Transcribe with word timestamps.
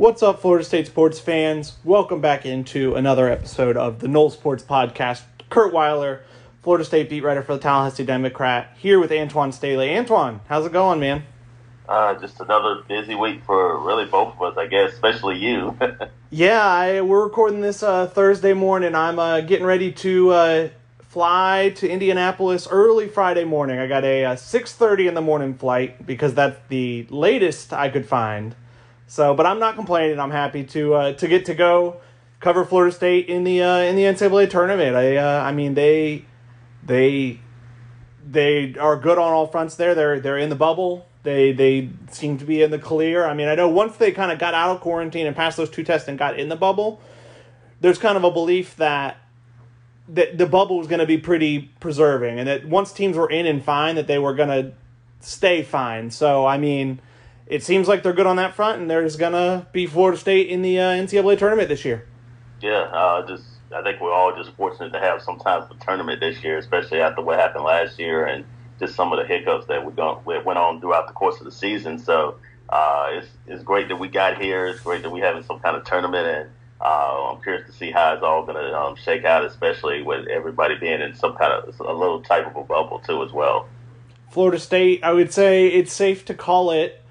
What's 0.00 0.22
up, 0.22 0.40
Florida 0.40 0.64
State 0.64 0.86
sports 0.86 1.20
fans? 1.20 1.76
Welcome 1.84 2.22
back 2.22 2.46
into 2.46 2.94
another 2.94 3.28
episode 3.28 3.76
of 3.76 3.98
the 3.98 4.06
Noles 4.06 4.32
Sports 4.32 4.64
Podcast. 4.64 5.24
Curt 5.50 5.74
Weiler, 5.74 6.22
Florida 6.62 6.86
State 6.86 7.10
beat 7.10 7.22
writer 7.22 7.42
for 7.42 7.52
the 7.52 7.60
Tallahassee 7.60 8.06
Democrat, 8.06 8.74
here 8.78 8.98
with 8.98 9.10
Antwan 9.10 9.52
Staley. 9.52 9.88
Antwan, 9.88 10.40
how's 10.48 10.64
it 10.64 10.72
going, 10.72 11.00
man? 11.00 11.24
Uh, 11.86 12.14
just 12.14 12.40
another 12.40 12.82
busy 12.88 13.14
week 13.14 13.44
for 13.44 13.78
really 13.78 14.06
both 14.06 14.34
of 14.36 14.40
us, 14.40 14.56
I 14.56 14.68
guess, 14.68 14.94
especially 14.94 15.36
you. 15.36 15.76
yeah, 16.30 16.64
I, 16.64 17.02
we're 17.02 17.22
recording 17.22 17.60
this 17.60 17.82
uh, 17.82 18.06
Thursday 18.06 18.54
morning. 18.54 18.94
I'm 18.94 19.18
uh, 19.18 19.42
getting 19.42 19.66
ready 19.66 19.92
to 19.92 20.30
uh, 20.30 20.68
fly 21.00 21.74
to 21.76 21.86
Indianapolis 21.86 22.66
early 22.70 23.06
Friday 23.06 23.44
morning. 23.44 23.78
I 23.78 23.86
got 23.86 24.04
a, 24.04 24.22
a 24.22 24.30
uh, 24.30 24.36
6:30 24.36 25.08
in 25.08 25.14
the 25.14 25.20
morning 25.20 25.52
flight 25.52 26.06
because 26.06 26.32
that's 26.32 26.58
the 26.70 27.06
latest 27.10 27.74
I 27.74 27.90
could 27.90 28.06
find. 28.06 28.54
So, 29.10 29.34
but 29.34 29.44
I'm 29.44 29.58
not 29.58 29.74
complaining. 29.74 30.20
I'm 30.20 30.30
happy 30.30 30.62
to 30.62 30.94
uh, 30.94 31.12
to 31.14 31.26
get 31.26 31.46
to 31.46 31.54
go 31.54 32.00
cover 32.38 32.64
Florida 32.64 32.94
State 32.94 33.26
in 33.26 33.42
the 33.42 33.60
uh, 33.60 33.78
in 33.78 33.96
the 33.96 34.04
NCAA 34.04 34.48
tournament. 34.48 34.94
I 34.94 35.16
uh, 35.16 35.42
I 35.42 35.50
mean 35.50 35.74
they 35.74 36.26
they 36.84 37.40
they 38.24 38.76
are 38.78 38.96
good 38.96 39.18
on 39.18 39.32
all 39.32 39.48
fronts. 39.48 39.74
There, 39.74 39.96
they're 39.96 40.20
they're 40.20 40.38
in 40.38 40.48
the 40.48 40.54
bubble. 40.54 41.08
They 41.24 41.50
they 41.50 41.88
seem 42.12 42.38
to 42.38 42.44
be 42.44 42.62
in 42.62 42.70
the 42.70 42.78
clear. 42.78 43.26
I 43.26 43.34
mean, 43.34 43.48
I 43.48 43.56
know 43.56 43.68
once 43.68 43.96
they 43.96 44.12
kind 44.12 44.30
of 44.30 44.38
got 44.38 44.54
out 44.54 44.76
of 44.76 44.80
quarantine 44.80 45.26
and 45.26 45.34
passed 45.34 45.56
those 45.56 45.70
two 45.70 45.82
tests 45.82 46.06
and 46.06 46.16
got 46.16 46.38
in 46.38 46.48
the 46.48 46.54
bubble, 46.54 47.00
there's 47.80 47.98
kind 47.98 48.16
of 48.16 48.22
a 48.22 48.30
belief 48.30 48.76
that 48.76 49.16
that 50.08 50.38
the 50.38 50.46
bubble 50.46 50.78
was 50.78 50.86
going 50.86 51.00
to 51.00 51.06
be 51.06 51.18
pretty 51.18 51.62
preserving, 51.80 52.38
and 52.38 52.46
that 52.46 52.64
once 52.64 52.92
teams 52.92 53.16
were 53.16 53.28
in 53.28 53.44
and 53.46 53.64
fine, 53.64 53.96
that 53.96 54.06
they 54.06 54.20
were 54.20 54.34
going 54.34 54.50
to 54.50 54.72
stay 55.18 55.64
fine. 55.64 56.12
So 56.12 56.46
I 56.46 56.58
mean 56.58 57.00
it 57.50 57.64
seems 57.64 57.88
like 57.88 58.04
they're 58.04 58.12
good 58.12 58.28
on 58.28 58.36
that 58.36 58.54
front, 58.54 58.80
and 58.80 58.88
there's 58.88 59.16
gonna 59.16 59.66
be 59.72 59.86
Florida 59.86 60.16
State 60.16 60.48
in 60.48 60.62
the 60.62 60.78
uh, 60.78 60.90
NCAA 60.90 61.36
tournament 61.36 61.68
this 61.68 61.84
year. 61.84 62.06
Yeah, 62.60 62.82
uh, 62.92 63.26
just 63.26 63.44
I 63.74 63.82
think 63.82 64.00
we're 64.00 64.12
all 64.12 64.34
just 64.34 64.56
fortunate 64.56 64.92
to 64.92 65.00
have 65.00 65.20
some 65.20 65.38
type 65.38 65.68
of 65.68 65.78
tournament 65.80 66.20
this 66.20 66.42
year, 66.44 66.58
especially 66.58 67.00
after 67.00 67.22
what 67.22 67.38
happened 67.38 67.64
last 67.64 67.98
year 67.98 68.24
and 68.24 68.44
just 68.78 68.94
some 68.94 69.12
of 69.12 69.18
the 69.18 69.26
hiccups 69.26 69.66
that 69.66 69.84
we 69.84 69.92
went 69.92 70.58
on 70.58 70.80
throughout 70.80 71.08
the 71.08 71.12
course 71.12 71.38
of 71.38 71.44
the 71.44 71.52
season. 71.52 71.98
So 71.98 72.36
uh, 72.68 73.08
it's 73.12 73.28
it's 73.48 73.62
great 73.64 73.88
that 73.88 73.96
we 73.96 74.08
got 74.08 74.40
here. 74.40 74.68
It's 74.68 74.80
great 74.80 75.02
that 75.02 75.10
we 75.10 75.20
having 75.20 75.42
some 75.42 75.58
kind 75.58 75.76
of 75.76 75.84
tournament, 75.84 76.26
and 76.26 76.50
uh, 76.80 77.32
I'm 77.32 77.42
curious 77.42 77.66
to 77.66 77.72
see 77.72 77.90
how 77.90 78.14
it's 78.14 78.22
all 78.22 78.46
going 78.46 78.56
to 78.56 78.78
um, 78.78 78.94
shake 78.94 79.24
out, 79.24 79.44
especially 79.44 80.02
with 80.02 80.28
everybody 80.28 80.76
being 80.78 81.00
in 81.00 81.14
some 81.16 81.36
kind 81.36 81.52
of 81.52 81.80
a 81.80 81.92
little 81.92 82.22
type 82.22 82.46
of 82.46 82.54
a 82.54 82.62
bubble 82.62 83.00
too, 83.00 83.24
as 83.24 83.32
well. 83.32 83.68
Florida 84.30 84.60
State, 84.60 85.02
I 85.02 85.12
would 85.12 85.32
say 85.32 85.66
it's 85.66 85.92
safe 85.92 86.24
to 86.26 86.34
call 86.34 86.70
it 86.70 87.02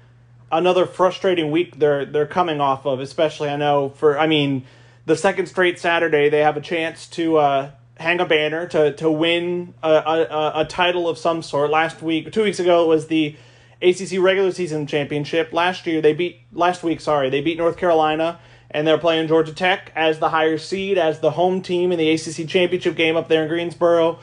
another 0.52 0.86
frustrating 0.86 1.50
week 1.50 1.78
they're 1.78 2.04
they're 2.04 2.26
coming 2.26 2.60
off 2.60 2.86
of. 2.86 3.00
Especially, 3.00 3.48
I 3.48 3.56
know 3.56 3.90
for 3.90 4.18
I 4.18 4.26
mean, 4.26 4.64
the 5.06 5.16
second 5.16 5.46
straight 5.46 5.78
Saturday 5.78 6.28
they 6.28 6.40
have 6.40 6.56
a 6.56 6.60
chance 6.60 7.06
to 7.08 7.36
uh, 7.36 7.70
hang 7.96 8.20
a 8.20 8.26
banner 8.26 8.66
to 8.68 8.92
to 8.94 9.10
win 9.10 9.74
a, 9.82 9.90
a, 9.90 10.52
a 10.60 10.64
title 10.64 11.08
of 11.08 11.18
some 11.18 11.42
sort. 11.42 11.70
Last 11.70 12.02
week, 12.02 12.32
two 12.32 12.42
weeks 12.42 12.60
ago, 12.60 12.84
it 12.84 12.88
was 12.88 13.06
the 13.06 13.36
ACC 13.82 14.18
regular 14.18 14.52
season 14.52 14.86
championship. 14.86 15.52
Last 15.52 15.86
year 15.86 16.00
they 16.00 16.12
beat 16.12 16.40
last 16.52 16.82
week. 16.82 17.00
Sorry, 17.00 17.30
they 17.30 17.40
beat 17.40 17.58
North 17.58 17.76
Carolina. 17.76 18.40
And 18.72 18.86
they're 18.86 18.98
playing 18.98 19.26
Georgia 19.26 19.52
Tech 19.52 19.90
as 19.96 20.20
the 20.20 20.28
higher 20.28 20.56
seed, 20.56 20.96
as 20.96 21.18
the 21.18 21.32
home 21.32 21.60
team 21.60 21.90
in 21.90 21.98
the 21.98 22.08
ACC 22.08 22.46
championship 22.46 22.94
game 22.94 23.16
up 23.16 23.26
there 23.26 23.42
in 23.42 23.48
Greensboro 23.48 24.20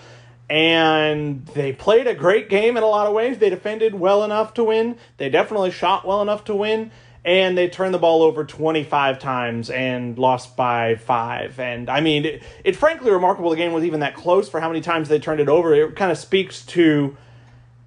and 0.50 1.45
they 1.48 1.73
played 1.73 2.08
a 2.08 2.16
great 2.16 2.50
game 2.50 2.78
in 2.78 2.84
a 2.84 2.88
lot 2.88 3.08
of 3.08 3.14
ways. 3.14 3.38
They 3.38 3.50
defended 3.50 3.95
well 3.95 4.23
enough 4.23 4.53
to 4.56 4.64
win. 4.64 4.98
They 5.17 5.30
definitely 5.30 5.72
shot 5.72 6.06
well 6.06 6.22
enough 6.22 6.45
to 6.45 6.56
win. 6.56 6.92
And 7.26 7.58
they 7.58 7.67
turned 7.67 7.94
the 7.94 8.00
ball 8.00 8.23
over 8.23 8.45
25 8.45 9.20
times 9.20 9.70
and 9.70 10.18
lost 10.18 10.56
by 10.56 10.95
five. 10.95 11.59
And 11.59 11.90
I 11.90 12.00
mean, 12.00 12.23
it, 12.23 12.44
it's 12.64 12.78
frankly 12.78 13.12
remarkable 13.12 13.50
the 13.50 13.58
game 13.58 13.73
was 13.73 13.84
even 13.84 14.00
that 14.00 14.16
close 14.16 14.48
for 14.48 14.62
how 14.62 14.69
many 14.69 14.80
times 14.80 15.09
they 15.09 15.19
turned 15.19 15.41
it 15.41 15.50
over. 15.50 15.74
It 15.74 15.97
kind 15.97 16.12
of 16.12 16.18
speaks 16.18 16.66
to 16.68 17.18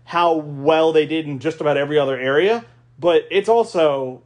how 0.05 0.35
well 0.35 0.93
they 0.93 1.07
did 1.07 1.27
in 1.27 1.39
just 1.39 1.63
about 1.63 1.79
every 1.79 1.99
other 1.99 2.19
area. 2.19 2.67
But 2.99 3.27
it's 3.31 3.49
also 3.49 4.23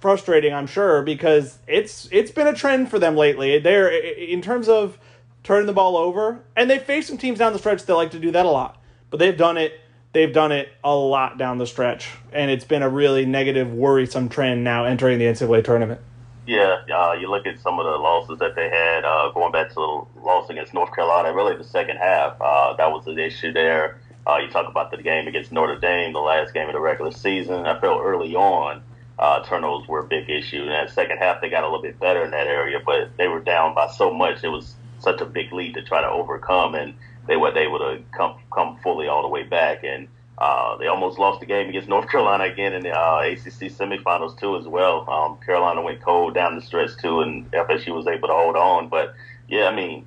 frustrating, 0.00 0.52
I'm 0.52 0.66
sure, 0.66 1.02
because 1.02 1.58
it's 1.68 2.08
it's 2.10 2.32
been 2.32 2.48
a 2.48 2.54
trend 2.54 2.90
for 2.90 2.98
them 2.98 3.16
lately. 3.16 3.58
They're 3.60 3.88
in 3.88 4.42
terms 4.42 4.68
of 4.68 4.98
turning 5.46 5.66
the 5.66 5.72
ball 5.72 5.96
over. 5.96 6.40
And 6.56 6.68
they 6.68 6.78
face 6.78 7.06
some 7.06 7.16
teams 7.16 7.38
down 7.38 7.52
the 7.52 7.58
stretch 7.58 7.84
that 7.84 7.94
like 7.94 8.10
to 8.10 8.18
do 8.18 8.32
that 8.32 8.44
a 8.44 8.50
lot. 8.50 8.82
But 9.10 9.18
they've 9.18 9.36
done 9.36 9.56
it. 9.56 9.80
They've 10.12 10.32
done 10.32 10.50
it 10.50 10.68
a 10.82 10.94
lot 10.94 11.38
down 11.38 11.58
the 11.58 11.66
stretch, 11.66 12.08
and 12.32 12.50
it's 12.50 12.64
been 12.64 12.82
a 12.82 12.88
really 12.88 13.26
negative, 13.26 13.70
worrisome 13.70 14.30
trend 14.30 14.64
now 14.64 14.86
entering 14.86 15.18
the 15.18 15.26
NCAA 15.26 15.62
tournament. 15.62 16.00
Yeah, 16.46 16.78
uh, 16.90 17.12
you 17.12 17.30
look 17.30 17.46
at 17.46 17.60
some 17.60 17.78
of 17.78 17.84
the 17.84 17.98
losses 17.98 18.38
that 18.38 18.54
they 18.54 18.70
had 18.70 19.04
uh, 19.04 19.30
going 19.32 19.52
back 19.52 19.68
to 19.68 19.74
the 19.74 20.20
loss 20.22 20.48
against 20.48 20.72
North 20.72 20.94
Carolina. 20.94 21.34
Really, 21.34 21.56
the 21.56 21.64
second 21.64 21.98
half 21.98 22.40
uh, 22.40 22.74
that 22.76 22.90
was 22.90 23.04
the 23.04 23.18
issue 23.18 23.52
there. 23.52 24.00
Uh, 24.26 24.38
you 24.38 24.48
talk 24.48 24.68
about 24.70 24.90
the 24.90 24.96
game 24.96 25.28
against 25.28 25.52
Notre 25.52 25.78
Dame, 25.78 26.14
the 26.14 26.18
last 26.18 26.54
game 26.54 26.66
of 26.66 26.72
the 26.72 26.80
regular 26.80 27.12
season. 27.12 27.66
I 27.66 27.78
felt 27.78 28.00
early 28.02 28.34
on 28.34 28.82
uh, 29.18 29.42
turnovers 29.44 29.88
were 29.88 30.00
a 30.00 30.06
big 30.06 30.28
issue. 30.28 30.62
In 30.62 30.68
that 30.68 30.90
second 30.90 31.18
half, 31.18 31.40
they 31.40 31.48
got 31.48 31.62
a 31.64 31.66
little 31.66 31.82
bit 31.82 31.98
better 31.98 32.24
in 32.24 32.30
that 32.32 32.46
area, 32.46 32.80
but 32.84 33.16
they 33.16 33.28
were 33.28 33.40
down 33.40 33.74
by 33.74 33.88
so 33.88 34.12
much. 34.12 34.44
It 34.44 34.48
was 34.48 34.74
such 34.98 35.20
a 35.20 35.26
big 35.26 35.52
lead 35.52 35.74
to 35.74 35.82
try 35.82 36.00
to 36.00 36.08
overcome, 36.08 36.74
and 36.74 36.94
they 37.26 37.36
weren't 37.36 37.56
able 37.56 37.78
to 37.78 38.02
come 38.16 38.36
come 38.52 38.78
fully 38.82 39.08
all 39.08 39.22
the 39.22 39.28
way 39.28 39.42
back. 39.42 39.84
And 39.84 40.08
uh, 40.38 40.76
they 40.76 40.86
almost 40.86 41.18
lost 41.18 41.40
the 41.40 41.46
game 41.46 41.68
against 41.68 41.88
North 41.94 42.08
Carolina 42.08 42.44
again 42.44 42.74
in 42.74 42.82
the 42.82 42.92
uh, 42.92 43.20
ACC 43.20 43.72
semifinals 43.72 44.38
too, 44.38 44.56
as 44.56 44.66
well. 44.66 45.08
Um, 45.08 45.38
Carolina 45.44 45.82
went 45.82 46.00
cold 46.02 46.34
down 46.34 46.54
the 46.54 46.62
stretch 46.62 46.96
too, 46.98 47.20
and 47.20 47.50
FSU 47.52 47.94
was 47.94 48.06
able 48.06 48.28
to 48.28 48.34
hold 48.34 48.56
on. 48.56 48.88
But 48.88 49.14
yeah, 49.48 49.68
I 49.68 49.74
mean, 49.74 50.06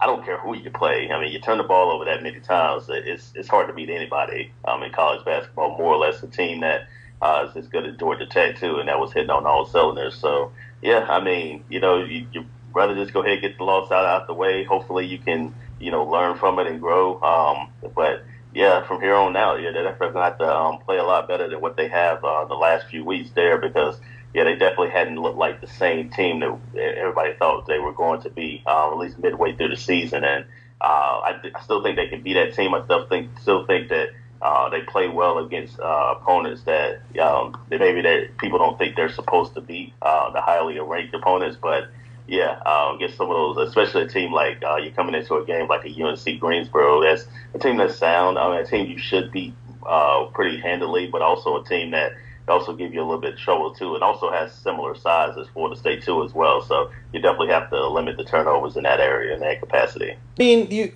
I 0.00 0.06
don't 0.06 0.24
care 0.24 0.38
who 0.38 0.56
you 0.56 0.70
play. 0.70 1.10
I 1.10 1.20
mean, 1.20 1.32
you 1.32 1.40
turn 1.40 1.58
the 1.58 1.64
ball 1.64 1.92
over 1.92 2.04
that 2.04 2.22
many 2.22 2.40
times, 2.40 2.86
it's 2.88 3.32
it's 3.34 3.48
hard 3.48 3.68
to 3.68 3.72
beat 3.72 3.90
anybody 3.90 4.52
um, 4.64 4.82
in 4.82 4.92
college 4.92 5.24
basketball. 5.24 5.78
More 5.78 5.94
or 5.94 5.98
less, 5.98 6.22
a 6.22 6.26
team 6.26 6.60
that 6.60 6.88
uh, 7.20 7.46
is 7.48 7.56
as 7.56 7.68
good 7.68 7.86
as 7.86 7.96
Georgia 7.96 8.26
Tech 8.26 8.58
too, 8.58 8.78
and 8.78 8.88
that 8.88 8.98
was 8.98 9.12
hitting 9.12 9.30
on 9.30 9.46
all 9.46 9.64
cylinders. 9.64 10.16
So 10.16 10.52
yeah, 10.82 11.06
I 11.08 11.22
mean, 11.22 11.64
you 11.70 11.80
know, 11.80 12.04
you, 12.04 12.26
you 12.32 12.44
rather 12.74 12.94
just 12.94 13.12
go 13.12 13.20
ahead 13.20 13.34
and 13.34 13.42
get 13.42 13.58
the 13.58 13.64
loss 13.64 13.90
out 13.90 14.04
out 14.04 14.26
the 14.26 14.34
way. 14.34 14.64
Hopefully, 14.64 15.06
you 15.06 15.18
can 15.18 15.54
you 15.78 15.90
know 15.90 16.04
learn 16.04 16.36
from 16.38 16.58
it 16.58 16.66
and 16.66 16.80
grow. 16.80 17.20
Um, 17.20 17.70
but 17.94 18.24
yeah, 18.54 18.86
from 18.86 19.00
here 19.00 19.14
on 19.14 19.36
out, 19.36 19.60
yeah, 19.62 19.70
they're 19.72 19.84
definitely 19.84 20.12
going 20.12 20.24
to 20.24 20.30
have 20.30 20.38
to 20.38 20.54
um, 20.54 20.78
play 20.80 20.98
a 20.98 21.04
lot 21.04 21.26
better 21.26 21.48
than 21.48 21.60
what 21.60 21.76
they 21.76 21.88
have 21.88 22.22
uh, 22.24 22.44
the 22.44 22.54
last 22.54 22.86
few 22.86 23.04
weeks 23.04 23.30
there 23.34 23.58
because 23.58 23.98
yeah, 24.34 24.44
they 24.44 24.56
definitely 24.56 24.90
hadn't 24.90 25.16
looked 25.16 25.38
like 25.38 25.60
the 25.60 25.66
same 25.66 26.10
team 26.10 26.40
that 26.40 26.58
everybody 26.76 27.34
thought 27.34 27.66
they 27.66 27.78
were 27.78 27.92
going 27.92 28.22
to 28.22 28.30
be 28.30 28.62
uh, 28.66 28.90
at 28.90 28.98
least 28.98 29.18
midway 29.18 29.54
through 29.54 29.68
the 29.68 29.76
season. 29.76 30.24
And 30.24 30.44
uh, 30.80 30.84
I, 30.84 31.40
I 31.54 31.62
still 31.62 31.82
think 31.82 31.96
they 31.96 32.08
can 32.08 32.22
be 32.22 32.34
that 32.34 32.54
team. 32.54 32.74
I 32.74 32.84
still 32.84 33.06
think 33.06 33.38
still 33.40 33.66
think 33.66 33.88
that. 33.88 34.10
Uh, 34.44 34.68
they 34.70 34.80
play 34.80 35.06
well 35.06 35.38
against 35.38 35.78
uh, 35.78 36.14
opponents 36.16 36.64
that, 36.64 37.00
um, 37.20 37.56
maybe 37.70 38.02
that 38.02 38.36
people 38.38 38.58
don't 38.58 38.76
think 38.76 38.96
they're 38.96 39.08
supposed 39.08 39.54
to 39.54 39.60
beat, 39.60 39.92
uh, 40.02 40.32
the 40.32 40.40
highly 40.40 40.80
ranked 40.80 41.14
opponents. 41.14 41.56
But 41.62 41.92
yeah, 42.26 42.58
um, 42.60 42.98
get 42.98 43.14
some 43.14 43.30
of 43.30 43.56
those, 43.56 43.68
especially 43.68 44.02
a 44.02 44.08
team 44.08 44.32
like 44.32 44.62
uh, 44.62 44.76
you're 44.76 44.92
coming 44.92 45.14
into 45.14 45.34
a 45.36 45.44
game 45.44 45.68
like 45.68 45.84
a 45.84 46.02
UNC 46.02 46.38
Greensboro. 46.38 47.02
That's 47.02 47.26
a 47.54 47.58
team 47.58 47.76
that's 47.76 47.96
sound. 47.96 48.38
I 48.38 48.50
mean, 48.50 48.64
a 48.64 48.66
team 48.66 48.90
you 48.90 48.98
should 48.98 49.32
beat 49.32 49.54
uh, 49.86 50.26
pretty 50.26 50.58
handily, 50.58 51.08
but 51.08 51.22
also 51.22 51.60
a 51.60 51.64
team 51.64 51.90
that 51.92 52.12
also 52.48 52.74
give 52.74 52.92
you 52.92 53.00
a 53.00 53.04
little 53.04 53.20
bit 53.20 53.34
of 53.34 53.38
trouble 53.38 53.74
too, 53.74 53.94
and 53.94 54.02
also 54.02 54.30
has 54.30 54.52
similar 54.52 54.94
size 54.94 55.36
as 55.38 55.46
Florida 55.48 55.78
State 55.78 56.02
too 56.02 56.22
as 56.24 56.34
well. 56.34 56.60
So 56.60 56.90
you 57.12 57.20
definitely 57.20 57.48
have 57.48 57.70
to 57.70 57.88
limit 57.88 58.16
the 58.16 58.24
turnovers 58.24 58.76
in 58.76 58.82
that 58.84 59.00
area 59.00 59.34
in 59.34 59.40
that 59.40 59.60
capacity. 59.60 60.12
I 60.12 60.16
mean, 60.38 60.70
you 60.70 60.92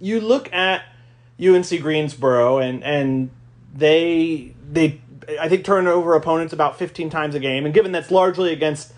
you 0.00 0.20
look 0.20 0.52
at 0.52 0.82
UNC 1.40 1.68
Greensboro 1.80 2.58
and 2.58 2.82
and 2.82 3.30
they 3.74 4.54
they 4.70 5.00
I 5.40 5.48
think 5.48 5.64
turn 5.64 5.86
over 5.86 6.14
opponents 6.14 6.52
about 6.52 6.78
15 6.78 7.10
times 7.10 7.34
a 7.34 7.40
game, 7.40 7.64
and 7.64 7.74
given 7.74 7.92
that's 7.92 8.10
largely 8.10 8.52
against 8.52 8.93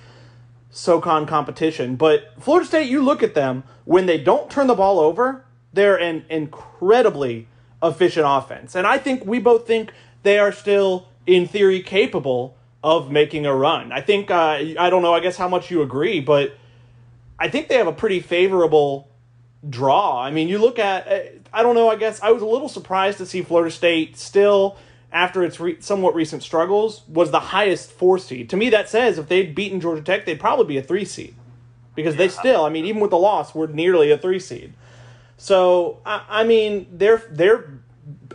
SoCon 0.77 1.25
competition. 1.25 1.97
But 1.97 2.35
Florida 2.39 2.67
State, 2.67 2.91
you 2.91 3.03
look 3.03 3.23
at 3.23 3.35
them, 3.35 3.65
when 3.87 4.05
they 4.05 4.19
don't 4.19 4.51
turn 4.51 4.67
the 4.67 4.75
ball 4.75 5.01
over, 5.01 5.43
they're 5.73 5.97
an 5.97 6.27
incredibly 6.29 7.49
efficient 7.83 8.27
offense. 8.29 8.75
And 8.75 8.87
I 8.87 8.99
think 8.99 9.25
we 9.25 9.39
both 9.39 9.67
think 9.67 9.91
they 10.23 10.39
are 10.39 10.53
still, 10.53 11.09
in 11.27 11.49
theory, 11.49 11.83
capable 11.83 12.59
of 12.85 13.11
making 13.11 13.47
a 13.47 13.55
run. 13.55 13.91
I 13.91 14.03
think, 14.03 14.31
uh, 14.31 14.59
I 14.79 14.91
don't 14.91 15.01
know, 15.01 15.15
I 15.15 15.21
guess 15.21 15.39
how 15.39 15.49
much 15.49 15.71
you 15.71 15.81
agree, 15.81 16.21
but 16.21 16.55
I 17.39 17.49
think 17.49 17.69
they 17.69 17.77
have 17.77 17.87
a 17.87 17.93
pretty 17.93 18.21
favorable 18.21 19.09
draw. 19.69 20.23
I 20.23 20.31
mean, 20.31 20.47
you 20.47 20.59
look 20.59 20.79
at, 20.79 21.09
I 21.55 21.63
don't 21.63 21.75
know, 21.75 21.89
I 21.89 21.97
guess 21.97 22.21
I 22.21 22.33
was 22.33 22.43
a 22.43 22.47
little 22.47 22.69
surprised 22.69 23.17
to 23.19 23.27
see 23.27 23.41
Florida 23.41 23.71
State 23.71 24.19
still 24.19 24.77
after 25.13 25.43
its 25.43 25.59
re- 25.61 25.81
somewhat 25.81 26.15
recent 26.15 26.43
struggles, 26.43 27.03
was 27.09 27.31
the 27.31 27.41
highest 27.41 27.91
four 27.91 28.19
seed. 28.19 28.51
To 28.51 28.57
me, 28.57 28.71
that 28.71 28.89
says 28.89 29.19
if 29.19 29.29
they'd 29.29 29.55
beaten 29.55 29.81
Georgia 29.81 30.03
Tech, 30.03 30.27
they'd 30.27 30.41
probably 30.41 30.67
be 30.67 30.79
a 30.79 30.83
three 30.83 31.05
seed. 31.05 31.35
Because 31.95 32.15
yeah. 32.15 32.19
they 32.19 32.29
still, 32.29 32.65
I 32.65 32.69
mean, 32.69 32.85
even 32.85 33.01
with 33.01 33.11
the 33.11 33.19
loss, 33.19 33.55
were 33.55 33.67
nearly 33.67 34.11
a 34.11 34.19
three 34.19 34.41
seed. 34.41 34.75
So 35.37 36.01
I, 36.05 36.25
I 36.29 36.45
mean, 36.45 36.87
they're 36.93 37.23
they're 37.31 37.81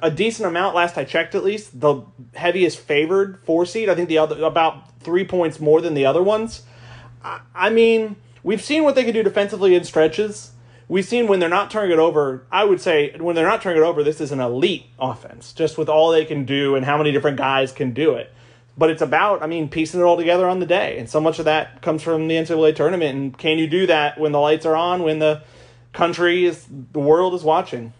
a 0.02 0.12
decent 0.12 0.48
amount. 0.48 0.76
Last 0.76 0.98
I 0.98 1.04
checked, 1.04 1.36
at 1.36 1.44
least 1.44 1.80
the 1.80 2.02
heaviest 2.34 2.80
favored 2.80 3.40
four 3.44 3.66
seed. 3.66 3.90
I 3.90 3.96
think 3.96 4.10
the 4.10 4.18
other 4.18 4.44
about 4.44 5.00
three 5.00 5.26
points 5.26 5.60
more 5.60 5.82
than 5.82 5.94
the 5.94 6.06
other 6.06 6.24
ones. 6.24 6.64
I, 7.24 7.42
I 7.54 7.70
mean, 7.70 8.16
we've 8.44 8.62
seen 8.62 8.84
what 8.84 8.96
they 8.96 9.04
can 9.04 9.14
do 9.14 9.24
defensively 9.24 9.76
in 9.76 9.84
stretches. 9.84 10.51
We've 10.92 11.06
seen 11.06 11.28
when 11.28 11.40
they're 11.40 11.48
not 11.48 11.72
turning 11.72 11.92
it 11.92 12.00
over. 12.00 12.44
I 12.52 12.66
would 12.66 12.82
say 12.82 13.16
when 13.18 13.34
they're 13.34 13.48
not 13.48 13.62
turning 13.62 13.82
it 13.82 13.86
over, 13.86 14.04
this 14.04 14.20
is 14.20 14.34
an 14.34 14.42
elite 14.42 14.88
offense, 15.00 15.54
just 15.54 15.78
with 15.78 15.88
all 15.88 16.12
they 16.12 16.26
can 16.26 16.44
do 16.44 16.76
and 16.76 16.84
how 16.84 16.98
many 16.98 17.14
different 17.14 17.38
guys 17.38 17.72
can 17.72 17.94
do 17.94 18.16
it. 18.16 18.30
But 18.78 18.90
it's 18.90 19.02
about, 19.02 19.42
I 19.42 19.48
mean, 19.48 19.70
piecing 19.70 20.02
it 20.02 20.04
all 20.04 20.18
together 20.18 20.50
on 20.50 20.60
the 20.60 20.66
day, 20.66 20.98
and 20.98 21.10
so 21.10 21.22
much 21.22 21.40
of 21.40 21.46
that 21.46 21.82
comes 21.82 22.04
from 22.04 22.28
the 22.28 22.36
NCAA 22.36 22.76
tournament. 22.76 23.16
And 23.18 23.38
can 23.38 23.58
you 23.58 23.68
do 23.68 23.88
that 23.88 24.20
when 24.20 24.34
the 24.34 24.42
lights 24.42 24.66
are 24.66 24.76
on, 24.76 25.04
when 25.04 25.20
the 25.20 25.44
country 25.94 26.44
is, 26.44 26.68
the 26.92 27.00
world 27.00 27.36
is 27.36 27.44
watching? 27.44 27.94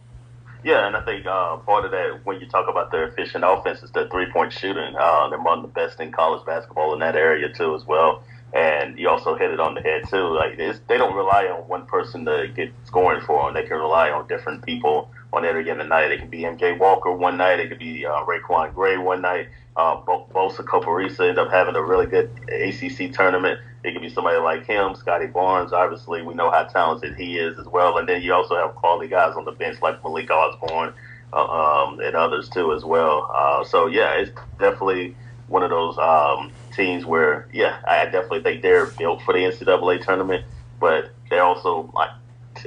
Yeah, 0.62 0.86
and 0.86 0.98
I 0.98 1.06
think 1.06 1.26
uh, 1.26 1.56
part 1.60 1.86
of 1.86 1.92
that, 1.92 2.26
when 2.26 2.42
you 2.42 2.48
talk 2.50 2.68
about 2.70 2.92
their 2.92 3.08
efficient 3.08 3.46
offense, 3.48 3.84
is 3.84 3.92
their 3.92 4.10
three 4.10 4.30
point 4.34 4.52
shooting. 4.52 4.98
Uh, 5.00 5.30
they're 5.30 5.40
among 5.40 5.62
the 5.62 5.70
best 5.70 6.02
in 6.02 6.12
college 6.12 6.46
basketball 6.46 6.92
in 6.92 7.00
that 7.00 7.16
area 7.16 7.54
too, 7.54 7.74
as 7.74 7.86
well. 7.86 8.22
And 8.54 9.00
you 9.00 9.08
also 9.10 9.36
hit 9.36 9.52
it 9.52 9.60
on 9.60 9.76
the 9.76 9.82
head 9.82 10.04
too. 10.10 10.28
Like 10.28 10.58
they 10.58 10.98
don't 10.98 11.16
rely 11.16 11.46
on 11.46 11.68
one 11.68 11.86
person 11.86 12.26
to 12.26 12.52
get 12.54 12.72
scoring 12.86 13.22
for 13.22 13.46
them. 13.46 13.54
They 13.54 13.68
can 13.68 13.78
rely 13.78 14.12
on 14.12 14.28
different 14.28 14.66
people 14.66 15.10
on 15.34 15.46
every 15.46 15.64
given 15.64 15.88
night. 15.88 16.12
It 16.12 16.20
could 16.20 16.32
be 16.32 16.42
MJ 16.42 16.78
Walker 16.78 17.12
one 17.12 17.38
night. 17.38 17.60
It 17.60 17.70
could 17.70 17.80
be 17.80 18.06
uh, 18.06 18.26
RaiQuan 18.26 18.74
Gray 18.74 18.98
one 18.98 19.22
night. 19.22 19.48
Uh, 19.78 20.02
Balsa 20.06 20.64
Koprivica 20.64 21.22
ended 21.22 21.40
up 21.40 21.50
having 21.50 21.76
a 21.76 21.82
really 21.82 22.06
good 22.06 22.30
ACC 22.50 23.14
tournament. 23.14 23.60
It 23.84 23.94
could 23.94 24.02
be 24.02 24.10
somebody 24.10 24.38
like 24.38 24.66
him, 24.66 24.96
Scottie 24.96 25.28
Barnes. 25.28 25.72
Obviously, 25.72 26.22
we 26.22 26.34
know 26.34 26.52
how 26.52 26.64
talented 26.64 27.16
he 27.16 27.38
is 27.38 27.58
as 27.58 27.66
well. 27.68 27.98
And 27.98 28.08
then 28.08 28.22
you 28.22 28.34
also 28.34 28.56
have 28.56 28.76
quality 28.76 29.08
guys 29.08 29.36
on 29.36 29.46
the 29.46 29.52
bench 29.52 29.82
like 29.82 30.04
Malik 30.04 30.30
Osborne 30.30 30.94
uh, 31.34 31.46
um, 31.46 32.00
and 32.00 32.16
others 32.16 32.50
too 32.50 32.74
as 32.74 32.84
well. 32.84 33.32
Uh, 33.34 33.64
so 33.64 33.88
yeah, 33.88 34.14
it's 34.16 34.32
definitely 34.60 35.16
one 35.48 35.64
of 35.64 35.70
those 35.70 35.98
um, 35.98 36.52
teams 36.72 37.06
where 37.06 37.48
yeah, 37.52 37.80
I 37.88 38.06
definitely 38.06 38.44
think 38.44 38.62
they're 38.62 38.86
built 38.86 39.22
for 39.22 39.34
the 39.34 39.40
NCAA 39.40 40.04
tournament, 40.04 40.46
but 40.80 41.12
they're 41.30 41.44
also 41.44 41.92
like 41.94 42.12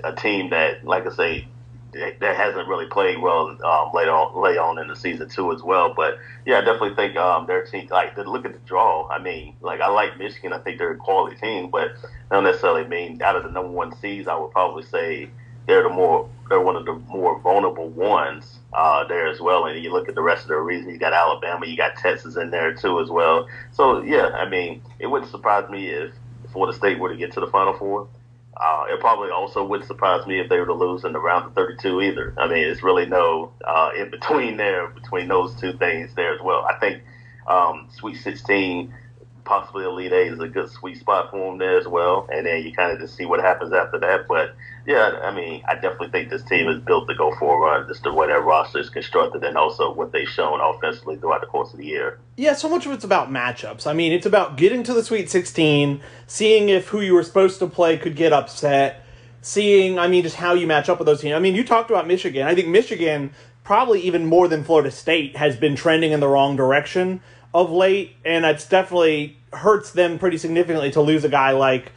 a 0.02 0.14
team 0.14 0.50
that, 0.50 0.84
like 0.84 1.06
I 1.06 1.14
say, 1.14 1.48
that 1.92 2.36
hasn't 2.36 2.66
really 2.66 2.86
played 2.86 3.20
well 3.20 3.56
um, 3.64 3.90
later 3.94 4.10
on, 4.10 4.42
late 4.42 4.58
on 4.58 4.78
in 4.78 4.88
the 4.88 4.96
season 4.96 5.28
too 5.28 5.52
as 5.52 5.62
well. 5.62 5.94
But 5.94 6.18
yeah, 6.44 6.58
I 6.58 6.60
definitely 6.60 6.94
think 6.94 7.16
um, 7.16 7.46
their 7.46 7.64
team 7.64 7.88
like 7.90 8.16
look 8.16 8.44
at 8.44 8.52
the 8.52 8.58
draw. 8.60 9.08
I 9.08 9.20
mean, 9.20 9.56
like 9.60 9.80
I 9.80 9.88
like 9.88 10.18
Michigan. 10.18 10.52
I 10.52 10.58
think 10.58 10.78
they're 10.78 10.92
a 10.92 10.96
quality 10.96 11.36
team, 11.36 11.70
but 11.70 11.92
don't 12.30 12.44
necessarily 12.44 12.86
mean 12.88 13.22
out 13.22 13.36
of 13.36 13.44
the 13.44 13.50
number 13.50 13.70
one 13.70 13.94
seeds. 13.96 14.28
I 14.28 14.36
would 14.36 14.50
probably 14.50 14.84
say 14.84 15.30
they're 15.66 15.82
the 15.82 15.88
more 15.88 16.28
they're 16.48 16.60
one 16.60 16.76
of 16.76 16.84
the 16.84 16.94
more 17.08 17.40
vulnerable 17.40 17.88
ones 17.88 18.58
uh, 18.72 19.04
there 19.06 19.28
as 19.28 19.40
well. 19.40 19.64
And 19.66 19.82
you 19.82 19.92
look 19.92 20.08
at 20.08 20.14
the 20.14 20.22
rest 20.22 20.42
of 20.42 20.48
the 20.48 20.56
reason 20.56 20.90
you 20.90 20.98
got 20.98 21.12
Alabama, 21.12 21.66
you 21.66 21.76
got 21.76 21.96
Texas 21.96 22.36
in 22.36 22.50
there 22.50 22.74
too 22.74 23.00
as 23.00 23.08
well. 23.08 23.48
So 23.72 24.02
yeah, 24.02 24.28
I 24.28 24.48
mean, 24.48 24.82
it 24.98 25.06
wouldn't 25.06 25.30
surprise 25.30 25.68
me 25.70 25.86
if 25.88 26.12
Florida 26.52 26.76
State 26.76 26.98
were 26.98 27.08
to 27.08 27.16
get 27.16 27.32
to 27.32 27.40
the 27.40 27.46
Final 27.46 27.74
Four. 27.74 28.08
Uh, 28.56 28.84
it 28.88 29.00
probably 29.00 29.30
also 29.30 29.64
wouldn't 29.64 29.88
surprise 29.88 30.26
me 30.26 30.38
if 30.38 30.48
they 30.48 30.60
were 30.60 30.66
to 30.66 30.74
lose 30.74 31.04
in 31.04 31.12
the 31.12 31.18
round 31.18 31.46
of 31.46 31.54
32 31.54 32.02
either. 32.02 32.34
I 32.38 32.46
mean, 32.46 32.58
it's 32.58 32.84
really 32.84 33.06
no 33.06 33.52
uh, 33.66 33.90
in 33.98 34.10
between 34.10 34.56
there, 34.56 34.86
between 34.88 35.26
those 35.26 35.56
two 35.56 35.72
things 35.72 36.14
there 36.14 36.32
as 36.32 36.40
well. 36.40 36.64
I 36.64 36.78
think 36.78 37.02
um, 37.48 37.88
Sweet 37.90 38.16
16, 38.16 38.94
possibly 39.44 39.84
Elite 39.84 40.12
Eight 40.12 40.32
is 40.32 40.40
a 40.40 40.48
good 40.48 40.70
sweet 40.70 40.98
spot 40.98 41.32
for 41.32 41.50
them 41.50 41.58
there 41.58 41.78
as 41.78 41.88
well. 41.88 42.28
And 42.32 42.46
then 42.46 42.62
you 42.62 42.72
kind 42.72 42.92
of 42.92 43.00
just 43.00 43.16
see 43.16 43.24
what 43.24 43.40
happens 43.40 43.72
after 43.72 43.98
that. 43.98 44.28
But 44.28 44.54
yeah, 44.86 45.20
I 45.22 45.34
mean, 45.34 45.62
I 45.66 45.74
definitely 45.74 46.10
think 46.10 46.30
this 46.30 46.42
team 46.42 46.68
is 46.68 46.80
built 46.80 47.08
to 47.08 47.14
go 47.14 47.34
for 47.38 47.56
a 47.56 47.58
run, 47.58 47.88
just 47.88 48.02
the 48.02 48.12
way 48.12 48.26
that 48.26 48.44
roster 48.44 48.78
is 48.78 48.90
constructed, 48.90 49.42
and 49.42 49.56
also 49.56 49.92
what 49.92 50.12
they've 50.12 50.28
shown 50.28 50.60
offensively 50.60 51.16
throughout 51.16 51.40
the 51.40 51.46
course 51.46 51.72
of 51.72 51.78
the 51.78 51.86
year. 51.86 52.18
Yeah, 52.36 52.54
so 52.54 52.68
much 52.68 52.84
of 52.84 52.92
it's 52.92 53.04
about 53.04 53.30
matchups. 53.30 53.86
I 53.86 53.94
mean, 53.94 54.12
it's 54.12 54.26
about 54.26 54.56
getting 54.56 54.82
to 54.82 54.92
the 54.92 55.02
Sweet 55.02 55.30
16, 55.30 56.00
seeing 56.26 56.68
if 56.68 56.88
who 56.88 57.00
you 57.00 57.14
were 57.14 57.22
supposed 57.22 57.58
to 57.60 57.66
play 57.66 57.96
could 57.96 58.14
get 58.14 58.32
upset, 58.32 59.04
seeing, 59.40 59.98
I 59.98 60.06
mean, 60.06 60.22
just 60.22 60.36
how 60.36 60.52
you 60.52 60.66
match 60.66 60.88
up 60.88 60.98
with 60.98 61.06
those 61.06 61.22
teams. 61.22 61.34
I 61.34 61.38
mean, 61.38 61.54
you 61.54 61.64
talked 61.64 61.90
about 61.90 62.06
Michigan. 62.06 62.46
I 62.46 62.54
think 62.54 62.68
Michigan, 62.68 63.32
probably 63.62 64.00
even 64.02 64.26
more 64.26 64.48
than 64.48 64.64
Florida 64.64 64.90
State, 64.90 65.36
has 65.36 65.56
been 65.56 65.76
trending 65.76 66.12
in 66.12 66.20
the 66.20 66.28
wrong 66.28 66.56
direction 66.56 67.20
of 67.54 67.70
late, 67.70 68.16
and 68.24 68.44
it's 68.44 68.68
definitely 68.68 69.38
hurts 69.52 69.92
them 69.92 70.18
pretty 70.18 70.36
significantly 70.36 70.90
to 70.90 71.00
lose 71.00 71.24
a 71.24 71.28
guy 71.28 71.52
like 71.52 71.92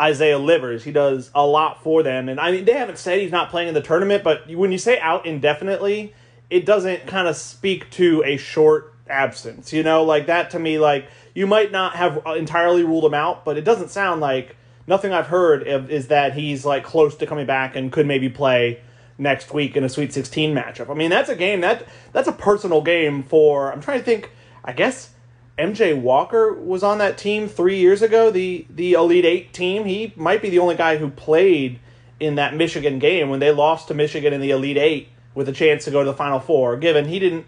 Isaiah 0.00 0.38
Livers. 0.38 0.84
He 0.84 0.92
does 0.92 1.30
a 1.34 1.46
lot 1.46 1.82
for 1.82 2.02
them. 2.02 2.28
And 2.28 2.40
I 2.40 2.50
mean, 2.50 2.64
they 2.64 2.72
haven't 2.72 2.98
said 2.98 3.20
he's 3.20 3.30
not 3.30 3.50
playing 3.50 3.68
in 3.68 3.74
the 3.74 3.82
tournament, 3.82 4.24
but 4.24 4.48
when 4.50 4.72
you 4.72 4.78
say 4.78 4.98
out 4.98 5.26
indefinitely, 5.26 6.14
it 6.50 6.66
doesn't 6.66 7.06
kind 7.06 7.28
of 7.28 7.36
speak 7.36 7.90
to 7.90 8.22
a 8.24 8.36
short 8.36 8.94
absence. 9.08 9.72
You 9.72 9.82
know, 9.82 10.02
like 10.04 10.26
that 10.26 10.50
to 10.50 10.58
me, 10.58 10.78
like 10.78 11.06
you 11.34 11.46
might 11.46 11.70
not 11.70 11.96
have 11.96 12.22
entirely 12.36 12.82
ruled 12.82 13.04
him 13.04 13.14
out, 13.14 13.44
but 13.44 13.56
it 13.56 13.64
doesn't 13.64 13.90
sound 13.90 14.20
like 14.20 14.56
nothing 14.86 15.12
I've 15.12 15.28
heard 15.28 15.66
is 15.66 16.08
that 16.08 16.34
he's 16.34 16.64
like 16.64 16.84
close 16.84 17.16
to 17.16 17.26
coming 17.26 17.46
back 17.46 17.76
and 17.76 17.92
could 17.92 18.06
maybe 18.06 18.28
play 18.28 18.80
next 19.16 19.54
week 19.54 19.76
in 19.76 19.84
a 19.84 19.88
Sweet 19.88 20.12
16 20.12 20.54
matchup. 20.54 20.90
I 20.90 20.94
mean, 20.94 21.10
that's 21.10 21.28
a 21.28 21.36
game 21.36 21.60
that 21.60 21.86
that's 22.12 22.28
a 22.28 22.32
personal 22.32 22.82
game 22.82 23.22
for. 23.22 23.72
I'm 23.72 23.80
trying 23.80 23.98
to 23.98 24.04
think. 24.04 24.30
I 24.66 24.72
guess 24.72 25.10
MJ 25.58 26.00
Walker 26.00 26.52
was 26.52 26.82
on 26.82 26.98
that 26.98 27.16
team 27.16 27.48
three 27.48 27.78
years 27.78 28.02
ago, 28.02 28.30
the 28.30 28.66
the 28.68 28.94
Elite 28.94 29.24
Eight 29.24 29.52
team. 29.52 29.84
He 29.84 30.12
might 30.16 30.42
be 30.42 30.50
the 30.50 30.58
only 30.58 30.74
guy 30.74 30.96
who 30.96 31.10
played 31.10 31.78
in 32.18 32.34
that 32.36 32.54
Michigan 32.56 32.98
game 32.98 33.28
when 33.28 33.40
they 33.40 33.52
lost 33.52 33.88
to 33.88 33.94
Michigan 33.94 34.32
in 34.32 34.40
the 34.40 34.50
Elite 34.50 34.76
Eight 34.76 35.08
with 35.34 35.48
a 35.48 35.52
chance 35.52 35.84
to 35.84 35.90
go 35.90 36.02
to 36.02 36.10
the 36.10 36.16
Final 36.16 36.40
Four. 36.40 36.76
Given 36.76 37.06
he 37.06 37.20
didn't 37.20 37.46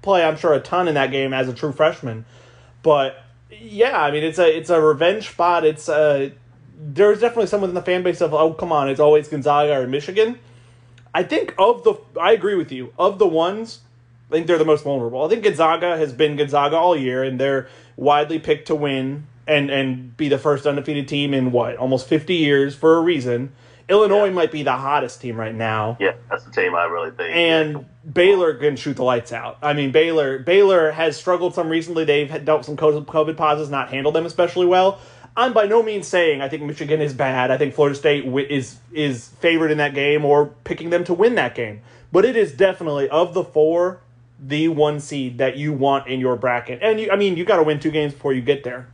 play, 0.00 0.24
I'm 0.24 0.36
sure 0.36 0.54
a 0.54 0.60
ton 0.60 0.88
in 0.88 0.94
that 0.94 1.10
game 1.10 1.34
as 1.34 1.48
a 1.48 1.52
true 1.52 1.72
freshman, 1.72 2.24
but 2.82 3.22
yeah, 3.50 4.00
I 4.00 4.10
mean 4.10 4.24
it's 4.24 4.38
a 4.38 4.56
it's 4.56 4.70
a 4.70 4.80
revenge 4.80 5.28
spot. 5.28 5.64
It's 5.64 5.90
a 5.90 6.32
there's 6.78 7.20
definitely 7.20 7.46
someone 7.48 7.68
in 7.68 7.74
the 7.74 7.82
fan 7.82 8.02
base 8.02 8.22
of 8.22 8.32
oh 8.32 8.54
come 8.54 8.72
on, 8.72 8.88
it's 8.88 9.00
always 9.00 9.28
Gonzaga 9.28 9.78
or 9.78 9.86
Michigan. 9.86 10.38
I 11.14 11.22
think 11.22 11.54
of 11.58 11.84
the 11.84 11.94
I 12.18 12.32
agree 12.32 12.54
with 12.54 12.72
you 12.72 12.94
of 12.98 13.18
the 13.18 13.28
ones 13.28 13.80
I 14.32 14.34
think 14.34 14.46
they're 14.46 14.56
the 14.56 14.64
most 14.64 14.84
vulnerable. 14.84 15.22
I 15.22 15.28
think 15.28 15.44
Gonzaga 15.44 15.98
has 15.98 16.14
been 16.14 16.36
Gonzaga 16.36 16.76
all 16.76 16.96
year, 16.96 17.22
and 17.22 17.38
they're 17.38 17.68
widely 17.96 18.38
picked 18.38 18.68
to 18.68 18.74
win 18.74 19.26
and 19.46 19.70
and 19.70 20.16
be 20.16 20.28
the 20.28 20.38
first 20.38 20.66
undefeated 20.66 21.06
team 21.06 21.34
in 21.34 21.52
what 21.52 21.76
almost 21.76 22.08
fifty 22.08 22.36
years 22.36 22.74
for 22.74 22.96
a 22.96 23.00
reason. 23.02 23.52
Illinois 23.90 24.26
yeah. 24.26 24.32
might 24.32 24.50
be 24.50 24.62
the 24.62 24.72
hottest 24.72 25.20
team 25.20 25.36
right 25.36 25.54
now. 25.54 25.98
Yeah, 26.00 26.14
that's 26.30 26.44
the 26.44 26.50
team 26.50 26.74
I 26.74 26.84
really 26.84 27.10
think. 27.10 27.36
And 27.36 27.84
Baylor 28.10 28.54
can 28.54 28.76
shoot 28.76 28.96
the 28.96 29.04
lights 29.04 29.32
out. 29.32 29.58
I 29.60 29.74
mean, 29.74 29.92
Baylor 29.92 30.38
Baylor 30.38 30.92
has 30.92 31.14
struggled 31.18 31.54
some 31.54 31.68
recently. 31.68 32.06
They've 32.06 32.42
dealt 32.42 32.64
some 32.64 32.76
COVID 32.76 33.36
pauses, 33.36 33.68
not 33.68 33.90
handled 33.90 34.14
them 34.14 34.24
especially 34.24 34.64
well. 34.64 34.98
I'm 35.36 35.52
by 35.52 35.66
no 35.66 35.82
means 35.82 36.08
saying 36.08 36.40
I 36.40 36.48
think 36.48 36.62
Michigan 36.62 37.02
is 37.02 37.12
bad. 37.12 37.50
I 37.50 37.58
think 37.58 37.74
Florida 37.74 37.96
State 37.96 38.24
is 38.50 38.78
is 38.92 39.28
favored 39.40 39.70
in 39.70 39.76
that 39.76 39.92
game 39.92 40.24
or 40.24 40.46
picking 40.64 40.88
them 40.88 41.04
to 41.04 41.12
win 41.12 41.34
that 41.34 41.54
game. 41.54 41.82
But 42.10 42.24
it 42.24 42.34
is 42.34 42.52
definitely 42.52 43.10
of 43.10 43.34
the 43.34 43.44
four 43.44 44.00
the 44.44 44.68
one 44.68 44.98
seed 44.98 45.38
that 45.38 45.56
you 45.56 45.72
want 45.72 46.08
in 46.08 46.18
your 46.18 46.36
bracket. 46.36 46.80
And 46.82 47.00
you, 47.00 47.10
I 47.10 47.16
mean, 47.16 47.36
you 47.36 47.44
got 47.44 47.56
to 47.56 47.62
win 47.62 47.78
two 47.78 47.90
games 47.90 48.12
before 48.12 48.32
you 48.32 48.42
get 48.42 48.64
there. 48.64 48.88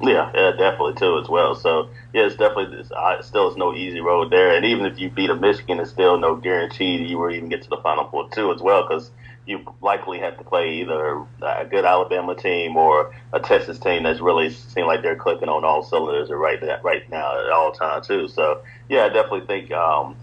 Yeah, 0.00 0.30
yeah, 0.32 0.52
definitely 0.52 0.94
too 0.94 1.18
as 1.18 1.28
well. 1.28 1.56
So 1.56 1.90
yeah, 2.14 2.26
it's 2.26 2.36
definitely 2.36 2.76
this. 2.76 2.90
Uh, 2.92 3.20
still, 3.20 3.48
it's 3.48 3.56
no 3.56 3.74
easy 3.74 4.00
road 4.00 4.30
there. 4.30 4.54
And 4.54 4.64
even 4.64 4.86
if 4.86 5.00
you 5.00 5.10
beat 5.10 5.30
a 5.30 5.34
Michigan, 5.34 5.80
it's 5.80 5.90
still 5.90 6.18
no 6.18 6.36
guarantee 6.36 6.98
that 6.98 7.08
you 7.08 7.18
will 7.18 7.32
even 7.32 7.48
get 7.48 7.62
to 7.62 7.68
the 7.68 7.78
Final 7.78 8.08
Four 8.08 8.30
too 8.30 8.52
as 8.52 8.60
well 8.60 8.86
because 8.86 9.10
you 9.44 9.64
likely 9.80 10.20
have 10.20 10.38
to 10.38 10.44
play 10.44 10.74
either 10.74 11.24
a 11.42 11.64
good 11.64 11.84
Alabama 11.84 12.36
team 12.36 12.76
or 12.76 13.12
a 13.32 13.40
Texas 13.40 13.78
team 13.80 14.04
that's 14.04 14.20
really 14.20 14.50
seem 14.50 14.86
like 14.86 15.02
they're 15.02 15.16
clicking 15.16 15.48
on 15.48 15.64
all 15.64 15.82
cylinders 15.82 16.30
right 16.30 16.62
right 16.84 17.10
now 17.10 17.44
at 17.44 17.50
all 17.50 17.72
time 17.72 18.00
too. 18.00 18.28
So 18.28 18.62
yeah, 18.88 19.06
I 19.06 19.08
definitely 19.08 19.46
think. 19.46 19.72
Um, 19.72 20.16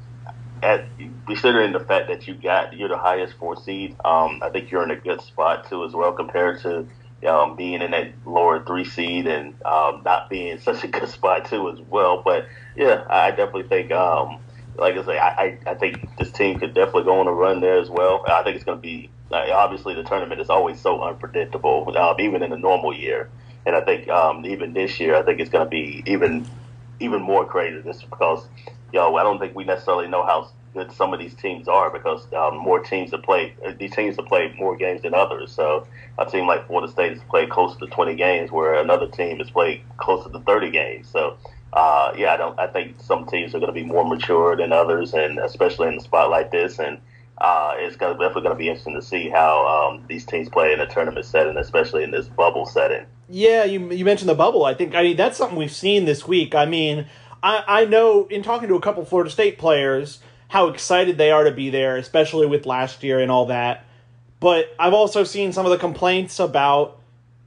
at 0.66 0.88
considering 1.28 1.74
the 1.74 1.80
fact 1.80 2.08
that 2.08 2.28
you 2.28 2.34
got 2.34 2.74
you're 2.76 2.90
the 2.90 2.98
highest 2.98 3.36
four 3.36 3.56
seed, 3.56 3.96
um, 4.04 4.42
I 4.42 4.50
think 4.50 4.72
you're 4.72 4.84
in 4.84 4.90
a 4.90 4.96
good 4.96 5.22
spot 5.22 5.70
too 5.70 5.86
as 5.86 5.94
well 5.94 6.12
compared 6.12 6.62
to 6.64 6.88
um, 7.28 7.56
being 7.56 7.82
in 7.82 7.92
that 7.92 8.12
lower 8.26 8.64
three 8.66 8.84
seed 8.84 9.28
and 9.28 9.54
um, 9.64 10.02
not 10.04 10.30
being 10.30 10.60
such 10.70 10.84
a 10.84 10.88
good 10.88 11.08
spot 11.08 11.46
too 11.46 11.70
as 11.70 11.80
well. 11.82 12.22
But 12.26 12.48
yeah, 12.76 13.06
I 13.08 13.30
definitely 13.30 13.68
think, 13.68 13.92
um, 13.92 14.40
like 14.76 14.98
I 14.98 15.06
say, 15.06 15.18
I, 15.20 15.58
I 15.68 15.76
think 15.76 16.18
this 16.18 16.32
team 16.32 16.60
could 16.60 16.74
definitely 16.74 17.04
go 17.04 17.20
on 17.20 17.28
a 17.28 17.32
run 17.32 17.62
there 17.62 17.80
as 17.80 17.90
well. 17.90 18.26
I 18.28 18.42
think 18.44 18.56
it's 18.56 18.66
going 18.66 18.80
to 18.80 18.82
be 18.82 19.10
like, 19.30 19.50
obviously 19.50 19.94
the 19.94 20.04
tournament 20.04 20.42
is 20.42 20.50
always 20.50 20.82
so 20.82 21.04
unpredictable, 21.04 21.96
um, 21.96 22.20
even 22.20 22.42
in 22.42 22.52
a 22.52 22.58
normal 22.58 22.94
year. 22.94 23.30
And 23.68 23.76
I 23.76 23.82
think 23.82 24.10
um, 24.10 24.46
even 24.46 24.74
this 24.74 25.00
year, 25.00 25.16
I 25.16 25.22
think 25.22 25.40
it's 25.40 25.50
going 25.50 25.66
to 25.66 25.70
be 25.70 26.04
even 26.08 26.46
even 27.00 27.22
more 27.22 27.46
crazy 27.46 27.82
just 27.84 28.10
because 28.10 28.48
yo, 28.96 29.16
I 29.16 29.24
don't 29.24 29.40
think 29.40 29.54
we 29.56 29.66
necessarily 29.66 30.08
know 30.08 30.26
how 30.26 30.50
good 30.74 30.92
some 30.92 31.14
of 31.14 31.20
these 31.20 31.36
teams 31.36 31.68
are 31.68 31.90
because 31.92 32.26
um, 32.34 32.58
more 32.58 32.80
teams 32.80 33.12
have 33.12 33.24
played. 33.24 33.54
These 33.78 33.94
teams 33.94 34.16
have 34.16 34.26
played 34.26 34.56
more 34.58 34.76
games 34.78 35.02
than 35.02 35.14
others. 35.14 35.52
So 35.52 35.86
a 36.18 36.26
team 36.26 36.48
like 36.48 36.66
Florida 36.68 36.92
State 36.92 37.12
has 37.12 37.22
played 37.30 37.50
closer 37.50 37.78
to 37.80 37.88
20 37.88 38.16
games, 38.16 38.52
where 38.52 38.76
another 38.76 39.08
team 39.08 39.40
has 39.40 39.52
played 39.52 39.82
closer 39.98 40.30
to 40.30 40.40
30 40.40 40.72
games. 40.72 41.10
So 41.10 41.38
uh, 41.74 42.14
yeah, 42.18 42.34
I 42.34 42.38
don't. 42.38 42.58
I 42.58 42.68
think 42.68 42.96
some 43.02 43.26
teams 43.26 43.54
are 43.54 43.60
going 43.60 43.74
to 43.74 43.80
be 43.80 43.84
more 43.84 44.06
mature 44.08 44.56
than 44.56 44.72
others, 44.72 45.14
and 45.14 45.40
especially 45.40 45.90
in 45.90 45.96
a 45.96 46.00
spot 46.00 46.30
like 46.30 46.50
this. 46.50 46.80
And 46.80 47.00
uh, 47.40 47.74
it's 47.76 47.98
gonna, 47.98 48.14
definitely 48.14 48.44
going 48.44 48.56
to 48.56 48.60
be 48.60 48.70
interesting 48.70 48.96
to 48.96 49.02
see 49.02 49.28
how 49.30 49.68
um, 49.68 50.06
these 50.08 50.26
teams 50.26 50.48
play 50.48 50.72
in 50.72 50.80
a 50.80 50.88
tournament 50.88 51.26
setting, 51.26 51.58
especially 51.58 52.04
in 52.04 52.12
this 52.12 52.28
bubble 52.28 52.66
setting. 52.66 53.06
Yeah, 53.28 53.66
you 53.66 53.92
you 53.92 54.06
mentioned 54.06 54.30
the 54.30 54.36
bubble. 54.36 54.64
I 54.64 54.74
think 54.74 54.96
I 54.96 55.04
mean 55.04 55.18
that's 55.18 55.38
something 55.38 55.58
we've 55.58 55.72
seen 55.72 56.06
this 56.06 56.26
week. 56.28 56.56
I 56.56 56.66
mean, 56.66 57.08
I 57.46 57.82
I 57.82 57.86
know 57.86 58.26
in 58.26 58.44
talking 58.44 58.68
to 58.68 58.76
a 58.76 58.82
couple 58.82 59.06
Florida 59.06 59.30
State 59.30 59.58
players 59.58 60.20
how 60.48 60.68
excited 60.68 61.18
they 61.18 61.32
are 61.32 61.44
to 61.44 61.52
be 61.52 61.70
there, 61.70 61.96
especially 61.96 62.48
with 62.48 62.66
last 62.66 63.04
year 63.04 63.20
and 63.20 63.32
all 63.32 63.46
that. 63.48 63.86
But 64.40 64.74
I've 64.78 64.94
also 64.94 65.24
seen 65.24 65.54
some 65.54 65.66
of 65.66 65.72
the 65.72 65.78
complaints 65.78 66.40
about 66.40 67.00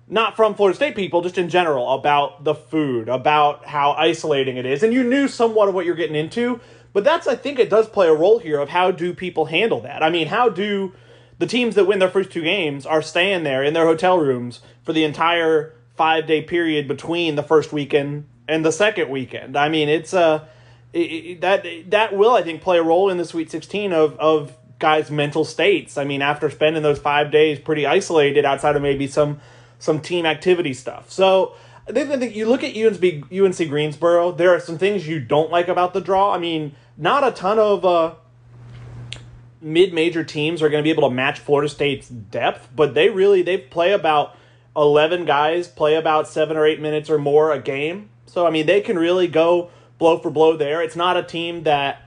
not 0.08 0.36
from 0.36 0.54
Florida 0.54 0.74
State 0.74 0.96
people, 0.96 1.20
just 1.20 1.36
in 1.36 1.48
general, 1.48 1.92
about 1.94 2.44
the 2.44 2.54
food, 2.54 3.08
about 3.08 3.66
how 3.66 3.92
isolating 3.92 4.56
it 4.56 4.64
is. 4.64 4.82
And 4.82 4.94
you 4.94 5.04
knew 5.04 5.28
somewhat 5.28 5.68
of 5.68 5.74
what 5.74 5.84
you're 5.84 5.94
getting 5.94 6.16
into, 6.16 6.60
but 6.92 7.04
that's, 7.04 7.26
I 7.26 7.36
think, 7.36 7.58
it 7.58 7.68
does 7.68 7.88
play 7.88 8.08
a 8.08 8.14
role 8.14 8.38
here 8.38 8.58
of 8.58 8.70
how 8.70 8.90
do 8.90 9.12
people 9.12 9.46
handle 9.46 9.80
that. 9.82 10.02
I 10.02 10.08
mean, 10.08 10.28
how 10.28 10.48
do 10.48 10.94
the 11.38 11.46
teams 11.46 11.74
that 11.74 11.84
win 11.84 11.98
their 11.98 12.08
first 12.08 12.30
two 12.30 12.42
games 12.42 12.86
are 12.86 13.02
staying 13.02 13.44
there 13.44 13.62
in 13.62 13.74
their 13.74 13.84
hotel 13.84 14.18
rooms 14.18 14.60
for 14.82 14.92
the 14.94 15.04
entire 15.04 15.74
five 15.94 16.26
day 16.26 16.42
period 16.42 16.88
between 16.88 17.34
the 17.34 17.42
first 17.42 17.72
weekend 17.72 18.24
and 18.48 18.64
the 18.64 18.72
second 18.72 19.10
weekend? 19.10 19.56
I 19.56 19.68
mean, 19.68 19.88
it's 19.88 20.12
a. 20.12 20.20
Uh, 20.20 20.44
it, 20.94 21.42
that 21.42 21.66
that 21.90 22.16
will 22.16 22.32
I 22.32 22.42
think 22.42 22.62
play 22.62 22.78
a 22.78 22.82
role 22.82 23.10
in 23.10 23.18
the 23.18 23.24
Sweet 23.26 23.50
16 23.50 23.92
of 23.92 24.18
of 24.18 24.56
guys' 24.78 25.10
mental 25.10 25.44
states. 25.44 25.98
I 25.98 26.04
mean, 26.04 26.22
after 26.22 26.48
spending 26.50 26.82
those 26.82 26.98
five 26.98 27.30
days 27.30 27.58
pretty 27.58 27.86
isolated 27.86 28.44
outside 28.44 28.74
of 28.74 28.82
maybe 28.82 29.06
some 29.06 29.40
some 29.78 30.00
team 30.00 30.24
activity 30.24 30.72
stuff. 30.72 31.10
So 31.10 31.54
I 31.88 31.92
think 31.92 32.34
you 32.34 32.48
look 32.48 32.64
at 32.64 32.76
UNC, 32.76 33.32
UNC 33.32 33.68
Greensboro, 33.68 34.32
there 34.32 34.54
are 34.54 34.60
some 34.60 34.78
things 34.78 35.06
you 35.06 35.20
don't 35.20 35.50
like 35.50 35.68
about 35.68 35.94
the 35.94 36.00
draw. 36.00 36.34
I 36.34 36.38
mean, 36.38 36.74
not 36.96 37.26
a 37.26 37.30
ton 37.30 37.58
of 37.58 37.84
uh, 37.84 38.14
mid-major 39.60 40.24
teams 40.24 40.62
are 40.62 40.68
going 40.68 40.82
to 40.82 40.84
be 40.84 40.90
able 40.90 41.08
to 41.08 41.14
match 41.14 41.38
Florida 41.38 41.68
State's 41.68 42.08
depth, 42.08 42.68
but 42.74 42.94
they 42.94 43.08
really 43.08 43.42
they 43.42 43.58
play 43.58 43.92
about 43.92 44.34
11 44.76 45.24
guys 45.24 45.66
play 45.66 45.96
about 45.96 46.28
7 46.28 46.56
or 46.56 46.64
8 46.64 46.80
minutes 46.80 47.10
or 47.10 47.18
more 47.18 47.52
a 47.52 47.60
game. 47.60 48.10
So 48.28 48.46
I 48.46 48.50
mean, 48.50 48.66
they 48.66 48.80
can 48.80 48.98
really 48.98 49.26
go 49.26 49.70
blow 49.98 50.18
for 50.18 50.30
blow 50.30 50.56
there. 50.56 50.82
It's 50.82 50.96
not 50.96 51.16
a 51.16 51.22
team 51.22 51.64
that 51.64 52.02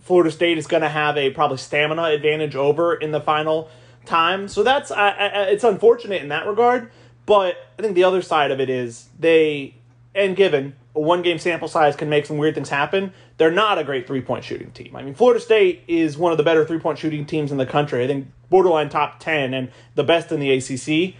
Florida 0.00 0.30
State 0.30 0.58
is 0.58 0.66
going 0.66 0.82
to 0.82 0.88
have 0.88 1.16
a 1.16 1.30
probably 1.30 1.56
stamina 1.56 2.04
advantage 2.04 2.56
over 2.56 2.94
in 2.94 3.12
the 3.12 3.20
final 3.20 3.68
time. 4.04 4.48
So 4.48 4.62
that's 4.62 4.90
I, 4.90 5.10
I, 5.10 5.26
it's 5.44 5.64
unfortunate 5.64 6.22
in 6.22 6.28
that 6.28 6.46
regard. 6.46 6.90
But 7.26 7.56
I 7.78 7.82
think 7.82 7.94
the 7.94 8.04
other 8.04 8.22
side 8.22 8.50
of 8.50 8.60
it 8.60 8.68
is 8.68 9.08
they 9.18 9.74
and 10.14 10.34
given 10.34 10.74
a 10.94 11.00
one 11.00 11.22
game 11.22 11.38
sample 11.38 11.68
size 11.68 11.94
can 11.94 12.08
make 12.08 12.26
some 12.26 12.38
weird 12.38 12.54
things 12.54 12.68
happen. 12.68 13.12
They're 13.36 13.50
not 13.50 13.78
a 13.78 13.84
great 13.84 14.06
three 14.06 14.20
point 14.20 14.44
shooting 14.44 14.72
team. 14.72 14.96
I 14.96 15.02
mean, 15.02 15.14
Florida 15.14 15.40
State 15.40 15.84
is 15.86 16.18
one 16.18 16.32
of 16.32 16.38
the 16.38 16.44
better 16.44 16.64
three 16.64 16.80
point 16.80 16.98
shooting 16.98 17.24
teams 17.24 17.52
in 17.52 17.58
the 17.58 17.66
country. 17.66 18.02
I 18.02 18.06
think 18.06 18.28
borderline 18.48 18.88
top 18.88 19.20
ten 19.20 19.54
and 19.54 19.70
the 19.94 20.04
best 20.04 20.32
in 20.32 20.40
the 20.40 20.50
ACC. 20.50 21.14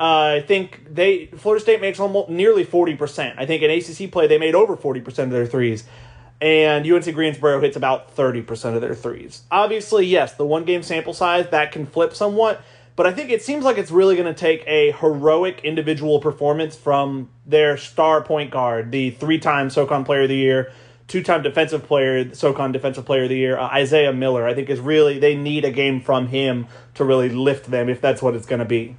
Uh, 0.00 0.36
I 0.36 0.44
think 0.46 0.94
they 0.94 1.26
Florida 1.26 1.60
State 1.60 1.80
makes 1.80 1.98
almost 1.98 2.28
nearly 2.28 2.64
forty 2.64 2.94
percent. 2.94 3.38
I 3.38 3.46
think 3.46 3.62
in 3.62 3.70
ACC 3.70 4.12
play 4.12 4.26
they 4.28 4.38
made 4.38 4.54
over 4.54 4.76
forty 4.76 5.00
percent 5.00 5.26
of 5.26 5.32
their 5.32 5.46
threes, 5.46 5.84
and 6.40 6.86
UNC 6.86 7.12
Greensboro 7.14 7.60
hits 7.60 7.76
about 7.76 8.12
thirty 8.12 8.40
percent 8.40 8.76
of 8.76 8.82
their 8.82 8.94
threes. 8.94 9.42
Obviously, 9.50 10.06
yes, 10.06 10.34
the 10.34 10.46
one 10.46 10.64
game 10.64 10.84
sample 10.84 11.14
size 11.14 11.48
that 11.50 11.72
can 11.72 11.84
flip 11.84 12.14
somewhat, 12.14 12.62
but 12.94 13.06
I 13.06 13.12
think 13.12 13.30
it 13.30 13.42
seems 13.42 13.64
like 13.64 13.76
it's 13.76 13.90
really 13.90 14.14
going 14.14 14.32
to 14.32 14.38
take 14.38 14.62
a 14.68 14.92
heroic 14.92 15.62
individual 15.64 16.20
performance 16.20 16.76
from 16.76 17.28
their 17.44 17.76
star 17.76 18.22
point 18.22 18.52
guard, 18.52 18.92
the 18.92 19.10
three 19.10 19.40
time 19.40 19.68
SoCon 19.68 20.04
Player 20.04 20.22
of 20.22 20.28
the 20.28 20.36
Year, 20.36 20.72
two 21.08 21.24
time 21.24 21.42
Defensive 21.42 21.82
Player, 21.82 22.32
SoCon 22.34 22.70
Defensive 22.70 23.04
Player 23.04 23.24
of 23.24 23.30
the 23.30 23.36
Year, 23.36 23.58
uh, 23.58 23.66
Isaiah 23.66 24.12
Miller. 24.12 24.46
I 24.46 24.54
think 24.54 24.70
is 24.70 24.78
really 24.78 25.18
they 25.18 25.34
need 25.34 25.64
a 25.64 25.72
game 25.72 26.00
from 26.00 26.28
him 26.28 26.68
to 26.94 27.04
really 27.04 27.30
lift 27.30 27.68
them 27.68 27.88
if 27.88 28.00
that's 28.00 28.22
what 28.22 28.36
it's 28.36 28.46
going 28.46 28.60
to 28.60 28.64
be. 28.64 28.94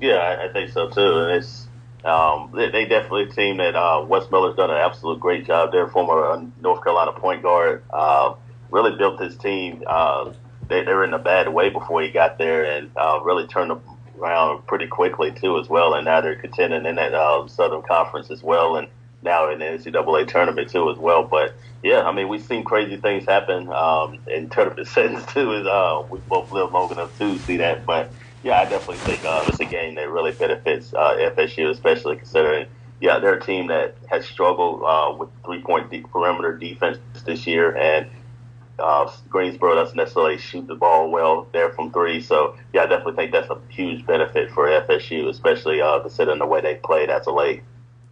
Yeah, 0.00 0.14
I, 0.16 0.46
I 0.46 0.52
think 0.52 0.70
so 0.70 0.88
too. 0.88 1.18
And 1.18 1.32
it's 1.32 1.68
um, 2.04 2.52
they, 2.54 2.70
they, 2.70 2.84
definitely 2.84 3.26
team 3.34 3.56
that 3.56 3.74
uh, 3.74 4.04
Wes 4.06 4.30
Miller's 4.30 4.56
done 4.56 4.70
an 4.70 4.76
absolute 4.76 5.20
great 5.20 5.46
job 5.46 5.72
there. 5.72 5.88
Former 5.88 6.26
uh, 6.26 6.44
North 6.60 6.82
Carolina 6.84 7.12
point 7.12 7.42
guard, 7.42 7.82
uh, 7.90 8.34
really 8.70 8.96
built 8.98 9.20
his 9.20 9.36
team. 9.38 9.82
Uh, 9.86 10.32
they, 10.68 10.84
they 10.84 10.92
were 10.92 11.04
in 11.04 11.14
a 11.14 11.18
bad 11.18 11.48
way 11.48 11.70
before 11.70 12.02
he 12.02 12.10
got 12.10 12.36
there, 12.36 12.64
and 12.64 12.90
uh, 12.96 13.20
really 13.22 13.46
turned 13.46 13.72
around 14.18 14.66
pretty 14.66 14.86
quickly 14.86 15.32
too, 15.32 15.58
as 15.58 15.68
well. 15.68 15.94
And 15.94 16.04
now 16.04 16.20
they're 16.20 16.36
contending 16.36 16.84
in 16.84 16.96
that 16.96 17.14
uh, 17.14 17.48
Southern 17.48 17.82
Conference 17.82 18.30
as 18.30 18.42
well, 18.42 18.76
and 18.76 18.88
now 19.22 19.50
in 19.50 19.58
the 19.60 19.64
NCAA 19.64 20.28
tournament 20.28 20.68
too, 20.70 20.90
as 20.90 20.98
well. 20.98 21.24
But 21.24 21.54
yeah, 21.82 22.02
I 22.02 22.12
mean, 22.12 22.28
we've 22.28 22.44
seen 22.44 22.64
crazy 22.64 22.98
things 22.98 23.24
happen 23.24 23.70
um, 23.72 24.18
in 24.26 24.50
tournament 24.50 24.88
settings 24.88 25.24
too. 25.26 25.54
As 25.54 25.66
uh, 25.66 26.02
we 26.10 26.18
both 26.18 26.52
lived 26.52 26.72
long 26.72 26.92
enough 26.92 27.16
to 27.18 27.38
see 27.38 27.56
that, 27.58 27.86
but 27.86 28.12
yeah, 28.44 28.60
I 28.60 28.64
definitely 28.66 28.98
think 28.98 29.24
uh, 29.24 29.42
it's 29.48 29.58
a 29.58 29.64
game 29.64 29.94
that 29.94 30.08
really 30.10 30.32
benefits 30.32 30.92
uh, 30.92 31.16
FSU, 31.34 31.70
especially 31.70 32.16
considering 32.16 32.66
yeah 33.00 33.18
they're 33.18 33.34
a 33.34 33.40
team 33.40 33.68
that 33.68 33.96
has 34.08 34.26
struggled 34.26 34.82
uh, 34.84 35.16
with 35.18 35.30
three 35.44 35.62
point 35.62 35.90
de- 35.90 36.02
perimeter 36.02 36.56
defense 36.56 36.98
this 37.24 37.46
year, 37.46 37.74
and 37.74 38.10
uh, 38.78 39.10
Greensboro 39.30 39.74
doesn't 39.74 39.96
necessarily 39.96 40.36
shoot 40.36 40.66
the 40.66 40.74
ball 40.74 41.10
well 41.10 41.48
there 41.52 41.70
from 41.70 41.90
three. 41.90 42.20
So 42.20 42.54
yeah, 42.74 42.82
I 42.82 42.86
definitely 42.86 43.16
think 43.16 43.32
that's 43.32 43.48
a 43.48 43.58
huge 43.70 44.06
benefit 44.06 44.50
for 44.50 44.66
FSU, 44.66 45.28
especially 45.28 45.80
uh, 45.80 46.00
considering 46.00 46.38
the 46.38 46.46
way 46.46 46.60
they 46.60 46.74
played 46.76 47.08
as 47.08 47.26
a 47.26 47.32
late. 47.32 47.62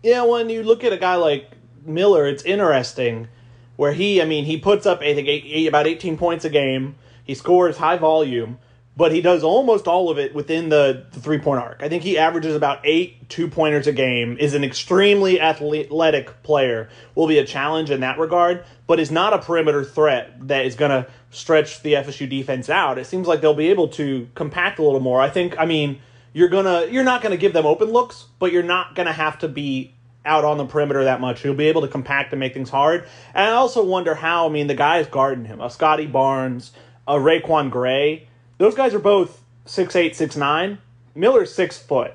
Yeah, 0.03 0.25
when 0.25 0.49
you 0.49 0.63
look 0.63 0.83
at 0.83 0.95
a 0.95 0.99
guy 0.99 1.17
like 1.17 1.51
Miller, 1.85 2.27
it's 2.27 2.43
interesting 2.45 3.29
where 3.77 3.93
he, 3.93 4.23
I 4.23 4.25
mean, 4.25 4.47
he 4.47 4.57
puts 4.57 4.87
up 4.87 5.01
I 5.03 5.15
think 5.15 5.29
eight, 5.29 5.45
eight, 5.47 5.67
about 5.67 5.87
18 5.87 6.17
points 6.17 6.47
a 6.47 6.51
game. 6.51 6.95
He 7.23 7.35
scores 7.35 7.77
high 7.77 7.99
volume 7.99 8.59
but 8.97 9.13
he 9.13 9.21
does 9.21 9.43
almost 9.43 9.89
all 9.89 10.11
of 10.11 10.19
it 10.19 10.35
within 10.35 10.69
the, 10.69 11.07
the 11.13 11.21
three 11.21 11.39
point 11.39 11.61
arc. 11.61 11.83
I 11.83 11.89
think 11.89 12.03
he 12.03 12.19
averages 12.19 12.55
about 12.55 12.81
eight 12.85 13.29
two 13.29 13.49
pointers 13.49 13.87
a 13.87 13.93
game, 13.93 14.37
is 14.39 14.55
an 14.55 14.65
extremely 14.65 15.41
athletic 15.41 16.43
player, 16.43 16.89
will 17.15 17.27
be 17.27 17.39
a 17.39 17.47
challenge 17.47 17.91
in 17.91 18.01
that 18.01 18.19
regard, 18.19 18.65
but 18.87 19.01
is 19.01 19.11
not 19.11 19.33
a 19.33 19.39
perimeter 19.39 19.85
threat 19.85 20.49
that 20.49 20.67
is 20.67 20.75
going 20.75 20.91
to 20.91 21.11
stretch 21.31 21.83
the 21.83 21.95
FSU 21.95 22.29
defense 22.29 22.69
out. 22.69 22.99
It 22.99 23.07
seems 23.07 23.27
like 23.27 23.41
they'll 23.41 23.55
be 23.55 23.71
able 23.71 23.89
to 23.89 24.29
compact 24.35 24.79
a 24.79 24.83
little 24.83 25.01
more. 25.01 25.21
I 25.21 25.31
think, 25.31 25.59
I 25.59 25.65
mean, 25.65 26.01
you're 26.35 26.49
gonna 26.49 26.87
you're 26.87 27.05
not 27.05 27.23
gonna 27.23 27.37
give 27.37 27.53
them 27.53 27.67
open 27.67 27.91
looks, 27.91 28.27
but 28.39 28.53
you're 28.53 28.63
not 28.63 28.95
gonna 28.95 29.13
have 29.13 29.39
to 29.41 29.49
be 29.49 29.95
out 30.25 30.45
on 30.45 30.57
the 30.57 30.65
perimeter 30.65 31.05
that 31.05 31.21
much. 31.21 31.45
You'll 31.45 31.55
be 31.55 31.69
able 31.69 31.83
to 31.83 31.89
compact 31.89 32.33
and 32.33 32.41
make 32.41 32.55
things 32.55 32.71
hard. 32.71 33.07
And 33.35 33.45
I 33.45 33.53
also 33.53 33.85
wonder 33.85 34.15
how, 34.15 34.49
I 34.49 34.51
mean, 34.51 34.67
the 34.67 34.75
guys 34.75 35.07
guarding 35.09 35.45
him, 35.45 35.61
a 35.61 35.69
Scottie 35.69 36.07
Barnes, 36.07 36.73
a 37.09 37.15
RaiQuan 37.15 37.71
Gray, 37.71 38.29
those 38.63 38.77
guys 38.77 38.95
are 38.95 39.01
both 39.01 39.43
six 39.65 39.97
eight, 39.97 40.15
six 40.15 40.37
nine. 40.37 40.79
Miller's 41.17 41.53
six 41.53 41.77
foot. 41.77 42.15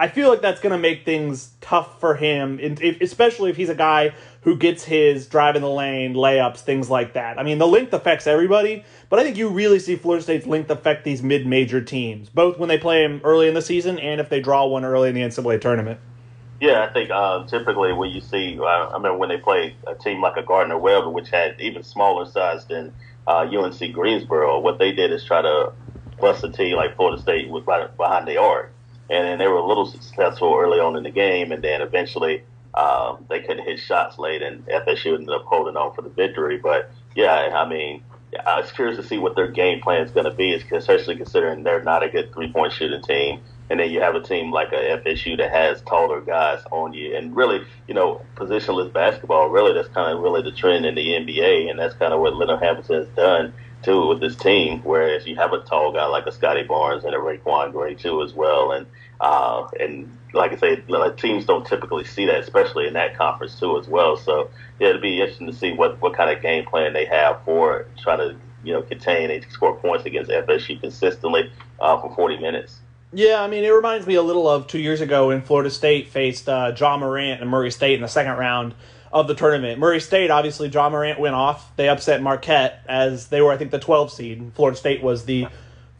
I 0.00 0.08
feel 0.08 0.28
like 0.28 0.42
that's 0.42 0.60
going 0.60 0.72
to 0.72 0.78
make 0.78 1.04
things 1.04 1.52
tough 1.60 2.00
for 2.00 2.16
him, 2.16 2.58
especially 3.00 3.50
if 3.50 3.56
he's 3.56 3.68
a 3.68 3.74
guy 3.74 4.12
who 4.40 4.56
gets 4.56 4.82
his 4.82 5.28
drive 5.28 5.54
in 5.54 5.62
the 5.62 5.70
lane, 5.70 6.14
layups, 6.14 6.58
things 6.58 6.90
like 6.90 7.12
that. 7.12 7.38
I 7.38 7.44
mean, 7.44 7.58
the 7.58 7.68
length 7.68 7.94
affects 7.94 8.26
everybody, 8.26 8.84
but 9.08 9.20
I 9.20 9.22
think 9.22 9.36
you 9.36 9.48
really 9.48 9.78
see 9.78 9.94
Florida 9.94 10.24
State's 10.24 10.44
length 10.44 10.70
affect 10.70 11.04
these 11.04 11.22
mid-major 11.22 11.80
teams, 11.80 12.28
both 12.30 12.58
when 12.58 12.68
they 12.68 12.78
play 12.78 13.04
him 13.04 13.20
early 13.22 13.46
in 13.46 13.54
the 13.54 13.62
season 13.62 14.00
and 14.00 14.20
if 14.20 14.28
they 14.28 14.40
draw 14.40 14.66
one 14.66 14.84
early 14.84 15.08
in 15.08 15.14
the 15.14 15.20
NCAA 15.22 15.60
tournament. 15.60 16.00
Yeah, 16.60 16.84
I 16.84 16.92
think 16.92 17.10
uh, 17.10 17.46
typically 17.46 17.92
when 17.92 18.10
you 18.10 18.20
see, 18.20 18.58
uh, 18.58 18.64
I 18.64 18.94
remember 18.94 19.18
when 19.18 19.28
they 19.28 19.38
play 19.38 19.76
a 19.86 19.94
team 19.94 20.20
like 20.20 20.36
a 20.36 20.42
Gardner 20.42 20.78
Webb, 20.78 21.06
which 21.06 21.30
had 21.30 21.60
even 21.60 21.84
smaller 21.84 22.26
size 22.26 22.66
than 22.66 22.92
uh, 23.26 23.46
UNC 23.50 23.92
Greensboro, 23.92 24.60
what 24.60 24.78
they 24.78 24.92
did 24.92 25.12
is 25.12 25.24
try 25.24 25.42
to 25.42 25.72
bust 26.20 26.44
a 26.44 26.50
team 26.50 26.76
like 26.76 26.96
Florida 26.96 27.20
State 27.20 27.48
was 27.48 27.66
right 27.66 27.94
behind 27.96 28.26
the 28.26 28.38
arc. 28.38 28.72
And 29.08 29.24
then 29.24 29.38
they 29.38 29.46
were 29.46 29.56
a 29.56 29.66
little 29.66 29.86
successful 29.86 30.56
early 30.58 30.80
on 30.80 30.96
in 30.96 31.04
the 31.04 31.10
game, 31.10 31.52
and 31.52 31.62
then 31.62 31.80
eventually 31.80 32.42
um, 32.74 33.24
they 33.28 33.40
couldn't 33.40 33.64
hit 33.64 33.78
shots 33.78 34.18
late, 34.18 34.42
and 34.42 34.66
FSU 34.66 35.14
ended 35.14 35.30
up 35.30 35.44
holding 35.44 35.76
on 35.76 35.94
for 35.94 36.02
the 36.02 36.08
victory. 36.08 36.58
But 36.58 36.90
yeah, 37.14 37.32
I 37.32 37.68
mean, 37.68 38.02
I 38.44 38.60
was 38.60 38.72
curious 38.72 38.96
to 38.96 39.06
see 39.06 39.18
what 39.18 39.36
their 39.36 39.48
game 39.48 39.80
plan 39.80 40.02
is 40.02 40.10
going 40.10 40.24
to 40.24 40.34
be, 40.34 40.54
especially 40.54 41.16
considering 41.16 41.62
they're 41.62 41.82
not 41.82 42.02
a 42.02 42.08
good 42.08 42.32
three 42.32 42.52
point 42.52 42.72
shooting 42.72 43.02
team 43.02 43.40
and 43.68 43.80
then 43.80 43.90
you 43.90 44.00
have 44.00 44.14
a 44.14 44.20
team 44.20 44.52
like 44.52 44.72
a 44.72 45.00
FSU 45.02 45.36
that 45.38 45.50
has 45.50 45.80
taller 45.82 46.20
guys 46.20 46.62
on 46.70 46.92
you, 46.92 47.16
and 47.16 47.34
really, 47.34 47.64
you 47.88 47.94
know, 47.94 48.22
positionless 48.36 48.92
basketball. 48.92 49.48
Really, 49.48 49.72
that's 49.72 49.88
kind 49.88 50.12
of 50.12 50.22
really 50.22 50.42
the 50.42 50.52
trend 50.52 50.86
in 50.86 50.94
the 50.94 51.06
NBA, 51.06 51.70
and 51.70 51.78
that's 51.78 51.94
kind 51.94 52.12
of 52.12 52.20
what 52.20 52.36
Leonard 52.36 52.62
Hamilton 52.62 52.96
has 52.96 53.08
done 53.08 53.52
too 53.82 54.06
with 54.08 54.20
this 54.20 54.36
team. 54.36 54.80
Whereas 54.82 55.26
you 55.26 55.36
have 55.36 55.52
a 55.52 55.60
tall 55.60 55.92
guy 55.92 56.06
like 56.06 56.26
a 56.26 56.32
Scottie 56.32 56.62
Barnes 56.62 57.04
and 57.04 57.14
a 57.14 57.18
RaiQuan 57.18 57.72
Gray 57.72 57.94
too 57.94 58.22
as 58.22 58.32
well, 58.34 58.72
and 58.72 58.86
uh, 59.20 59.66
and 59.80 60.16
like 60.32 60.52
I 60.52 60.56
say, 60.56 60.82
teams 61.16 61.46
don't 61.46 61.66
typically 61.66 62.04
see 62.04 62.26
that, 62.26 62.40
especially 62.40 62.86
in 62.86 62.92
that 62.94 63.16
conference 63.16 63.58
too 63.58 63.78
as 63.78 63.88
well. 63.88 64.16
So 64.16 64.50
yeah, 64.78 64.88
it'll 64.88 65.00
be 65.00 65.20
interesting 65.20 65.46
to 65.46 65.52
see 65.52 65.72
what 65.72 66.00
what 66.00 66.14
kind 66.14 66.30
of 66.30 66.42
game 66.42 66.66
plan 66.66 66.92
they 66.92 67.06
have 67.06 67.42
for 67.44 67.86
trying 67.98 68.18
to 68.18 68.36
you 68.62 68.72
know 68.72 68.82
contain 68.82 69.30
and 69.30 69.44
score 69.50 69.76
points 69.76 70.04
against 70.06 70.30
FSU 70.30 70.80
consistently 70.80 71.50
uh, 71.80 72.00
for 72.00 72.14
40 72.14 72.38
minutes. 72.38 72.80
Yeah, 73.12 73.40
I 73.40 73.46
mean, 73.46 73.64
it 73.64 73.70
reminds 73.70 74.06
me 74.06 74.14
a 74.16 74.22
little 74.22 74.48
of 74.48 74.66
two 74.66 74.80
years 74.80 75.00
ago 75.00 75.28
when 75.28 75.42
Florida 75.42 75.70
State 75.70 76.08
faced 76.08 76.48
uh, 76.48 76.74
Ja 76.76 76.96
Morant 76.98 77.40
and 77.40 77.48
Murray 77.48 77.70
State 77.70 77.94
in 77.94 78.02
the 78.02 78.08
second 78.08 78.36
round 78.36 78.74
of 79.12 79.28
the 79.28 79.34
tournament. 79.34 79.78
Murray 79.78 80.00
State, 80.00 80.30
obviously, 80.30 80.68
Ja 80.68 80.90
Morant 80.90 81.18
went 81.20 81.34
off. 81.34 81.74
They 81.76 81.88
upset 81.88 82.20
Marquette 82.20 82.82
as 82.88 83.28
they 83.28 83.40
were, 83.40 83.52
I 83.52 83.56
think, 83.56 83.70
the 83.70 83.78
12 83.78 84.12
seed. 84.12 84.52
Florida 84.54 84.76
State 84.76 85.02
was 85.02 85.24
the 85.24 85.46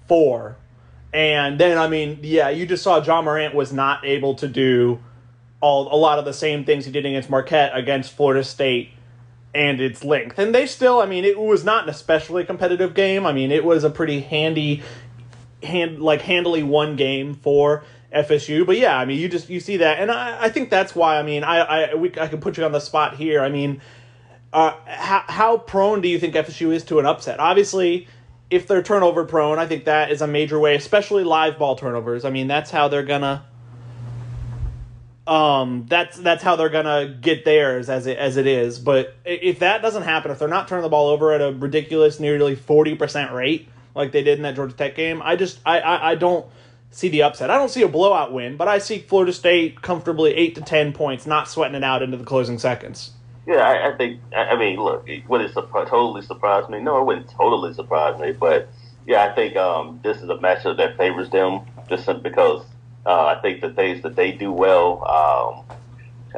four. 0.09 0.57
And 1.13 1.59
then, 1.59 1.79
I 1.79 1.89
mean, 1.89 2.19
yeah, 2.23 2.51
you 2.51 2.67
just 2.67 2.83
saw 2.83 3.03
Ja 3.03 3.23
Morant 3.23 3.55
was 3.55 3.73
not 3.73 4.05
able 4.05 4.35
to 4.35 4.49
do 4.49 5.01
all 5.61 5.95
a 5.95 5.97
lot 5.97 6.19
of 6.19 6.25
the 6.25 6.33
same 6.33 6.65
things 6.65 6.85
he 6.85 6.93
did 6.93 7.07
against 7.07 7.31
Marquette 7.31 7.71
against 7.75 8.13
Florida 8.13 8.45
State 8.45 8.91
and 9.55 9.81
its 9.81 10.05
length. 10.05 10.39
And 10.39 10.55
they 10.55 10.67
still, 10.67 11.01
I 11.01 11.07
mean, 11.07 11.25
it 11.25 11.39
was 11.39 11.65
not 11.65 11.85
an 11.85 11.89
especially 11.89 12.45
competitive 12.45 12.93
game. 12.93 13.25
I 13.25 13.33
mean, 13.33 13.51
it 13.51 13.65
was 13.65 13.85
a 13.85 13.91
pretty 13.91 14.21
handy, 14.21 14.83
hand 15.67 16.01
like 16.01 16.23
handily 16.23 16.63
won 16.63 16.97
game 16.97 17.35
for 17.35 17.85
FSU. 18.15 18.67
But 18.67 18.79
yeah, 18.79 18.97
I 18.97 19.05
mean, 19.05 19.19
you 19.19 19.29
just 19.29 19.51
you 19.51 19.61
see 19.61 19.79
that, 19.79 19.99
and 19.99 20.11
I, 20.11 20.45
I 20.45 20.49
think 20.49 20.71
that's 20.71 20.95
why. 20.95 21.19
I 21.19 21.23
mean, 21.23 21.45
I 21.45 21.59
I 21.59 21.95
we, 21.95 22.13
I 22.19 22.29
can 22.29 22.41
put 22.41 22.57
you 22.57 22.65
on 22.65 22.73
the 22.73 22.81
spot 22.81 23.17
here. 23.17 23.41
I 23.43 23.49
mean, 23.49 23.81
uh, 24.53 24.75
how 24.87 25.25
how 25.27 25.59
prone 25.59 26.01
do 26.01 26.09
you 26.09 26.19
think 26.19 26.35
FSU 26.35 26.73
is 26.73 26.85
to 26.85 26.99
an 26.99 27.07
upset? 27.07 27.41
Obviously. 27.41 28.09
If 28.49 28.69
they're 28.69 28.81
turnover 28.81 29.25
prone, 29.25 29.59
I 29.59 29.67
think 29.67 29.87
that 29.87 30.13
is 30.13 30.23
a 30.23 30.29
major 30.29 30.61
way, 30.61 30.77
especially 30.77 31.25
live 31.25 31.59
ball 31.59 31.75
turnovers. 31.75 32.25
I 32.25 32.31
mean, 32.31 32.47
that's 32.47 32.71
how 32.71 32.87
they're 32.87 33.03
gonna 33.03 33.45
um, 35.27 35.87
that's 35.89 36.17
that's 36.19 36.43
how 36.43 36.57
they're 36.57 36.69
gonna 36.69 37.19
get 37.21 37.45
theirs 37.45 37.89
as 37.89 38.07
it 38.07 38.17
as 38.17 38.37
it 38.37 38.47
is. 38.47 38.79
But 38.79 39.15
if 39.25 39.59
that 39.59 39.83
doesn't 39.83 40.05
happen, 40.05 40.31
if 40.31 40.39
they're 40.39 40.47
not 40.47 40.69
turning 40.69 40.85
the 40.85 40.89
ball 40.89 41.09
over 41.09 41.33
at 41.33 41.41
a 41.41 41.53
ridiculous 41.53 42.21
nearly 42.21 42.55
forty 42.55 42.95
percent 42.95 43.33
rate 43.33 43.69
like 43.97 44.13
they 44.13 44.23
did 44.23 44.39
in 44.39 44.43
that 44.43 44.55
Georgia 44.55 44.75
Tech 44.75 44.95
game, 44.95 45.21
I 45.23 45.35
just 45.35 45.59
I, 45.67 45.81
I 45.81 46.11
I 46.11 46.15
don't 46.15 46.47
see 46.91 47.09
the 47.09 47.23
upset. 47.23 47.51
I 47.51 47.57
don't 47.57 47.71
see 47.71 47.83
a 47.83 47.89
blowout 47.89 48.33
win, 48.33 48.57
but 48.57 48.69
I 48.69 48.79
see 48.79 48.99
Florida 48.99 49.33
State 49.33 49.83
comfortably 49.83 50.35
eight 50.35 50.55
to 50.55 50.61
ten 50.61 50.93
points, 50.93 51.27
not 51.27 51.49
sweating 51.49 51.75
it 51.75 51.83
out 51.83 52.03
into 52.03 52.17
the 52.17 52.25
closing 52.25 52.59
seconds. 52.59 53.13
Yeah, 53.47 53.57
I, 53.57 53.93
I 53.93 53.97
think. 53.97 54.21
I 54.37 54.57
mean, 54.57 54.79
look, 54.79 55.09
would 55.29 55.41
it 55.41 55.53
totally 55.55 56.23
surprise 56.23 56.69
me? 56.69 56.81
No, 56.81 57.01
it 57.01 57.05
wouldn't 57.05 57.31
totally 57.31 57.75
surprise 57.75 58.21
me. 58.21 58.33
But 58.33 58.69
yeah, 59.07 59.25
I 59.25 59.35
think 59.35 59.57
um, 59.57 60.01
this 60.03 60.19
is 60.19 60.29
a 60.29 60.35
matchup 60.37 60.77
that 60.79 60.97
favors 60.97 61.31
them 61.31 61.61
just 61.89 62.07
because 62.23 62.65
uh, 63.07 63.27
I 63.27 63.41
think 63.41 63.61
the 63.61 63.71
things 63.71 64.03
that 64.03 64.17
they 64.17 64.33
do 64.33 64.53
well, 64.53 65.07
um, 65.07 65.79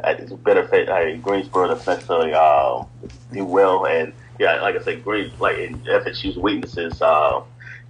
it's 0.03 0.31
better 0.33 0.67
fit. 0.67 0.87
Mean, 0.87 1.21
Greensboro 1.21 1.67
doesn't 1.67 1.87
necessarily 1.87 2.33
uh, 2.33 2.83
do 3.31 3.45
well, 3.45 3.85
and 3.85 4.13
yeah, 4.39 4.61
like 4.61 4.75
I 4.75 4.81
said, 4.81 5.03
Green 5.03 5.31
like 5.39 5.57
in 5.57 5.79
FSU's 5.79 6.37
weaknesses, 6.37 7.01
uh, 7.01 7.41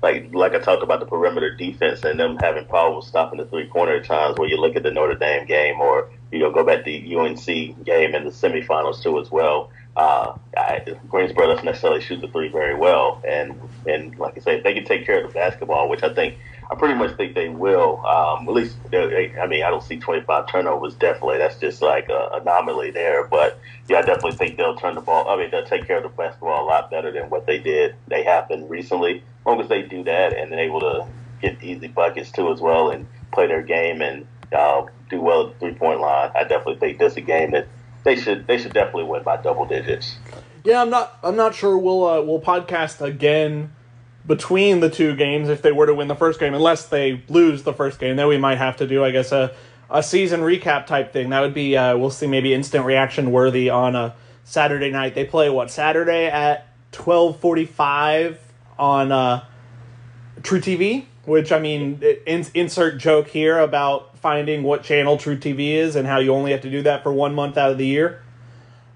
like 0.02 0.34
like 0.34 0.54
I 0.54 0.60
talked 0.60 0.84
about 0.84 1.00
the 1.00 1.06
perimeter 1.06 1.56
defense 1.56 2.04
and 2.04 2.20
them 2.20 2.38
having 2.38 2.66
problems 2.66 3.08
stopping 3.08 3.40
the 3.40 3.46
three 3.46 3.68
corner 3.68 3.96
at 3.96 4.06
times. 4.06 4.38
Where 4.38 4.50
you 4.50 4.58
look 4.58 4.76
at 4.76 4.84
the 4.84 4.92
Notre 4.92 5.16
Dame 5.16 5.46
game, 5.46 5.80
or 5.80 6.10
you 6.32 6.40
know, 6.40 6.52
go 6.52 6.64
back 6.64 6.80
to 6.80 6.84
the 6.86 7.16
UNC 7.16 7.46
game 7.86 8.16
in 8.16 8.24
the 8.24 8.32
semifinals 8.32 9.02
too 9.04 9.20
as 9.20 9.32
well. 9.32 9.72
Uh, 9.96 10.38
I, 10.56 10.98
Greensboro 11.10 11.48
doesn't 11.48 11.66
necessarily 11.66 12.02
shoot 12.02 12.22
the 12.22 12.28
three 12.30 12.50
very 12.50 12.76
well, 12.76 13.22
and 13.28 13.60
and 13.86 14.18
like 14.18 14.38
I 14.38 14.42
say, 14.42 14.58
if 14.58 14.64
they 14.64 14.74
can 14.74 14.86
take 14.86 15.06
care 15.06 15.24
of 15.24 15.28
the 15.28 15.34
basketball, 15.34 15.90
which 15.90 16.04
I 16.04 16.14
think 16.14 16.36
I 16.72 16.76
pretty 16.76 16.94
much 16.94 17.18
think 17.18 17.34
they 17.34 17.50
will. 17.50 18.06
Um, 18.06 18.48
at 18.48 18.54
least, 18.54 18.76
I 18.94 19.48
mean, 19.48 19.64
I 19.64 19.72
don't 19.72 19.82
see 19.82 19.98
25 19.98 20.52
turnovers. 20.52 20.94
Definitely, 20.94 21.40
that's 21.40 21.60
just 21.60 21.82
like 21.82 22.10
an 22.10 22.42
anomaly 22.42 22.92
there. 22.92 23.26
But 23.26 23.60
yeah, 23.88 23.98
I 23.98 24.02
definitely 24.04 24.34
think 24.34 24.58
they'll 24.58 24.76
turn 24.76 24.94
the 24.94 25.02
ball. 25.02 25.28
I 25.28 25.36
mean, 25.36 25.50
they'll 25.50 25.66
take 25.66 25.88
care 25.88 25.98
of 25.98 26.04
the 26.04 26.10
basketball 26.10 26.64
a 26.64 26.68
lot 26.68 26.92
better 26.92 27.12
than 27.12 27.30
what 27.32 27.48
they 27.48 27.58
did. 27.58 27.96
They 28.08 28.24
been 28.48 28.68
recently. 28.70 29.18
As 29.18 29.46
long 29.46 29.62
as 29.62 29.70
they 29.70 29.82
do 29.82 30.04
that 30.04 30.38
and 30.38 30.52
they're 30.52 30.60
able 30.60 30.82
to 30.82 31.08
get 31.42 31.64
easy 31.64 31.88
buckets 31.88 32.32
too 32.32 32.52
as 32.52 32.62
well 32.62 32.92
and 32.92 33.08
play 33.32 33.48
their 33.48 33.64
game 33.64 34.02
and 34.02 34.28
uh, 34.54 34.86
do 35.10 35.22
well 35.22 35.48
at 35.48 35.54
the 35.54 35.60
three 35.60 35.74
point 35.74 36.02
line, 36.02 36.30
I 36.36 36.44
definitely 36.44 36.76
think 36.76 37.00
this 37.00 37.14
is 37.14 37.18
a 37.18 37.22
game 37.22 37.52
that 37.52 37.68
they 38.04 38.16
should 38.16 38.46
they 38.46 38.60
should 38.60 38.74
definitely 38.74 39.06
win 39.06 39.24
by 39.24 39.42
double 39.42 39.66
digits. 39.66 40.18
Yeah, 40.64 40.82
I'm 40.82 40.90
not 40.90 41.18
I'm 41.24 41.36
not 41.36 41.56
sure 41.56 41.78
we'll 41.78 42.06
uh, 42.06 42.22
we'll 42.22 42.42
podcast 42.42 43.02
again 43.02 43.74
between 44.30 44.80
the 44.80 44.92
two 44.92 45.16
games 45.16 45.50
if 45.50 45.64
they 45.64 45.72
were 45.72 45.88
to 45.88 45.94
win 45.94 46.08
the 46.08 46.16
first 46.16 46.40
game, 46.40 46.54
unless 46.54 46.86
they 46.86 47.24
lose 47.28 47.64
the 47.64 47.74
first 47.74 48.00
game. 48.00 48.16
Then 48.16 48.28
we 48.28 48.38
might 48.38 48.60
have 48.60 48.78
to 48.78 48.88
do, 48.88 49.04
I 49.04 49.12
guess, 49.12 49.34
a 49.34 49.54
a 49.90 50.04
season 50.04 50.42
recap 50.42 50.86
type 50.86 51.12
thing. 51.12 51.32
That 51.32 51.42
would 51.42 51.56
be 51.56 51.76
uh, 51.76 51.98
we'll 51.98 52.12
see 52.12 52.28
maybe 52.28 52.54
instant 52.54 52.86
reaction 52.86 53.32
worthy 53.32 53.72
on 53.72 53.96
a 53.96 54.16
Saturday 54.44 54.92
night. 54.92 55.16
They 55.16 55.26
play 55.26 55.50
what 55.50 55.72
Saturday 55.72 56.28
at 56.28 56.68
twelve 56.92 57.40
forty 57.40 57.66
five 57.66 58.40
on 58.78 59.12
uh, 59.12 59.44
truTV. 60.42 61.06
Which 61.26 61.52
I 61.52 61.60
mean, 61.60 62.02
in, 62.26 62.46
insert 62.54 63.00
joke 63.00 63.28
here 63.28 63.60
about 63.60 64.18
finding 64.20 64.64
what 64.64 64.84
channel 64.84 65.18
truTV 65.18 65.74
is 65.74 65.96
and 65.96 66.08
how 66.08 66.20
you 66.20 66.34
only 66.34 66.52
have 66.52 66.62
to 66.62 66.72
do 66.72 66.84
that 66.84 67.04
for 67.04 67.12
one 67.12 67.36
month 67.36 67.58
out 67.58 67.72
of 67.72 67.78
the 67.78 67.86
year. 67.86 68.22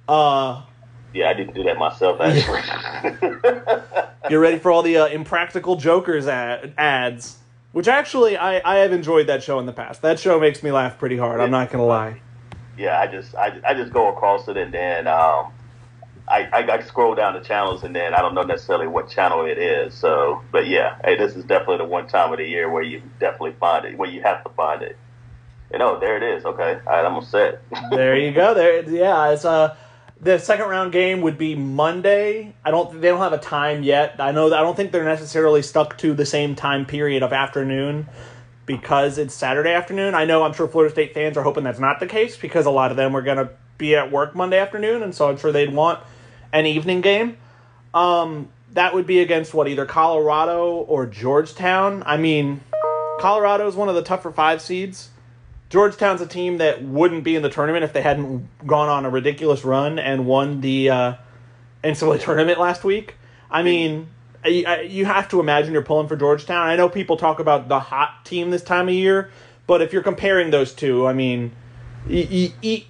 Uh, 0.07 0.63
yeah, 1.13 1.29
I 1.29 1.33
didn't 1.33 1.53
do 1.53 1.63
that 1.63 1.77
myself. 1.77 2.19
Actually, 2.21 2.61
get 4.29 4.35
ready 4.35 4.59
for 4.59 4.71
all 4.71 4.81
the 4.81 4.97
uh, 4.97 5.07
impractical 5.07 5.75
jokers 5.75 6.27
ad- 6.27 6.73
ads. 6.77 7.37
Which 7.71 7.87
actually, 7.87 8.37
I, 8.37 8.61
I 8.63 8.79
have 8.79 8.91
enjoyed 8.93 9.27
that 9.27 9.41
show 9.41 9.57
in 9.59 9.65
the 9.65 9.73
past. 9.73 10.03
That 10.03 10.19
show 10.19 10.39
makes 10.39 10.61
me 10.61 10.71
laugh 10.71 10.99
pretty 10.99 11.17
hard. 11.17 11.39
I'm 11.39 11.49
not 11.49 11.71
gonna 11.71 11.85
lie. 11.85 12.21
Yeah, 12.77 12.99
I 12.99 13.07
just 13.07 13.33
I, 13.35 13.59
I 13.67 13.73
just 13.73 13.91
go 13.91 14.09
across 14.09 14.47
it 14.47 14.57
and 14.57 14.71
then 14.73 15.07
um, 15.07 15.51
I, 16.27 16.47
I, 16.53 16.71
I 16.71 16.81
scroll 16.81 17.15
down 17.15 17.33
the 17.33 17.41
channels 17.41 17.83
and 17.83 17.95
then 17.95 18.13
I 18.13 18.21
don't 18.21 18.33
know 18.33 18.43
necessarily 18.43 18.87
what 18.87 19.09
channel 19.09 19.45
it 19.45 19.57
is. 19.57 19.93
So, 19.93 20.41
but 20.51 20.67
yeah, 20.67 20.97
hey, 21.03 21.17
this 21.17 21.35
is 21.35 21.43
definitely 21.45 21.77
the 21.77 21.85
one 21.85 22.07
time 22.07 22.31
of 22.31 22.37
the 22.37 22.47
year 22.47 22.69
where 22.69 22.83
you 22.83 23.01
definitely 23.19 23.55
find 23.59 23.85
it, 23.85 23.97
where 23.97 24.09
you 24.09 24.21
have 24.21 24.43
to 24.43 24.49
find 24.51 24.81
it. 24.81 24.97
You 25.71 25.79
know, 25.79 25.99
there 25.99 26.17
it 26.17 26.23
is. 26.23 26.45
Okay, 26.45 26.79
all 26.85 26.93
right, 26.93 27.05
I'm 27.05 27.13
gonna 27.13 27.25
set. 27.25 27.61
there 27.89 28.17
you 28.17 28.31
go. 28.31 28.53
There, 28.53 28.87
yeah, 28.89 29.31
it's 29.31 29.45
uh 29.45 29.75
the 30.23 30.39
second 30.39 30.69
round 30.69 30.91
game 30.91 31.21
would 31.21 31.37
be 31.37 31.55
Monday. 31.55 32.53
I 32.63 32.71
don't. 32.71 33.01
They 33.01 33.09
don't 33.09 33.19
have 33.19 33.33
a 33.33 33.37
time 33.37 33.83
yet. 33.83 34.15
I 34.19 34.31
know. 34.31 34.47
I 34.47 34.61
don't 34.61 34.75
think 34.75 34.91
they're 34.91 35.03
necessarily 35.03 35.61
stuck 35.61 35.97
to 35.99 36.13
the 36.13 36.25
same 36.25 36.55
time 36.55 36.85
period 36.85 37.23
of 37.23 37.33
afternoon 37.33 38.07
because 38.65 39.17
it's 39.17 39.33
Saturday 39.33 39.71
afternoon. 39.71 40.15
I 40.15 40.25
know. 40.25 40.43
I'm 40.43 40.53
sure 40.53 40.67
Florida 40.67 40.93
State 40.93 41.13
fans 41.13 41.37
are 41.37 41.43
hoping 41.43 41.63
that's 41.63 41.79
not 41.79 41.99
the 41.99 42.07
case 42.07 42.37
because 42.37 42.65
a 42.65 42.71
lot 42.71 42.91
of 42.91 42.97
them 42.97 43.15
are 43.15 43.21
going 43.21 43.37
to 43.37 43.49
be 43.77 43.95
at 43.95 44.11
work 44.11 44.35
Monday 44.35 44.57
afternoon, 44.57 45.03
and 45.03 45.13
so 45.13 45.29
I'm 45.29 45.37
sure 45.37 45.51
they'd 45.51 45.73
want 45.73 45.99
an 46.53 46.65
evening 46.65 47.01
game. 47.01 47.37
Um, 47.93 48.49
that 48.71 48.93
would 48.93 49.05
be 49.05 49.19
against 49.19 49.53
what 49.53 49.67
either 49.67 49.85
Colorado 49.85 50.75
or 50.75 51.05
Georgetown. 51.05 52.01
I 52.05 52.17
mean, 52.17 52.61
Colorado 53.19 53.67
is 53.67 53.75
one 53.75 53.89
of 53.89 53.95
the 53.95 54.01
tougher 54.01 54.31
five 54.31 54.61
seeds. 54.61 55.09
Georgetown's 55.73 56.21
a 56.21 56.27
team 56.27 56.59
that 56.59 56.83
wouldn't 56.83 57.23
be 57.23 57.35
in 57.35 57.41
the 57.41 57.49
tournament 57.49 57.83
if 57.83 57.93
they 57.93 58.03
hadn't 58.03 58.47
gone 58.67 58.89
on 58.89 59.05
a 59.05 59.09
ridiculous 59.09 59.65
run 59.65 59.97
and 59.97 60.27
won 60.27 60.61
the 60.61 60.91
uh, 60.91 61.13
NCAA 61.83 62.21
tournament 62.21 62.59
last 62.59 62.83
week. 62.83 63.15
I 63.49 63.63
mean, 63.63 64.07
you 64.45 65.05
have 65.05 65.29
to 65.29 65.39
imagine 65.39 65.73
you're 65.73 65.81
pulling 65.81 66.07
for 66.07 66.15
Georgetown. 66.15 66.67
I 66.67 66.75
know 66.75 66.89
people 66.89 67.17
talk 67.17 67.39
about 67.39 67.69
the 67.69 67.79
hot 67.79 68.23
team 68.23 68.51
this 68.51 68.61
time 68.61 68.87
of 68.87 68.93
year, 68.93 69.31
but 69.65 69.81
if 69.81 69.93
you're 69.93 70.03
comparing 70.03 70.51
those 70.51 70.73
two, 70.73 71.07
I 71.07 71.13
mean, 71.13 71.55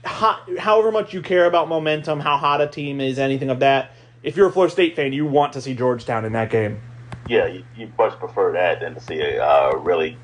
however 0.04 0.92
much 0.92 1.14
you 1.14 1.22
care 1.22 1.46
about 1.46 1.70
momentum, 1.70 2.20
how 2.20 2.36
hot 2.36 2.60
a 2.60 2.68
team 2.68 3.00
is, 3.00 3.18
anything 3.18 3.50
of 3.50 3.62
that. 3.62 3.92
If 4.24 4.36
you're 4.36 4.50
a 4.50 4.52
Florida 4.52 4.74
State 4.74 4.98
fan, 4.98 5.14
you 5.14 5.26
want 5.26 5.54
to 5.54 5.62
see 5.62 5.74
Georgetown 5.74 6.26
in 6.26 6.34
that 6.34 6.50
game. 6.50 6.82
Yeah, 7.30 7.46
you, 7.48 7.64
you 7.78 7.90
much 7.98 8.20
prefer 8.20 8.52
that 8.52 8.82
than 8.82 8.94
to 8.96 9.00
see 9.00 9.22
a 9.22 9.42
uh, 9.42 9.78
really 9.78 10.18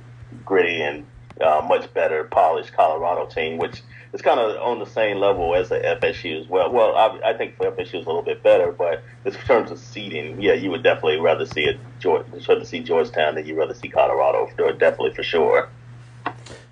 gritty 0.44 0.82
and 0.82 1.06
uh, 1.42 1.66
much 1.68 1.94
better 1.94 2.26
polished 2.26 2.74
Colorado 2.74 3.26
team, 3.26 3.58
which 3.58 3.82
is 4.14 4.22
kind 4.22 4.40
of 4.40 4.60
on 4.62 4.80
the 4.80 4.86
same 4.86 5.18
level 5.18 5.56
as 5.56 5.70
the 5.70 5.80
FSU 5.80 6.42
as 6.42 6.48
well. 6.48 6.72
Well, 6.72 6.96
I, 6.96 7.30
I 7.30 7.34
think 7.38 7.58
FSU 7.58 7.82
is 7.82 7.94
a 7.94 7.98
little 8.10 8.24
bit 8.24 8.42
better, 8.42 8.72
but 8.72 9.04
in 9.26 9.32
terms 9.32 9.72
of 9.72 9.80
seeding, 9.80 10.42
yeah, 10.42 10.54
you 10.54 10.70
would 10.72 10.84
definitely 10.84 11.20
rather 11.20 11.46
see 11.46 11.66
it. 11.66 11.80
Rather 12.04 12.66
see 12.66 12.80
Georgetown 12.80 13.36
than 13.36 13.46
you 13.46 13.56
would 13.56 13.62
rather 13.62 13.74
see 13.74 13.90
Colorado. 13.90 14.50
Definitely 14.74 15.14
for 15.14 15.24
sure. 15.24 15.70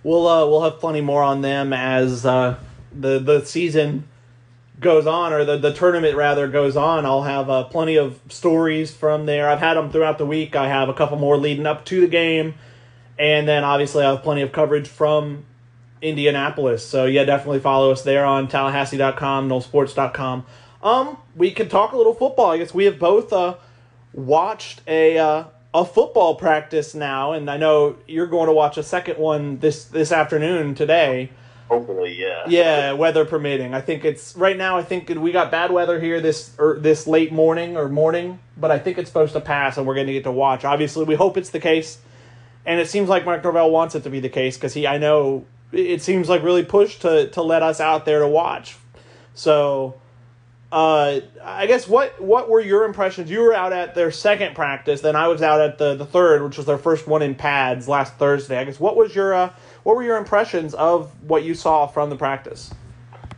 We'll 0.04 0.28
uh, 0.28 0.46
we'll 0.48 0.64
have 0.64 0.80
plenty 0.80 1.02
more 1.02 1.24
on 1.24 1.42
them 1.42 1.74
as 1.74 2.26
uh, 2.26 2.58
the 2.94 3.20
the 3.20 3.46
season 3.46 4.08
goes 4.80 5.08
on, 5.08 5.34
or 5.34 5.44
the, 5.44 5.58
the 5.58 5.74
tournament 5.74 6.16
rather 6.16 6.48
goes 6.48 6.78
on. 6.78 7.06
I'll 7.06 7.24
have 7.24 7.50
uh, 7.50 7.64
plenty 7.66 7.98
of 7.98 8.20
stories 8.30 8.94
from 8.94 9.26
there. 9.26 9.50
I've 9.50 9.60
had 9.60 9.74
them 9.74 9.92
throughout 9.92 10.18
the 10.18 10.26
week. 10.26 10.56
I 10.56 10.68
have 10.68 10.88
a 10.88 10.94
couple 10.94 11.18
more 11.18 11.38
leading 11.38 11.66
up 11.66 11.86
to 11.86 12.02
the 12.02 12.08
game. 12.08 12.56
And 13.20 13.48
then 13.48 13.64
obviously 13.64 14.04
I 14.04 14.12
have 14.12 14.24
plenty 14.24 14.42
of 14.42 14.52
coverage 14.52 14.88
from 14.88 15.46
Indianapolis. 16.02 16.86
So 16.86 17.06
yeah, 17.06 17.24
definitely 17.24 17.60
follow 17.60 17.92
us 17.92 18.04
there 18.04 18.26
on 18.26 18.48
Tallahassee.com, 18.48 19.50
NoleSports.com. 19.50 20.46
Um, 20.84 21.18
we 21.36 21.52
can 21.52 21.70
talk 21.70 21.92
a 21.92 21.98
little 21.98 22.14
football. 22.14 22.52
I 22.52 22.58
guess 22.58 22.74
we 22.74 22.86
have 22.86 23.00
both 23.00 23.34
uh, 23.34 23.56
watched 24.14 24.82
a 24.88 25.18
uh, 25.18 25.46
a 25.74 25.86
football 25.86 26.36
practice 26.36 26.96
now, 26.96 27.34
and 27.34 27.50
I 27.50 27.58
know 27.58 27.98
you're 28.08 28.28
going 28.28 28.48
to 28.48 28.54
watch 28.54 28.78
a 28.78 28.84
second 28.84 29.18
one 29.18 29.60
this 29.60 29.86
this 29.86 30.12
afternoon 30.12 30.76
today. 30.76 31.32
Hopefully, 31.68 32.16
yeah. 32.18 32.46
Yeah, 32.48 32.94
weather 32.94 33.26
permitting. 33.26 33.74
I 33.74 33.82
think 33.82 34.06
it's 34.06 34.36
right 34.38 34.56
now. 34.56 34.78
I 34.78 34.84
think 34.84 35.10
we 35.10 35.32
got 35.34 35.52
bad 35.52 35.70
weather 35.72 36.00
here 36.00 36.22
this 36.22 36.56
or 36.58 36.76
er, 36.76 36.80
this 36.80 37.08
late 37.08 37.34
morning 37.34 37.76
or 37.76 37.90
morning, 37.90 38.40
but 38.56 38.72
I 38.72 38.80
think 38.80 38.98
it's 38.98 39.10
supposed 39.10 39.34
to 39.34 39.42
pass, 39.42 39.78
and 39.78 39.86
we're 39.86 39.96
going 39.96 40.08
to 40.08 40.14
get 40.14 40.24
to 40.24 40.32
watch. 40.32 40.64
Obviously, 40.64 41.04
we 41.04 41.16
hope 41.16 41.38
it's 41.38 41.50
the 41.50 41.60
case 41.60 41.98
and 42.68 42.82
it 42.82 42.90
seems 42.90 43.08
like 43.08 43.26
Mark 43.26 43.44
Norvell 43.44 43.72
wants 43.72 43.96
it 43.96 44.04
to 44.04 44.10
be 44.10 44.20
the 44.20 44.30
case 44.30 44.58
because 44.58 44.74
he, 44.74 44.86
I 44.86 44.98
know, 44.98 45.46
it 45.72 46.02
seems 46.02 46.28
like 46.28 46.44
really 46.44 46.66
pushed 46.66 47.02
to 47.02 47.30
to 47.30 47.42
let 47.42 47.64
us 47.64 47.80
out 47.80 48.06
there 48.06 48.20
to 48.20 48.28
watch. 48.28 48.76
So, 49.34 49.96
uh, 50.72 51.22
I 51.42 51.66
guess 51.66 51.88
what 51.88 52.22
what 52.22 52.50
were 52.50 52.60
your 52.60 52.84
impressions? 52.84 53.32
You 53.32 53.40
were 53.40 53.54
out 53.54 53.72
at 53.72 53.96
their 53.96 54.12
second 54.12 54.54
practice, 54.54 55.00
then 55.00 55.16
I 55.16 55.30
was 55.30 55.42
out 55.42 55.62
at 55.62 55.78
the 55.78 55.96
the 55.96 56.06
third, 56.06 56.44
which 56.44 56.58
was 56.58 56.66
their 56.66 56.78
first 56.78 57.08
one 57.08 57.22
in 57.22 57.36
pads 57.36 57.88
last 57.88 58.16
Thursday. 58.16 58.60
I 58.60 58.66
guess 58.66 58.82
what 58.82 58.98
was 58.98 59.16
your 59.16 59.34
uh, 59.34 59.54
what 59.84 59.96
were 59.96 60.04
your 60.04 60.18
impressions 60.18 60.74
of 60.74 61.12
what 61.24 61.44
you 61.44 61.56
saw 61.56 61.88
from 61.88 62.10
the 62.10 62.18
practice? 62.18 62.74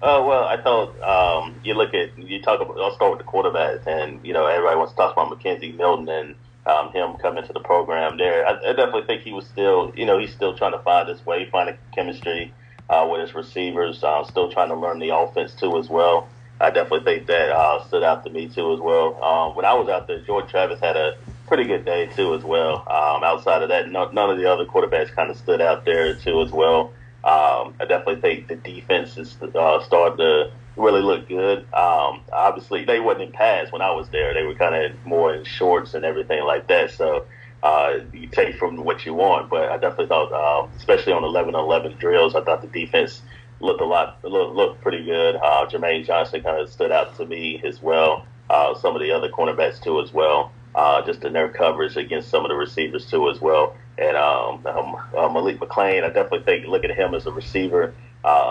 Oh 0.02 0.26
well, 0.26 0.46
I 0.46 0.60
thought 0.60 1.00
um, 1.04 1.56
you 1.64 1.76
look 1.76 1.94
at 1.94 2.18
you 2.18 2.42
talk 2.42 2.62
about. 2.62 2.80
I'll 2.80 2.96
start 2.96 3.16
with 3.16 3.26
the 3.26 3.32
quarterbacks, 3.32 3.86
and 3.86 4.26
you 4.26 4.34
know 4.34 4.48
everybody 4.48 4.76
wants 4.76 4.94
to 4.94 4.98
talk 4.98 5.14
about 5.14 5.30
McKenzie 5.30 5.76
Milton 5.76 6.10
and 6.10 6.36
um, 6.70 6.92
him 6.92 7.14
coming 7.18 7.44
to 7.46 7.54
the 7.54 7.60
program. 7.60 8.18
There, 8.18 8.46
I, 8.46 8.52
I 8.52 8.74
definitely 8.74 9.04
think 9.04 9.24
he 9.24 9.32
was 9.32 9.46
still, 9.46 9.92
you 9.96 10.06
know, 10.06 10.18
he's 10.18 10.34
still 10.34 10.56
trying 10.58 10.74
to 10.74 10.80
find 10.80 11.10
his 11.10 11.26
way, 11.26 11.50
find 11.50 11.52
finding 11.52 11.78
chemistry 11.94 12.54
uh, 12.90 13.08
with 13.10 13.22
his 13.22 13.34
receivers. 13.34 14.04
Uh, 14.04 14.24
still 14.24 14.52
trying 14.52 14.70
to 14.70 14.76
learn 14.76 15.00
the 15.00 15.16
offense 15.16 15.54
too 15.54 15.78
as 15.78 15.90
well. 15.90 16.28
I 16.62 16.72
definitely 16.72 17.06
think 17.06 17.28
that 17.28 17.52
uh, 17.52 17.86
stood 17.88 18.04
out 18.04 18.24
to 18.26 18.30
me 18.30 18.50
too 18.50 18.74
as 18.74 18.80
well. 18.80 19.22
Um, 19.24 19.56
when 19.56 19.66
I 19.66 19.74
was 19.74 19.88
out 19.88 20.08
there, 20.08 20.20
Jordan 20.22 20.50
Travis 20.50 20.80
had 20.80 20.98
a 20.98 21.18
pretty 21.48 21.64
good 21.64 21.86
day 21.86 22.08
too 22.16 22.36
as 22.36 22.44
well. 22.44 22.80
Um, 22.90 23.24
outside 23.24 23.64
of 23.64 23.70
that, 23.70 23.90
no, 23.90 24.10
none 24.12 24.30
of 24.30 24.38
the 24.38 24.46
other 24.46 24.66
quarterbacks 24.66 25.14
kind 25.16 25.30
of 25.30 25.38
stood 25.38 25.62
out 25.62 25.86
there 25.86 26.14
too 26.16 26.42
as 26.42 26.52
well. 26.52 26.92
Um, 27.24 27.76
I 27.80 27.86
definitely 27.88 28.22
think 28.22 28.48
the 28.48 28.56
defense 28.56 29.18
is 29.18 29.36
uh, 29.42 29.84
starting 29.84 30.18
to 30.18 30.52
really 30.80 31.02
look 31.02 31.28
good. 31.28 31.60
Um, 31.74 32.22
obviously, 32.32 32.86
they 32.86 33.00
wasn't 33.00 33.24
in 33.24 33.32
pads 33.32 33.72
when 33.72 33.82
I 33.82 33.92
was 33.92 34.10
there. 34.10 34.34
They 34.34 34.44
were 34.44 34.56
kind 34.56 34.76
of 34.76 35.06
more 35.06 35.34
in 35.34 35.44
shorts 35.44 35.94
and 35.94 36.06
everything 36.06 36.44
like 36.44 36.68
that. 36.68 36.92
So 36.92 37.26
uh, 37.62 38.00
you 38.14 38.28
take 38.28 38.56
from 38.56 38.84
what 38.84 39.06
you 39.06 39.14
want. 39.14 39.50
But 39.50 39.70
I 39.70 39.78
definitely 39.78 40.08
thought, 40.08 40.32
uh, 40.32 40.68
especially 40.78 41.14
on 41.14 41.24
11 41.24 41.56
11 41.56 41.98
drills, 41.98 42.36
I 42.36 42.42
thought 42.42 42.62
the 42.62 42.68
defense 42.68 43.22
looked 43.60 43.82
a 43.82 43.86
lot, 43.86 44.24
looked, 44.24 44.56
looked 44.56 44.82
pretty 44.82 45.04
good. 45.04 45.36
Uh, 45.36 45.68
Jermaine 45.68 46.06
Johnson 46.06 46.42
kind 46.42 46.60
of 46.60 46.70
stood 46.70 46.92
out 46.92 47.16
to 47.18 47.26
me 47.26 47.62
as 47.64 47.82
well. 47.82 48.26
Uh, 48.50 48.74
some 48.76 48.96
of 48.96 49.02
the 49.02 49.12
other 49.12 49.30
cornerbacks 49.30 49.82
too 49.82 50.02
as 50.02 50.14
well. 50.14 50.52
Uh, 50.76 51.02
just 51.02 51.24
in 51.24 51.34
their 51.34 51.50
coverage 51.50 51.98
against 51.98 52.30
some 52.30 52.46
of 52.46 52.50
the 52.50 52.56
receivers 52.56 53.10
too 53.10 53.30
as 53.30 53.42
well. 53.42 53.76
And 53.98 54.16
um, 54.16 54.66
um, 54.66 54.96
uh, 55.18 55.28
Malik 55.28 55.60
McClain, 55.60 56.04
I 56.04 56.08
definitely 56.08 56.44
think 56.44 56.68
looking 56.68 56.92
at 56.92 56.98
him 56.98 57.14
as 57.14 57.26
a 57.26 57.32
receiver, 57.32 57.94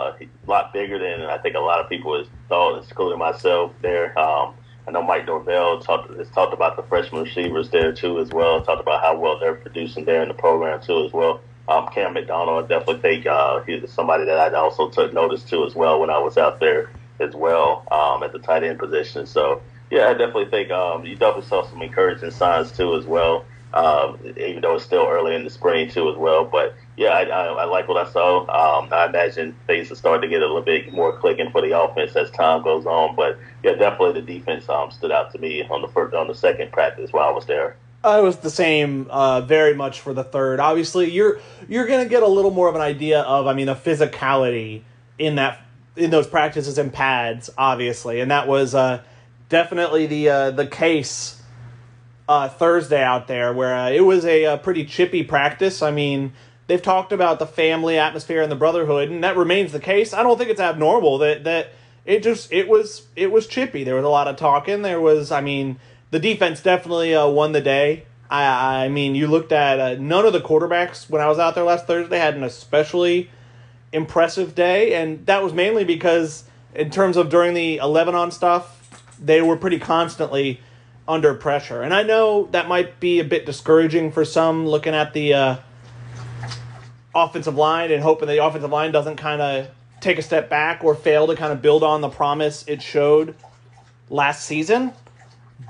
uh, 0.09 0.25
a 0.25 0.51
lot 0.51 0.73
bigger 0.73 0.99
than 0.99 1.27
I 1.27 1.39
think 1.39 1.57
a 1.57 1.61
lot 1.61 1.81
of 1.81 1.89
people 1.89 2.19
has 2.19 2.27
thought, 2.49 2.83
including 2.83 3.19
myself. 3.19 3.73
There, 3.83 4.19
um, 4.19 4.55
I 4.87 4.91
know 4.91 5.03
Mike 5.03 5.27
Norvell 5.27 5.81
talked 5.81 6.15
has 6.17 6.31
talked 6.31 6.53
about 6.53 6.77
the 6.77 6.83
freshman 6.85 7.25
receivers 7.25 7.71
there 7.71 7.93
too 7.93 8.19
as 8.21 8.31
well. 8.31 8.63
Talked 8.63 8.81
about 8.81 9.03
how 9.03 9.19
well 9.19 9.39
they're 9.39 9.55
producing 9.55 10.05
there 10.05 10.23
in 10.23 10.29
the 10.29 10.35
program 10.35 10.81
too 10.81 11.05
as 11.05 11.13
well. 11.13 11.41
Um, 11.69 11.87
Cam 11.89 12.15
McDonald, 12.15 12.65
I 12.65 12.67
definitely 12.67 13.03
think 13.03 13.27
uh, 13.27 13.61
he's 13.63 13.91
somebody 13.93 14.25
that 14.25 14.55
I 14.55 14.57
also 14.57 14.89
took 14.89 15.13
notice 15.13 15.43
to 15.45 15.67
as 15.67 15.75
well 15.75 16.01
when 16.01 16.09
I 16.09 16.19
was 16.19 16.39
out 16.39 16.61
there 16.61 16.91
as 17.21 17.35
well 17.35 17.87
um, 17.91 18.23
at 18.23 18.33
the 18.33 18.39
tight 18.39 18.65
end 18.65 18.79
position. 18.79 19.27
So 19.27 19.61
yeah, 19.91 20.09
I 20.09 20.13
definitely 20.13 20.47
think 20.47 20.71
um, 20.71 21.05
you 21.05 21.17
definitely 21.17 21.49
saw 21.49 21.69
some 21.69 21.83
encouraging 21.83 22.31
signs 22.31 22.73
too 22.73 22.97
as 22.97 23.05
well. 23.05 23.45
Um, 23.75 24.19
even 24.39 24.63
though 24.63 24.77
it's 24.77 24.85
still 24.85 25.07
early 25.07 25.35
in 25.35 25.45
the 25.45 25.51
spring 25.51 25.91
too 25.91 26.11
as 26.11 26.17
well. 26.17 26.45
But 26.45 26.75
yeah, 26.99 27.11
I, 27.11 27.23
I, 27.23 27.45
I 27.45 27.65
like 27.65 27.87
what 27.87 27.97
I 27.97 28.11
saw. 28.11 28.41
Um, 28.41 28.93
I 28.93 29.07
imagine 29.07 29.55
things 29.69 29.91
are 29.93 29.95
starting 29.95 30.29
to 30.29 30.29
get 30.29 30.43
a 30.43 30.47
little 30.47 30.63
bit 30.63 30.93
more 30.93 31.17
clicking 31.17 31.51
for 31.53 31.63
the 31.63 31.81
offense 31.81 32.17
as 32.17 32.29
time 32.33 32.63
goes 32.63 32.87
on. 32.87 33.15
But 33.15 33.39
yeah, 33.63 33.75
definitely 33.75 34.21
the 34.21 34.27
defense 34.27 34.69
um, 34.69 34.91
stood 34.91 35.13
out 35.13 35.31
to 35.33 35.39
me 35.39 35.63
on 35.63 35.81
the 35.81 35.89
first 35.89 36.13
on 36.15 36.27
the 36.27 36.35
second 36.35 36.73
practice 36.73 37.13
while 37.13 37.29
I 37.29 37.31
was 37.31 37.47
there. 37.47 37.77
Uh, 38.05 38.19
it 38.19 38.23
was 38.23 38.39
the 38.39 38.51
same, 38.51 39.07
uh, 39.11 39.41
very 39.43 39.75
much 39.75 40.01
for 40.01 40.13
the 40.13 40.25
third. 40.25 40.59
Obviously, 40.59 41.11
you're 41.11 41.41
you're 41.69 41.87
gonna 41.87 42.09
get 42.09 42.25
a 42.25 42.29
little 42.29 42.51
more 42.51 42.69
of 42.69 42.75
an 42.75 42.81
idea 42.81 43.21
of, 43.21 43.47
I 43.47 43.55
mean, 43.55 43.67
the 43.67 43.75
physicality 43.77 44.83
in 45.19 45.37
that 45.37 45.61
in 45.97 46.11
those 46.11 46.27
practices 46.27 46.79
and 46.79 46.93
pads, 46.93 47.49
obviously, 47.57 48.21
and 48.21 48.31
that 48.33 48.49
was 48.49 48.75
uh, 48.75 49.03
definitely 49.49 50.07
the 50.07 50.29
uh, 50.29 50.51
the 50.51 50.67
case 50.67 51.41
uh, 52.29 52.49
Thursday 52.49 53.03
out 53.03 53.27
there, 53.27 53.53
where 53.53 53.75
uh, 53.75 53.91
it 53.91 54.03
was 54.03 54.25
a, 54.25 54.45
a, 54.45 54.59
pretty 54.59 54.85
chippy 54.85 55.23
practice. 55.23 55.81
I 55.81 55.91
mean, 55.91 56.33
they've 56.69 56.81
talked 56.81 57.11
about 57.11 57.41
the 57.41 57.47
family 57.47 57.99
atmosphere 57.99 58.41
and 58.41 58.53
the 58.53 58.57
brotherhood, 58.57 59.11
and 59.11 59.25
that 59.25 59.37
remains 59.37 59.73
the 59.73 59.81
case. 59.81 60.15
I 60.15 60.23
don't 60.23 60.39
think 60.39 60.51
it's 60.51 60.61
abnormal 60.61 61.19
that 61.19 61.43
that 61.43 61.71
it 62.05 62.23
just 62.23 62.53
it 62.53 62.69
was 62.69 63.09
it 63.17 63.33
was 63.33 63.49
chippy. 63.49 63.83
There 63.83 63.97
was 63.97 64.05
a 64.05 64.09
lot 64.09 64.29
of 64.29 64.37
talking. 64.37 64.83
There 64.83 65.01
was, 65.01 65.33
I 65.33 65.41
mean, 65.41 65.81
the 66.13 66.21
defense 66.21 66.63
definitely 66.63 67.15
uh, 67.15 67.27
won 67.27 67.53
the 67.53 67.61
day. 67.61 68.05
I 68.31 68.85
I 68.85 68.89
mean, 68.89 69.17
you 69.17 69.27
looked 69.27 69.53
at 69.53 69.81
uh, 69.81 69.95
none 69.95 70.25
of 70.25 70.33
the 70.33 70.41
quarterbacks 70.41 71.11
when 71.11 71.21
I 71.21 71.29
was 71.29 71.39
out 71.39 71.57
there 71.57 71.65
last 71.65 71.87
Thursday 71.87 72.19
had 72.19 72.37
an 72.37 72.45
especially 72.45 73.31
impressive 73.93 74.55
day, 74.55 74.95
and 74.95 75.27
that 75.27 75.43
was 75.43 75.53
mainly 75.53 75.85
because 75.85 76.45
in 76.75 76.91
terms 76.91 77.17
of 77.17 77.29
during 77.29 77.55
the 77.55 77.79
eleven 77.79 78.15
on 78.15 78.31
stuff, 78.31 79.03
they 79.21 79.43
were 79.43 79.57
pretty 79.57 79.79
constantly 79.79 80.61
under 81.07 81.33
pressure. 81.33 81.81
And 81.81 81.95
I 81.95 82.03
know 82.03 82.49
that 82.53 82.69
might 82.69 83.01
be 83.01 83.19
a 83.19 83.25
bit 83.25 83.47
discouraging 83.47 84.13
for 84.13 84.27
some 84.27 84.67
looking 84.67 84.95
at 84.95 85.15
the 85.15 85.33
uh, 85.33 85.57
offensive 87.25 87.57
line 87.57 87.91
and 87.91 88.03
hoping 88.03 88.29
the 88.29 88.45
offensive 88.45 88.71
line 88.71 88.93
doesn't 88.93 89.17
kind 89.17 89.41
of 89.41 89.69
take 90.01 90.19
a 90.19 90.23
step 90.23 90.49
back 90.49 90.85
or 90.85 90.95
fail 90.95 91.27
to 91.27 91.37
kind 91.37 91.53
of 91.53 91.61
build 91.61 91.83
on 91.83 92.01
the 92.01 92.09
promise 92.09 92.65
it 92.67 92.81
showed 92.83 93.35
last 94.11 94.45
season. 94.45 94.93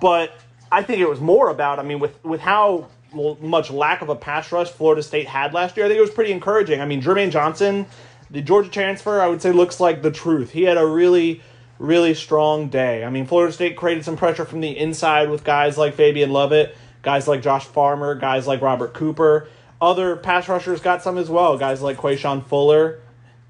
But 0.01 0.33
I 0.71 0.83
think 0.83 1.01
it 1.01 1.09
was 1.09 1.21
more 1.21 1.49
about, 1.49 1.79
I 1.79 1.83
mean, 1.83 1.99
with, 1.99 2.23
with 2.25 2.41
how 2.41 2.89
much 3.13 3.71
lack 3.71 4.03
of 4.03 4.11
a 4.11 4.17
pass 4.17 4.53
rush 4.53 4.69
Florida 4.69 5.03
State 5.03 5.27
had 5.27 5.55
last 5.55 5.77
year, 5.77 5.87
I 5.87 5.89
think 5.89 5.99
it 5.99 6.03
was 6.03 6.11
pretty 6.11 6.33
encouraging. 6.33 6.81
I 6.81 6.85
mean, 6.85 7.01
Jermaine 7.01 7.31
Johnson, 7.31 7.87
the 8.31 8.43
Georgia 8.43 8.69
transfer, 8.69 9.21
I 9.21 9.29
would 9.29 9.41
say 9.41 9.53
looks 9.53 9.81
like 9.81 10.03
the 10.03 10.11
truth. 10.11 10.51
He 10.51 10.65
had 10.65 10.77
a 10.77 10.87
really 10.87 11.43
really 11.79 12.15
strong 12.15 12.69
day. 12.69 13.05
I 13.05 13.11
mean, 13.11 13.27
Florida 13.27 13.53
State 13.53 13.77
created 13.77 14.05
some 14.05 14.17
pressure 14.17 14.45
from 14.45 14.61
the 14.61 14.77
inside 14.77 15.31
with 15.31 15.45
guys 15.45 15.79
like 15.79 15.95
Fabian 15.95 16.33
Lovett, 16.33 16.77
guys 17.03 17.29
like 17.29 17.43
Josh 17.43 17.65
Farmer, 17.67 18.15
guys 18.15 18.47
like 18.47 18.61
Robert 18.61 18.95
Cooper. 18.95 19.49
Other 19.81 20.17
pass 20.17 20.49
rushers 20.49 20.81
got 20.81 21.03
some 21.03 21.19
as 21.19 21.31
well, 21.31 21.57
guys 21.57 21.81
like 21.83 21.99
Quashon 21.99 22.45
Fuller, 22.45 23.01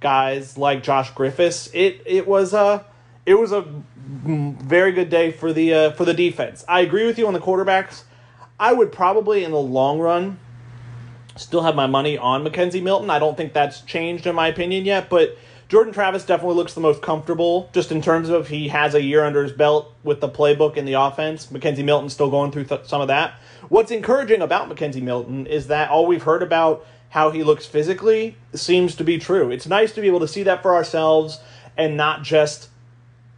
guys 0.00 0.58
like 0.58 0.82
Josh 0.82 1.12
Griffis. 1.12 1.70
It 1.72 2.02
it 2.04 2.26
was 2.26 2.52
a 2.52 2.84
it 3.24 3.34
was 3.34 3.52
a 3.52 3.64
very 3.98 4.92
good 4.92 5.08
day 5.08 5.30
for 5.30 5.52
the 5.52 5.72
uh, 5.72 5.90
for 5.92 6.04
the 6.04 6.14
defense. 6.14 6.64
I 6.68 6.80
agree 6.80 7.06
with 7.06 7.18
you 7.18 7.26
on 7.26 7.32
the 7.32 7.40
quarterbacks. 7.40 8.02
I 8.60 8.72
would 8.72 8.92
probably 8.92 9.44
in 9.44 9.52
the 9.52 9.60
long 9.60 10.00
run 10.00 10.38
still 11.36 11.62
have 11.62 11.76
my 11.76 11.86
money 11.86 12.18
on 12.18 12.44
McKenzie 12.44 12.82
Milton. 12.82 13.10
I 13.10 13.18
don't 13.18 13.36
think 13.36 13.52
that's 13.52 13.80
changed 13.82 14.26
in 14.26 14.34
my 14.34 14.48
opinion 14.48 14.84
yet, 14.84 15.08
but 15.08 15.38
Jordan 15.68 15.92
Travis 15.92 16.24
definitely 16.24 16.56
looks 16.56 16.72
the 16.72 16.80
most 16.80 17.02
comfortable, 17.02 17.68
just 17.74 17.92
in 17.92 18.00
terms 18.00 18.30
of 18.30 18.48
he 18.48 18.68
has 18.68 18.94
a 18.94 19.02
year 19.02 19.22
under 19.22 19.42
his 19.42 19.52
belt 19.52 19.94
with 20.02 20.22
the 20.22 20.28
playbook 20.28 20.78
and 20.78 20.88
the 20.88 20.94
offense. 20.94 21.48
McKenzie 21.48 21.84
Milton 21.84 22.08
still 22.08 22.30
going 22.30 22.50
through 22.50 22.64
th- 22.64 22.86
some 22.86 23.02
of 23.02 23.08
that. 23.08 23.34
What's 23.68 23.90
encouraging 23.90 24.40
about 24.40 24.70
McKenzie 24.70 25.02
Milton 25.02 25.46
is 25.46 25.66
that 25.66 25.90
all 25.90 26.06
we've 26.06 26.22
heard 26.22 26.42
about 26.42 26.86
how 27.10 27.30
he 27.30 27.42
looks 27.42 27.66
physically 27.66 28.36
seems 28.54 28.94
to 28.94 29.04
be 29.04 29.18
true. 29.18 29.50
It's 29.50 29.66
nice 29.66 29.92
to 29.92 30.00
be 30.00 30.06
able 30.06 30.20
to 30.20 30.28
see 30.28 30.42
that 30.44 30.62
for 30.62 30.74
ourselves 30.74 31.38
and 31.76 31.98
not 31.98 32.22
just 32.22 32.70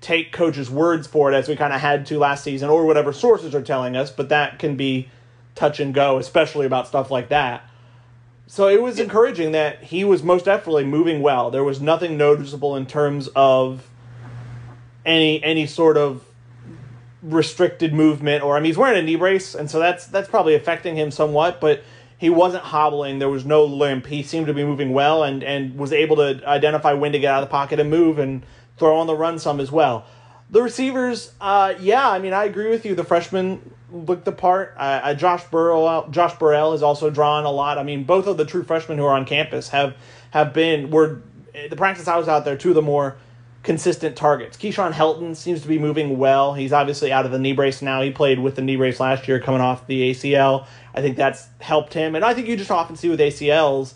take 0.00 0.32
coaches' 0.32 0.70
words 0.70 1.08
for 1.08 1.32
it 1.32 1.34
as 1.34 1.48
we 1.48 1.56
kind 1.56 1.72
of 1.72 1.80
had 1.80 2.06
to 2.06 2.18
last 2.18 2.44
season 2.44 2.70
or 2.70 2.86
whatever 2.86 3.12
sources 3.12 3.56
are 3.56 3.62
telling 3.62 3.96
us, 3.96 4.10
but 4.10 4.28
that 4.28 4.60
can 4.60 4.76
be 4.76 5.08
touch 5.56 5.80
and 5.80 5.92
go, 5.92 6.16
especially 6.18 6.64
about 6.64 6.86
stuff 6.86 7.10
like 7.10 7.28
that. 7.28 7.68
So 8.50 8.66
it 8.66 8.82
was 8.82 8.98
encouraging 8.98 9.52
that 9.52 9.80
he 9.80 10.02
was 10.02 10.24
most 10.24 10.46
definitely 10.46 10.84
moving 10.84 11.22
well. 11.22 11.52
There 11.52 11.62
was 11.62 11.80
nothing 11.80 12.16
noticeable 12.16 12.74
in 12.74 12.84
terms 12.84 13.28
of 13.36 13.88
any 15.06 15.40
any 15.44 15.68
sort 15.68 15.96
of 15.96 16.24
restricted 17.22 17.94
movement 17.94 18.42
or 18.42 18.56
I 18.56 18.58
mean 18.58 18.64
he's 18.64 18.76
wearing 18.76 18.98
a 18.98 19.02
knee 19.02 19.14
brace 19.14 19.54
and 19.54 19.70
so 19.70 19.78
that's 19.78 20.06
that's 20.06 20.28
probably 20.28 20.56
affecting 20.56 20.96
him 20.96 21.12
somewhat, 21.12 21.60
but 21.60 21.84
he 22.18 22.28
wasn't 22.28 22.64
hobbling, 22.64 23.20
there 23.20 23.28
was 23.28 23.44
no 23.44 23.64
limp. 23.64 24.06
He 24.06 24.24
seemed 24.24 24.48
to 24.48 24.52
be 24.52 24.64
moving 24.64 24.92
well 24.92 25.22
and 25.22 25.44
and 25.44 25.78
was 25.78 25.92
able 25.92 26.16
to 26.16 26.42
identify 26.44 26.92
when 26.92 27.12
to 27.12 27.20
get 27.20 27.32
out 27.32 27.44
of 27.44 27.48
the 27.48 27.52
pocket 27.52 27.78
and 27.78 27.88
move 27.88 28.18
and 28.18 28.42
throw 28.76 28.96
on 28.96 29.06
the 29.06 29.14
run 29.14 29.38
some 29.38 29.60
as 29.60 29.70
well. 29.70 30.06
The 30.50 30.62
receivers, 30.62 31.32
uh, 31.40 31.74
yeah, 31.78 32.08
I 32.08 32.18
mean, 32.18 32.32
I 32.32 32.44
agree 32.44 32.70
with 32.70 32.84
you. 32.84 32.96
The 32.96 33.04
freshmen 33.04 33.72
looked 33.92 34.24
the 34.24 34.32
part. 34.32 34.74
Uh, 34.76 35.00
uh, 35.02 35.14
Josh 35.14 35.44
Burrow, 35.44 36.08
Josh 36.10 36.36
Burrell 36.38 36.72
is 36.72 36.82
also 36.82 37.08
drawn 37.08 37.44
a 37.44 37.50
lot. 37.50 37.78
I 37.78 37.84
mean, 37.84 38.04
both 38.04 38.26
of 38.26 38.36
the 38.36 38.44
true 38.44 38.64
freshmen 38.64 38.98
who 38.98 39.04
are 39.04 39.14
on 39.14 39.24
campus 39.24 39.68
have 39.68 39.96
have 40.30 40.52
been 40.52 40.90
were 40.90 41.22
the 41.68 41.76
practice 41.76 42.08
I 42.08 42.16
was 42.16 42.28
out 42.28 42.44
there. 42.44 42.56
Two 42.56 42.70
of 42.70 42.74
the 42.74 42.82
more 42.82 43.16
consistent 43.62 44.16
targets. 44.16 44.56
Keyshawn 44.56 44.92
Helton 44.92 45.36
seems 45.36 45.62
to 45.62 45.68
be 45.68 45.78
moving 45.78 46.18
well. 46.18 46.54
He's 46.54 46.72
obviously 46.72 47.12
out 47.12 47.26
of 47.26 47.32
the 47.32 47.38
knee 47.38 47.52
brace 47.52 47.82
now. 47.82 48.00
He 48.00 48.10
played 48.10 48.38
with 48.38 48.56
the 48.56 48.62
knee 48.62 48.76
brace 48.76 48.98
last 48.98 49.28
year, 49.28 49.38
coming 49.38 49.60
off 49.60 49.86
the 49.86 50.10
ACL. 50.10 50.66
I 50.94 51.00
think 51.02 51.16
that's 51.16 51.46
helped 51.60 51.94
him, 51.94 52.16
and 52.16 52.24
I 52.24 52.34
think 52.34 52.48
you 52.48 52.56
just 52.56 52.70
often 52.70 52.96
see 52.96 53.08
with 53.08 53.20
ACLs 53.20 53.94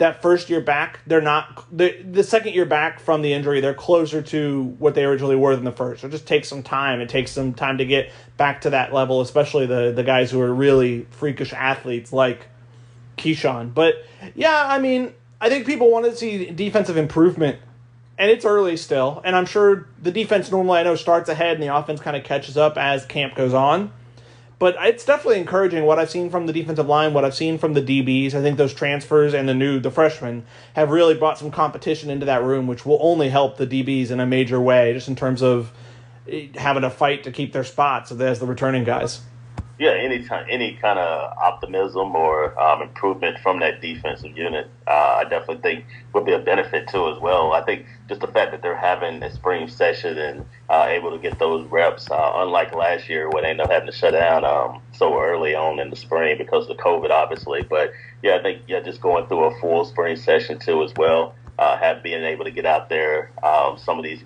that 0.00 0.22
first 0.22 0.48
year 0.48 0.62
back, 0.62 1.00
they're 1.06 1.20
not 1.20 1.64
the 1.76 2.02
the 2.02 2.24
second 2.24 2.54
year 2.54 2.64
back 2.64 3.00
from 3.00 3.20
the 3.20 3.32
injury, 3.32 3.60
they're 3.60 3.74
closer 3.74 4.22
to 4.22 4.74
what 4.78 4.94
they 4.94 5.04
originally 5.04 5.36
were 5.36 5.54
than 5.54 5.64
the 5.64 5.72
first. 5.72 6.02
It 6.02 6.10
just 6.10 6.26
takes 6.26 6.48
some 6.48 6.62
time. 6.62 7.00
It 7.00 7.10
takes 7.10 7.30
some 7.30 7.52
time 7.52 7.78
to 7.78 7.84
get 7.84 8.10
back 8.38 8.62
to 8.62 8.70
that 8.70 8.94
level, 8.94 9.20
especially 9.20 9.66
the 9.66 9.92
the 9.92 10.02
guys 10.02 10.30
who 10.30 10.40
are 10.40 10.52
really 10.52 11.06
freakish 11.10 11.52
athletes 11.52 12.12
like 12.12 12.46
Keyshawn. 13.18 13.74
But 13.74 13.94
yeah, 14.34 14.64
I 14.66 14.78
mean, 14.78 15.12
I 15.38 15.50
think 15.50 15.66
people 15.66 15.90
want 15.90 16.06
to 16.06 16.16
see 16.16 16.50
defensive 16.50 16.96
improvement 16.96 17.58
and 18.16 18.30
it's 18.30 18.44
early 18.44 18.76
still, 18.76 19.22
and 19.24 19.34
I'm 19.34 19.46
sure 19.46 19.86
the 20.02 20.10
defense 20.10 20.50
normally 20.50 20.80
I 20.80 20.82
know 20.82 20.94
starts 20.94 21.28
ahead 21.28 21.54
and 21.54 21.62
the 21.62 21.74
offense 21.74 22.00
kind 22.00 22.16
of 22.16 22.24
catches 22.24 22.56
up 22.56 22.76
as 22.76 23.06
camp 23.06 23.34
goes 23.34 23.54
on. 23.54 23.92
But 24.60 24.76
it's 24.78 25.06
definitely 25.06 25.40
encouraging 25.40 25.84
what 25.84 25.98
I've 25.98 26.10
seen 26.10 26.28
from 26.28 26.46
the 26.46 26.52
defensive 26.52 26.86
line, 26.86 27.14
what 27.14 27.24
I've 27.24 27.34
seen 27.34 27.56
from 27.56 27.72
the 27.72 27.80
DBs. 27.80 28.34
I 28.34 28.42
think 28.42 28.58
those 28.58 28.74
transfers 28.74 29.32
and 29.32 29.48
the 29.48 29.54
new 29.54 29.80
the 29.80 29.90
freshmen 29.90 30.44
have 30.74 30.90
really 30.90 31.14
brought 31.14 31.38
some 31.38 31.50
competition 31.50 32.10
into 32.10 32.26
that 32.26 32.44
room, 32.44 32.66
which 32.66 32.84
will 32.84 32.98
only 33.00 33.30
help 33.30 33.56
the 33.56 33.66
DBs 33.66 34.10
in 34.10 34.20
a 34.20 34.26
major 34.26 34.60
way, 34.60 34.92
just 34.92 35.08
in 35.08 35.16
terms 35.16 35.42
of 35.42 35.72
eh, 36.30 36.48
having 36.56 36.84
a 36.84 36.90
fight 36.90 37.24
to 37.24 37.32
keep 37.32 37.54
their 37.54 37.64
spots 37.64 38.12
as 38.12 38.38
the 38.38 38.46
returning 38.46 38.84
guys 38.84 39.22
yeah, 39.80 39.92
any 39.92 40.22
time, 40.22 40.44
any 40.50 40.74
kind 40.74 40.98
of 40.98 41.32
optimism 41.38 42.14
or 42.14 42.60
um, 42.60 42.82
improvement 42.82 43.38
from 43.38 43.60
that 43.60 43.80
defensive 43.80 44.36
unit, 44.36 44.70
uh, 44.86 45.20
I 45.20 45.24
definitely 45.24 45.62
think 45.62 45.86
would 46.12 46.26
be 46.26 46.34
a 46.34 46.38
benefit 46.38 46.86
too 46.88 47.08
as 47.08 47.18
well. 47.18 47.54
I 47.54 47.62
think 47.62 47.86
just 48.06 48.20
the 48.20 48.26
fact 48.26 48.52
that 48.52 48.60
they're 48.60 48.76
having 48.76 49.22
a 49.22 49.32
spring 49.32 49.68
session 49.68 50.18
and 50.18 50.44
uh, 50.68 50.84
able 50.86 51.12
to 51.12 51.18
get 51.18 51.38
those 51.38 51.66
reps, 51.68 52.10
uh, 52.10 52.32
unlike 52.34 52.74
last 52.74 53.08
year 53.08 53.30
where 53.30 53.42
they 53.42 53.48
ended 53.48 53.64
up 53.64 53.72
having 53.72 53.90
to 53.90 53.96
shut 53.96 54.12
down 54.12 54.44
um, 54.44 54.82
so 54.92 55.18
early 55.18 55.54
on 55.54 55.80
in 55.80 55.88
the 55.88 55.96
spring 55.96 56.36
because 56.36 56.68
of 56.68 56.76
COVID, 56.76 57.08
obviously. 57.08 57.62
But 57.62 57.92
yeah, 58.22 58.36
I 58.36 58.42
think 58.42 58.60
yeah, 58.68 58.80
just 58.80 59.00
going 59.00 59.28
through 59.28 59.44
a 59.44 59.60
full 59.60 59.86
spring 59.86 60.16
session 60.16 60.58
too 60.58 60.84
as 60.84 60.92
well, 60.94 61.34
uh, 61.58 61.78
have 61.78 62.02
being 62.02 62.22
able 62.22 62.44
to 62.44 62.50
get 62.50 62.66
out 62.66 62.90
there, 62.90 63.32
um, 63.42 63.78
some 63.78 63.96
of 63.96 64.04
these 64.04 64.22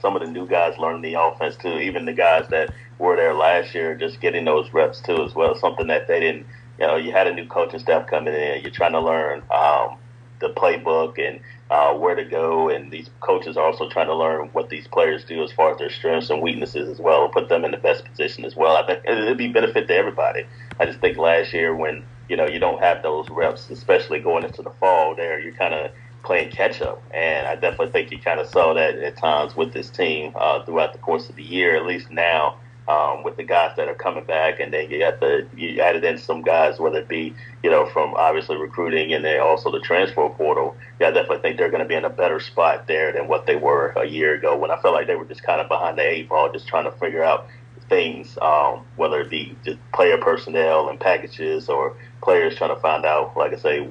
some 0.00 0.16
of 0.16 0.22
the 0.22 0.28
new 0.28 0.46
guys 0.46 0.78
learning 0.78 1.02
the 1.02 1.20
offense 1.20 1.56
too, 1.56 1.78
even 1.78 2.04
the 2.04 2.12
guys 2.12 2.48
that 2.48 2.72
were 2.98 3.16
there 3.16 3.34
last 3.34 3.74
year, 3.74 3.94
just 3.94 4.20
getting 4.20 4.44
those 4.44 4.72
reps 4.72 5.00
too 5.00 5.22
as 5.24 5.34
well. 5.34 5.54
Something 5.54 5.86
that 5.88 6.08
they 6.08 6.20
didn't, 6.20 6.46
you 6.78 6.86
know, 6.86 6.96
you 6.96 7.12
had 7.12 7.26
a 7.26 7.34
new 7.34 7.46
coaching 7.46 7.80
staff 7.80 8.06
coming 8.06 8.34
in. 8.34 8.62
You're 8.62 8.70
trying 8.70 8.92
to 8.92 9.00
learn 9.00 9.42
um, 9.50 9.98
the 10.40 10.48
playbook 10.50 11.18
and 11.18 11.40
uh, 11.70 11.94
where 11.94 12.14
to 12.14 12.24
go, 12.24 12.68
and 12.68 12.92
these 12.92 13.10
coaches 13.20 13.56
are 13.56 13.66
also 13.66 13.88
trying 13.88 14.06
to 14.06 14.14
learn 14.14 14.48
what 14.52 14.68
these 14.70 14.86
players 14.86 15.24
do 15.24 15.42
as 15.42 15.50
far 15.50 15.72
as 15.72 15.78
their 15.78 15.90
strengths 15.90 16.30
and 16.30 16.40
weaknesses 16.40 16.88
as 16.88 17.00
well, 17.00 17.24
and 17.24 17.32
put 17.32 17.48
them 17.48 17.64
in 17.64 17.72
the 17.72 17.76
best 17.76 18.04
position 18.04 18.44
as 18.44 18.54
well. 18.54 18.76
I 18.76 18.86
think 18.86 19.04
it'd 19.04 19.36
be 19.36 19.48
benefit 19.48 19.88
to 19.88 19.94
everybody. 19.94 20.44
I 20.78 20.86
just 20.86 21.00
think 21.00 21.16
last 21.16 21.52
year 21.52 21.74
when 21.74 22.04
you 22.28 22.36
know 22.36 22.46
you 22.46 22.60
don't 22.60 22.80
have 22.80 23.02
those 23.02 23.28
reps, 23.30 23.68
especially 23.70 24.20
going 24.20 24.44
into 24.44 24.62
the 24.62 24.70
fall, 24.78 25.16
there 25.16 25.40
you're 25.40 25.54
kind 25.54 25.74
of 25.74 25.90
playing 26.26 26.50
catch 26.50 26.82
up, 26.82 27.02
and 27.14 27.46
I 27.46 27.54
definitely 27.54 27.92
think 27.92 28.10
you 28.10 28.18
kind 28.18 28.40
of 28.40 28.48
saw 28.48 28.74
that 28.74 28.96
at 28.98 29.16
times 29.16 29.56
with 29.56 29.72
this 29.72 29.88
team 29.88 30.32
uh, 30.34 30.64
throughout 30.64 30.92
the 30.92 30.98
course 30.98 31.28
of 31.28 31.36
the 31.36 31.42
year. 31.42 31.76
At 31.76 31.86
least 31.86 32.10
now 32.10 32.58
um, 32.88 33.22
with 33.22 33.36
the 33.36 33.42
guys 33.44 33.72
that 33.76 33.88
are 33.88 33.94
coming 33.94 34.24
back, 34.24 34.60
and 34.60 34.72
then 34.72 34.90
you 34.90 34.98
got 34.98 35.20
the 35.20 35.46
you 35.56 35.80
added 35.80 36.04
in 36.04 36.18
some 36.18 36.42
guys, 36.42 36.78
whether 36.78 36.98
it 36.98 37.08
be 37.08 37.34
you 37.62 37.70
know 37.70 37.86
from 37.86 38.14
obviously 38.14 38.56
recruiting 38.56 39.12
and 39.12 39.24
then 39.24 39.40
also 39.40 39.70
the 39.70 39.80
transfer 39.80 40.28
portal. 40.30 40.76
Yeah, 41.00 41.08
I 41.08 41.10
definitely 41.12 41.38
think 41.38 41.58
they're 41.58 41.70
going 41.70 41.82
to 41.82 41.88
be 41.88 41.94
in 41.94 42.04
a 42.04 42.10
better 42.10 42.40
spot 42.40 42.86
there 42.86 43.12
than 43.12 43.28
what 43.28 43.46
they 43.46 43.56
were 43.56 43.92
a 43.96 44.06
year 44.06 44.34
ago 44.34 44.56
when 44.56 44.70
I 44.70 44.80
felt 44.80 44.94
like 44.94 45.06
they 45.06 45.16
were 45.16 45.24
just 45.24 45.42
kind 45.42 45.60
of 45.60 45.68
behind 45.68 45.98
the 45.98 46.02
eight 46.02 46.28
ball, 46.28 46.52
just 46.52 46.68
trying 46.68 46.84
to 46.84 46.92
figure 46.98 47.22
out 47.22 47.46
things, 47.88 48.36
um, 48.42 48.84
whether 48.96 49.20
it 49.20 49.30
be 49.30 49.56
just 49.64 49.78
player 49.92 50.18
personnel 50.18 50.88
and 50.88 50.98
packages 50.98 51.68
or 51.68 51.96
players 52.22 52.56
trying 52.56 52.74
to 52.74 52.80
find 52.80 53.04
out, 53.04 53.36
like 53.36 53.52
I 53.52 53.56
say, 53.56 53.88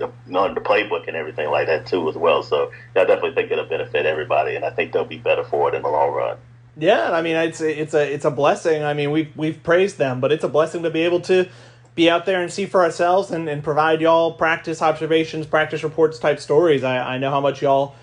the, 0.00 0.06
you 0.26 0.54
the 0.54 0.60
playbook 0.60 1.06
and 1.06 1.16
everything 1.16 1.50
like 1.50 1.68
that 1.68 1.86
too 1.86 2.08
as 2.08 2.16
well. 2.16 2.42
So 2.42 2.72
yeah, 2.96 3.02
I 3.02 3.04
definitely 3.04 3.34
think 3.34 3.50
it'll 3.52 3.66
benefit 3.66 4.06
everybody, 4.06 4.56
and 4.56 4.64
I 4.64 4.70
think 4.70 4.92
they'll 4.92 5.04
be 5.04 5.18
better 5.18 5.44
for 5.44 5.68
it 5.68 5.74
in 5.76 5.82
the 5.82 5.88
long 5.88 6.12
run. 6.12 6.38
Yeah, 6.76 7.12
I 7.12 7.22
mean 7.22 7.36
it's 7.36 7.60
it's 7.60 7.94
a 7.94 8.12
it's 8.12 8.24
a 8.24 8.30
blessing. 8.30 8.82
I 8.82 8.94
mean 8.94 9.10
we've 9.10 9.34
we've 9.36 9.62
praised 9.62 9.98
them, 9.98 10.20
but 10.20 10.32
it's 10.32 10.44
a 10.44 10.48
blessing 10.48 10.82
to 10.82 10.90
be 10.90 11.02
able 11.02 11.20
to 11.22 11.48
be 11.94 12.08
out 12.08 12.24
there 12.24 12.40
and 12.40 12.52
see 12.52 12.66
for 12.66 12.82
ourselves 12.82 13.30
and, 13.30 13.48
and 13.48 13.62
provide 13.62 14.00
y'all 14.00 14.32
practice 14.32 14.80
observations, 14.80 15.46
practice 15.46 15.82
reports 15.82 16.18
type 16.18 16.40
stories. 16.40 16.82
I, 16.82 17.14
I 17.14 17.18
know 17.18 17.30
how 17.30 17.40
much 17.40 17.62
y'all 17.62 17.94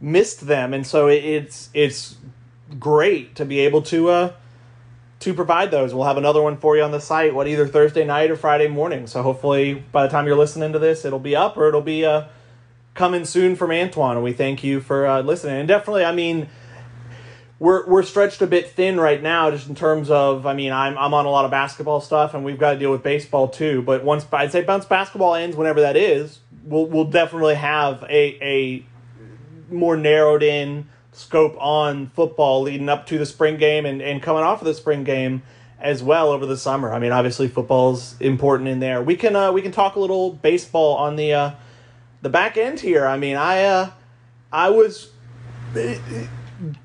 missed 0.00 0.46
them, 0.46 0.74
and 0.74 0.86
so 0.86 1.08
it, 1.08 1.24
it's 1.24 1.70
it's 1.72 2.16
great 2.78 3.36
to 3.36 3.44
be 3.44 3.60
able 3.60 3.82
to 3.82 4.08
uh 4.08 4.32
to 5.24 5.34
provide 5.34 5.70
those. 5.70 5.92
We'll 5.92 6.04
have 6.04 6.16
another 6.16 6.40
one 6.40 6.56
for 6.56 6.76
you 6.76 6.82
on 6.82 6.90
the 6.90 7.00
site, 7.00 7.34
what 7.34 7.48
either 7.48 7.66
Thursday 7.66 8.04
night 8.04 8.30
or 8.30 8.36
Friday 8.36 8.68
morning. 8.68 9.06
So 9.06 9.22
hopefully 9.22 9.74
by 9.74 10.04
the 10.04 10.08
time 10.08 10.26
you're 10.26 10.36
listening 10.36 10.72
to 10.72 10.78
this, 10.78 11.04
it'll 11.04 11.18
be 11.18 11.34
up 11.34 11.56
or 11.56 11.68
it'll 11.68 11.80
be 11.80 12.04
uh 12.04 12.24
coming 12.94 13.24
soon 13.24 13.56
from 13.56 13.70
Antwan. 13.70 14.12
And 14.12 14.22
we 14.22 14.32
thank 14.32 14.62
you 14.62 14.80
for 14.80 15.06
uh, 15.06 15.20
listening. 15.20 15.56
And 15.56 15.68
definitely, 15.68 16.04
I 16.04 16.12
mean 16.12 16.48
we're 17.58 17.86
we're 17.86 18.02
stretched 18.02 18.42
a 18.42 18.46
bit 18.46 18.70
thin 18.70 18.98
right 18.98 19.22
now, 19.22 19.50
just 19.50 19.68
in 19.68 19.74
terms 19.74 20.10
of. 20.10 20.46
I 20.46 20.54
mean, 20.54 20.72
I'm 20.72 20.98
I'm 20.98 21.14
on 21.14 21.26
a 21.26 21.30
lot 21.30 21.44
of 21.44 21.50
basketball 21.50 22.00
stuff, 22.00 22.34
and 22.34 22.44
we've 22.44 22.58
got 22.58 22.72
to 22.72 22.78
deal 22.78 22.90
with 22.90 23.02
baseball 23.02 23.48
too. 23.48 23.82
But 23.82 24.04
once 24.04 24.26
I'd 24.32 24.52
say 24.52 24.64
once 24.64 24.84
basketball 24.84 25.34
ends, 25.34 25.56
whenever 25.56 25.80
that 25.80 25.96
is, 25.96 26.40
we'll 26.64 26.86
we'll 26.86 27.04
definitely 27.04 27.54
have 27.54 28.02
a 28.04 28.38
a 28.42 28.86
more 29.72 29.96
narrowed 29.96 30.42
in 30.42 30.88
scope 31.14 31.56
on 31.58 32.08
football 32.08 32.62
leading 32.62 32.88
up 32.88 33.06
to 33.06 33.18
the 33.18 33.26
spring 33.26 33.56
game 33.56 33.86
and, 33.86 34.02
and 34.02 34.22
coming 34.22 34.42
off 34.42 34.60
of 34.60 34.66
the 34.66 34.74
spring 34.74 35.04
game 35.04 35.42
as 35.78 36.02
well 36.02 36.30
over 36.30 36.46
the 36.46 36.56
summer. 36.56 36.92
I 36.92 36.98
mean, 36.98 37.12
obviously 37.12 37.48
football's 37.48 38.18
important 38.20 38.68
in 38.68 38.80
there. 38.80 39.02
We 39.02 39.16
can 39.16 39.36
uh, 39.36 39.52
we 39.52 39.62
can 39.62 39.72
talk 39.72 39.96
a 39.96 40.00
little 40.00 40.32
baseball 40.32 40.96
on 40.96 41.16
the 41.16 41.32
uh, 41.32 41.50
the 42.22 42.28
back 42.28 42.56
end 42.56 42.80
here. 42.80 43.06
I 43.06 43.16
mean, 43.16 43.36
I 43.36 43.64
uh, 43.64 43.90
I 44.52 44.70
was 44.70 45.10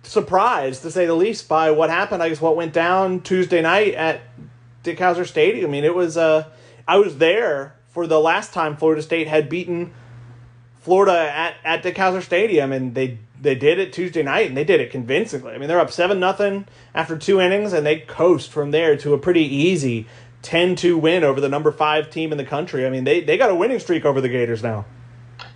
surprised, 0.03 0.81
to 0.81 0.91
say 0.91 1.05
the 1.05 1.13
least, 1.13 1.47
by 1.47 1.71
what 1.71 1.89
happened. 1.89 2.23
I 2.23 2.29
guess 2.29 2.41
what 2.41 2.55
went 2.55 2.73
down 2.73 3.21
Tuesday 3.21 3.61
night 3.61 3.93
at 3.93 4.21
Dick 4.83 4.97
Howser 4.97 5.25
Stadium. 5.25 5.69
I 5.69 5.71
mean, 5.71 5.83
it 5.83 5.95
was. 5.95 6.17
Uh, 6.17 6.45
I 6.87 6.97
was 6.97 7.17
there 7.19 7.75
for 7.89 8.07
the 8.07 8.19
last 8.19 8.51
time 8.53 8.75
Florida 8.75 9.01
State 9.01 9.27
had 9.27 9.47
beaten 9.47 9.93
Florida 10.79 11.31
at, 11.31 11.55
at 11.63 11.83
Dick 11.83 11.95
Howser 11.95 12.23
Stadium, 12.23 12.71
and 12.71 12.95
they 12.95 13.19
they 13.41 13.55
did 13.55 13.79
it 13.79 13.93
Tuesday 13.93 14.23
night, 14.23 14.47
and 14.47 14.57
they 14.57 14.63
did 14.63 14.79
it 14.79 14.91
convincingly. 14.91 15.53
I 15.53 15.57
mean, 15.57 15.67
they're 15.67 15.79
up 15.79 15.91
seven 15.91 16.19
nothing 16.19 16.65
after 16.93 17.17
two 17.17 17.39
innings, 17.39 17.73
and 17.73 17.85
they 17.85 17.99
coast 17.99 18.51
from 18.51 18.71
there 18.71 18.97
to 18.97 19.13
a 19.13 19.17
pretty 19.17 19.43
easy 19.43 20.07
10-2 20.43 20.99
win 20.99 21.23
over 21.23 21.41
the 21.41 21.49
number 21.49 21.71
five 21.71 22.09
team 22.09 22.31
in 22.31 22.37
the 22.37 22.45
country. 22.45 22.85
I 22.85 22.89
mean, 22.89 23.03
they 23.03 23.21
they 23.21 23.37
got 23.37 23.49
a 23.49 23.55
winning 23.55 23.79
streak 23.79 24.05
over 24.05 24.21
the 24.21 24.29
Gators 24.29 24.63
now. 24.63 24.85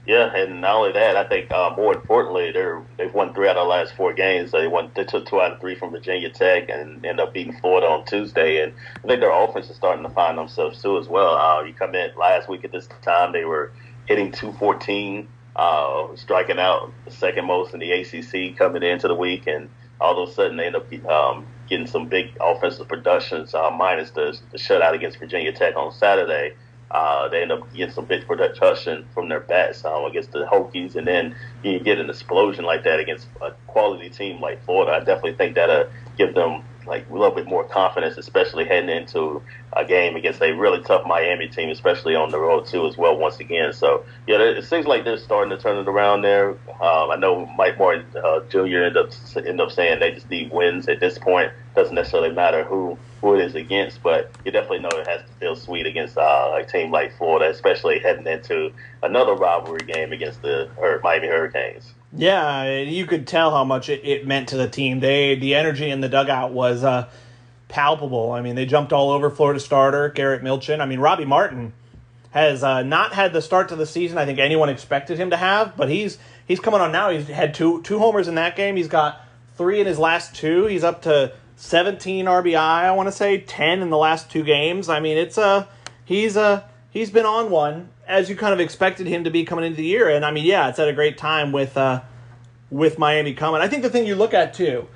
Yeah, 0.05 0.35
and 0.35 0.59
not 0.59 0.75
only 0.75 0.91
that, 0.93 1.15
I 1.15 1.23
think 1.23 1.49
uh, 1.51 1.73
more 1.77 1.93
importantly, 1.93 2.51
they're 2.51 2.83
they've 2.97 3.13
won 3.13 3.33
three 3.33 3.47
out 3.47 3.55
of 3.55 3.63
the 3.63 3.69
last 3.69 3.95
four 3.95 4.13
games. 4.13 4.51
They 4.51 4.67
won 4.67 4.91
they 4.95 5.05
took 5.05 5.25
two 5.25 5.39
out 5.39 5.53
of 5.53 5.61
three 5.61 5.75
from 5.75 5.91
Virginia 5.91 6.29
Tech 6.29 6.69
and 6.69 7.05
ended 7.05 7.21
up 7.21 7.33
beating 7.33 7.57
Florida 7.59 7.87
on 7.87 8.05
Tuesday. 8.05 8.61
And 8.61 8.73
I 8.97 9.07
think 9.07 9.21
their 9.21 9.31
offense 9.31 9.69
is 9.69 9.77
starting 9.77 10.03
to 10.03 10.09
find 10.09 10.37
themselves 10.37 10.81
too 10.81 10.97
as 10.97 11.07
well. 11.07 11.35
Uh, 11.35 11.63
you 11.63 11.73
come 11.73 11.95
in 11.95 12.11
last 12.17 12.49
week 12.49 12.65
at 12.65 12.73
this 12.73 12.89
time, 13.01 13.31
they 13.31 13.45
were 13.45 13.71
hitting 14.05 14.33
two 14.33 14.51
fourteen, 14.53 15.29
uh, 15.55 16.15
striking 16.15 16.59
out 16.59 16.91
second 17.09 17.45
most 17.45 17.73
in 17.73 17.79
the 17.79 17.91
ACC 17.91 18.57
coming 18.57 18.83
into 18.83 19.07
the 19.07 19.15
week, 19.15 19.47
and 19.47 19.69
all 19.99 20.21
of 20.21 20.29
a 20.29 20.33
sudden 20.33 20.57
they 20.57 20.65
end 20.65 20.75
up 20.75 20.91
um, 21.05 21.45
getting 21.67 21.87
some 21.87 22.07
big 22.07 22.31
offensive 22.41 22.87
productions, 22.87 23.53
uh, 23.53 23.69
minus 23.71 24.11
the, 24.11 24.37
the 24.51 24.57
shutout 24.57 24.93
against 24.93 25.17
Virginia 25.17 25.51
Tech 25.51 25.75
on 25.75 25.91
Saturday. 25.91 26.53
Uh, 26.91 27.27
they 27.29 27.41
end 27.41 27.51
up 27.51 27.73
getting 27.73 27.93
some 27.93 28.05
big 28.05 28.27
production 28.27 29.07
from 29.15 29.27
their 29.27 29.39
bats 29.39 29.83
um, 29.83 30.05
against 30.05 30.31
the 30.31 30.45
Hokies, 30.45 30.95
and 30.95 31.07
then 31.07 31.35
you 31.63 31.79
get 31.79 31.97
an 31.97 32.09
explosion 32.09 32.65
like 32.65 32.83
that 32.83 32.99
against 32.99 33.27
a 33.41 33.51
quality 33.65 34.09
team 34.09 34.39
like 34.39 34.63
Florida. 34.63 34.91
I 34.91 34.99
definitely 34.99 35.33
think 35.33 35.55
that'll 35.55 35.89
give 36.17 36.35
them 36.35 36.63
like 36.85 37.09
a 37.09 37.13
little 37.13 37.33
bit 37.33 37.45
more 37.45 37.63
confidence, 37.63 38.17
especially 38.17 38.65
heading 38.65 38.89
into 38.89 39.41
a 39.73 39.85
game 39.85 40.15
against 40.15 40.41
a 40.41 40.51
really 40.51 40.81
tough 40.83 41.05
Miami 41.05 41.47
team, 41.47 41.69
especially 41.69 42.15
on 42.15 42.29
the 42.29 42.39
road 42.39 42.65
too 42.65 42.85
as 42.87 42.97
well. 42.97 43.17
Once 43.17 43.39
again, 43.39 43.73
so 43.73 44.05
yeah, 44.27 44.39
it 44.39 44.63
seems 44.65 44.85
like 44.85 45.03
they're 45.03 45.17
starting 45.17 45.55
to 45.55 45.61
turn 45.61 45.77
it 45.77 45.87
around 45.87 46.21
there. 46.21 46.51
Um, 46.81 47.11
I 47.11 47.15
know 47.15 47.45
Mike 47.57 47.77
Martin 47.77 48.05
uh, 48.23 48.41
Jr. 48.49 48.83
end 48.83 48.97
up 48.97 49.09
end 49.35 49.61
up 49.61 49.71
saying 49.71 49.99
they 49.99 50.11
just 50.11 50.29
need 50.29 50.51
wins 50.51 50.87
at 50.87 50.99
this 50.99 51.17
point. 51.17 51.51
Doesn't 51.75 51.95
necessarily 51.95 52.31
matter 52.31 52.63
who 52.63 52.97
who 53.21 53.35
it 53.35 53.41
is 53.45 53.55
against, 53.55 54.03
but 54.03 54.31
you 54.43 54.51
definitely 54.51 54.79
know 54.79 54.89
it 54.91 55.07
has 55.07 55.21
to 55.21 55.33
feel 55.39 55.55
sweet 55.55 55.85
against 55.85 56.17
uh, 56.17 56.51
a 56.55 56.63
team 56.65 56.91
like 56.91 57.17
Florida, 57.17 57.49
especially 57.49 57.99
heading 57.99 58.27
into 58.27 58.71
another 59.01 59.33
rivalry 59.33 59.79
game 59.85 60.11
against 60.11 60.41
the 60.41 60.69
Miami 61.03 61.27
Hurricanes. 61.27 61.93
Yeah, 62.15 62.79
you 62.79 63.07
could 63.07 63.25
tell 63.25 63.51
how 63.51 63.63
much 63.63 63.89
it, 63.89 64.01
it 64.03 64.27
meant 64.27 64.49
to 64.49 64.57
the 64.57 64.69
team. 64.69 64.99
They 64.99 65.35
the 65.35 65.55
energy 65.55 65.89
in 65.89 66.01
the 66.01 66.09
dugout 66.09 66.51
was 66.51 66.83
uh, 66.83 67.09
palpable. 67.69 68.31
I 68.31 68.41
mean, 68.41 68.55
they 68.55 68.65
jumped 68.65 68.93
all 68.93 69.09
over 69.09 69.29
Florida 69.29 69.59
starter 69.59 70.09
Garrett 70.09 70.43
Milchin. 70.43 70.79
I 70.79 70.85
mean, 70.85 70.99
Robbie 70.99 71.25
Martin 71.25 71.73
has 72.31 72.63
uh, 72.63 72.83
not 72.83 73.13
had 73.13 73.33
the 73.33 73.41
start 73.41 73.69
to 73.69 73.75
the 73.75 73.85
season 73.85 74.17
I 74.17 74.25
think 74.25 74.39
anyone 74.39 74.69
expected 74.69 75.17
him 75.17 75.31
to 75.31 75.37
have, 75.37 75.75
but 75.75 75.89
he's 75.89 76.19
he's 76.47 76.59
coming 76.59 76.81
on 76.81 76.91
now. 76.91 77.09
He's 77.09 77.27
had 77.27 77.55
two 77.55 77.81
two 77.81 77.97
homers 77.97 78.27
in 78.27 78.35
that 78.35 78.55
game. 78.55 78.75
He's 78.75 78.87
got 78.87 79.19
three 79.55 79.79
in 79.79 79.87
his 79.87 79.97
last 79.97 80.35
two. 80.35 80.65
He's 80.67 80.83
up 80.83 81.01
to 81.03 81.33
17 81.55 82.25
RBI. 82.25 82.57
I 82.57 82.91
want 82.91 83.07
to 83.07 83.11
say 83.11 83.39
10 83.39 83.81
in 83.81 83.89
the 83.89 83.97
last 83.97 84.29
two 84.29 84.43
games. 84.43 84.89
I 84.89 84.99
mean, 84.99 85.17
it's 85.17 85.37
a 85.37 85.41
uh, 85.41 85.65
he's 86.05 86.35
a 86.35 86.41
uh, 86.41 86.61
he's 86.91 87.09
been 87.09 87.25
on 87.25 87.49
one 87.49 87.89
as 88.07 88.29
you 88.29 88.35
kind 88.35 88.53
of 88.53 88.59
expected 88.59 89.07
him 89.07 89.23
to 89.23 89.29
be 89.29 89.43
coming 89.43 89.65
into 89.65 89.77
the 89.77 89.85
year. 89.85 90.09
And 90.09 90.25
I 90.25 90.31
mean, 90.31 90.45
yeah, 90.45 90.69
it's 90.69 90.79
at 90.79 90.87
a 90.87 90.93
great 90.93 91.17
time 91.17 91.51
with 91.51 91.77
uh, 91.77 92.01
with 92.69 92.97
Miami 92.97 93.33
coming. 93.33 93.61
I 93.61 93.67
think 93.67 93.83
the 93.83 93.89
thing 93.89 94.05
you 94.05 94.15
look 94.15 94.33
at 94.33 94.53
too, 94.53 94.87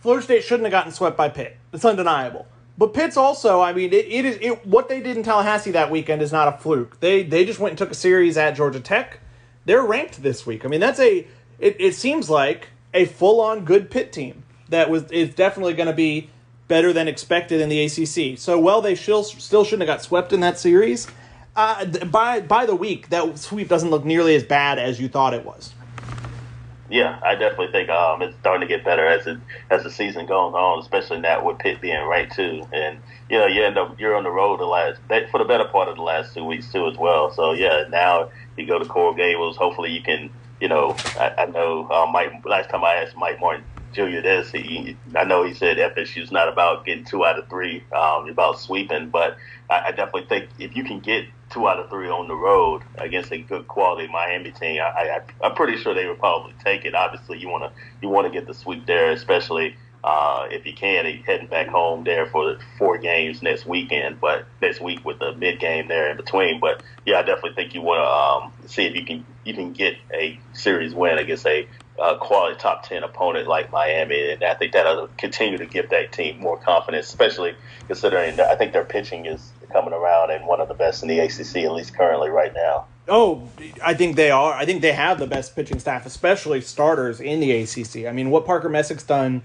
Florida 0.00 0.24
State 0.24 0.44
shouldn't 0.44 0.64
have 0.64 0.72
gotten 0.72 0.92
swept 0.92 1.16
by 1.16 1.28
Pitt. 1.28 1.56
It's 1.72 1.84
undeniable. 1.84 2.46
But 2.78 2.94
Pitt's 2.94 3.16
also, 3.16 3.60
I 3.60 3.72
mean, 3.72 3.92
it, 3.92 4.06
it 4.06 4.24
is 4.24 4.38
it, 4.40 4.66
what 4.66 4.88
they 4.88 5.00
did 5.00 5.16
in 5.16 5.22
Tallahassee 5.22 5.72
that 5.72 5.90
weekend 5.90 6.22
is 6.22 6.32
not 6.32 6.48
a 6.48 6.58
fluke. 6.58 7.00
They 7.00 7.22
they 7.22 7.44
just 7.44 7.58
went 7.58 7.72
and 7.72 7.78
took 7.78 7.90
a 7.90 7.94
series 7.94 8.36
at 8.36 8.56
Georgia 8.56 8.80
Tech. 8.80 9.20
They're 9.64 9.82
ranked 9.82 10.22
this 10.22 10.46
week. 10.46 10.64
I 10.64 10.68
mean, 10.68 10.80
that's 10.80 11.00
a 11.00 11.26
it, 11.58 11.76
it 11.78 11.94
seems 11.94 12.30
like 12.30 12.68
a 12.94 13.04
full 13.04 13.40
on 13.40 13.64
good 13.64 13.90
Pitt 13.90 14.12
team 14.12 14.42
that 14.68 14.88
was 14.88 15.04
is 15.10 15.34
definitely 15.34 15.74
going 15.74 15.86
to 15.86 15.92
be 15.92 16.30
better 16.66 16.92
than 16.92 17.08
expected 17.08 17.60
in 17.60 17.68
the 17.68 17.84
ACC. 17.84 18.38
So 18.38 18.58
well, 18.58 18.80
they 18.80 18.94
still 18.94 19.22
still 19.22 19.64
shouldn't 19.64 19.88
have 19.88 19.98
got 19.98 20.02
swept 20.02 20.32
in 20.32 20.40
that 20.40 20.58
series. 20.58 21.06
Uh, 21.54 21.84
by 22.06 22.40
by 22.40 22.64
the 22.64 22.74
week, 22.74 23.10
that 23.10 23.38
sweep 23.38 23.68
doesn't 23.68 23.90
look 23.90 24.04
nearly 24.04 24.34
as 24.34 24.42
bad 24.42 24.78
as 24.78 24.98
you 24.98 25.08
thought 25.08 25.34
it 25.34 25.44
was. 25.44 25.74
Yeah, 26.88 27.18
I 27.22 27.34
definitely 27.34 27.72
think 27.72 27.88
um, 27.88 28.20
it's 28.20 28.36
starting 28.40 28.66
to 28.66 28.74
get 28.74 28.84
better 28.84 29.06
as 29.06 29.26
it 29.26 29.38
as 29.70 29.82
the 29.82 29.90
season 29.90 30.26
goes 30.26 30.54
on, 30.54 30.78
especially 30.80 31.20
now 31.20 31.44
with 31.44 31.58
Pitt 31.58 31.80
being 31.80 32.02
right 32.04 32.30
too. 32.30 32.66
And 32.72 32.98
you 33.28 33.38
know, 33.38 33.46
you 33.46 33.64
end 33.64 33.76
up 33.76 34.00
you're 34.00 34.14
on 34.14 34.24
the 34.24 34.30
road 34.30 34.60
the 34.60 34.64
last 34.64 35.00
for 35.30 35.38
the 35.38 35.44
better 35.44 35.64
part 35.64 35.88
of 35.88 35.96
the 35.96 36.02
last 36.02 36.34
two 36.34 36.44
weeks 36.44 36.72
too 36.72 36.86
as 36.88 36.96
well. 36.96 37.30
So 37.32 37.52
yeah, 37.52 37.84
now 37.90 38.30
you 38.56 38.66
go 38.66 38.78
to 38.78 38.84
Coral 38.86 39.14
Gables. 39.14 39.56
Hopefully, 39.56 39.90
you 39.90 40.02
can. 40.02 40.30
You 40.60 40.68
know, 40.68 40.94
I, 41.18 41.34
I 41.38 41.46
know 41.46 41.88
uh, 41.90 42.06
Mike. 42.06 42.44
Last 42.44 42.70
time 42.70 42.84
I 42.84 42.94
asked 42.94 43.16
Mike 43.16 43.40
Martin 43.40 43.64
Jr. 43.92 44.20
this, 44.20 44.50
he, 44.50 44.96
I 45.14 45.24
know 45.24 45.44
he 45.44 45.54
said 45.54 45.76
FSU's 45.76 46.32
not 46.32 46.48
about 46.48 46.84
getting 46.84 47.04
two 47.04 47.24
out 47.24 47.38
of 47.38 47.48
three, 47.48 47.84
um, 47.92 48.28
about 48.28 48.58
sweeping, 48.58 49.10
but 49.10 49.36
I, 49.68 49.86
I 49.88 49.90
definitely 49.90 50.26
think 50.26 50.48
if 50.58 50.76
you 50.76 50.84
can 50.84 51.00
get 51.00 51.26
two 51.52 51.68
out 51.68 51.78
of 51.78 51.90
three 51.90 52.08
on 52.08 52.28
the 52.28 52.34
road 52.34 52.82
against 52.98 53.30
a 53.32 53.38
good 53.38 53.68
quality 53.68 54.08
Miami 54.08 54.50
team, 54.50 54.80
I, 54.80 55.20
I, 55.20 55.20
I'm 55.46 55.54
pretty 55.54 55.76
sure 55.78 55.94
they 55.94 56.06
would 56.06 56.18
probably 56.18 56.54
take 56.64 56.84
it. 56.84 56.94
Obviously, 56.94 57.38
you 57.38 57.48
want 57.48 57.64
to 57.64 57.80
you 58.00 58.08
want 58.08 58.26
to 58.26 58.32
get 58.32 58.46
the 58.46 58.54
sweep 58.54 58.86
there, 58.86 59.12
especially 59.12 59.76
uh, 60.04 60.46
if 60.50 60.66
you 60.66 60.72
can. 60.72 61.04
Heading 61.04 61.46
back 61.46 61.68
home 61.68 62.04
there 62.04 62.26
for 62.26 62.58
four 62.78 62.98
games 62.98 63.42
next 63.42 63.66
weekend, 63.66 64.20
but 64.20 64.46
next 64.60 64.80
week 64.80 65.04
with 65.04 65.18
the 65.18 65.34
mid 65.34 65.60
game 65.60 65.88
there 65.88 66.10
in 66.10 66.16
between. 66.16 66.60
But 66.60 66.82
yeah, 67.04 67.18
I 67.18 67.22
definitely 67.22 67.54
think 67.54 67.74
you 67.74 67.82
want 67.82 68.00
to 68.00 68.64
um, 68.64 68.68
see 68.68 68.84
if 68.84 68.94
you 68.96 69.04
can 69.04 69.24
you 69.44 69.54
can 69.54 69.72
get 69.72 69.96
a 70.12 70.38
series 70.52 70.94
win 70.94 71.18
against 71.18 71.46
a 71.46 71.68
uh, 72.02 72.16
quality 72.16 72.58
top 72.58 72.86
10 72.86 73.04
opponent 73.04 73.46
like 73.46 73.70
Miami. 73.70 74.32
And 74.32 74.42
I 74.42 74.54
think 74.54 74.72
that'll 74.72 75.08
continue 75.16 75.56
to 75.58 75.66
give 75.66 75.90
that 75.90 76.12
team 76.12 76.40
more 76.40 76.58
confidence, 76.58 77.06
especially 77.06 77.54
considering 77.86 78.36
that 78.36 78.48
I 78.50 78.56
think 78.56 78.72
their 78.72 78.84
pitching 78.84 79.26
is 79.26 79.52
coming 79.72 79.94
around 79.94 80.30
and 80.30 80.46
one 80.46 80.60
of 80.60 80.68
the 80.68 80.74
best 80.74 81.02
in 81.02 81.08
the 81.08 81.20
ACC, 81.20 81.58
at 81.58 81.72
least 81.72 81.94
currently 81.94 82.28
right 82.28 82.52
now. 82.52 82.86
Oh, 83.08 83.48
I 83.82 83.94
think 83.94 84.16
they 84.16 84.30
are. 84.30 84.52
I 84.52 84.64
think 84.64 84.82
they 84.82 84.92
have 84.92 85.18
the 85.18 85.26
best 85.26 85.54
pitching 85.54 85.78
staff, 85.78 86.04
especially 86.04 86.60
starters 86.60 87.20
in 87.20 87.40
the 87.40 87.52
ACC. 87.52 88.06
I 88.06 88.12
mean, 88.12 88.30
what 88.30 88.44
Parker 88.44 88.68
Messick's 88.68 89.04
done 89.04 89.42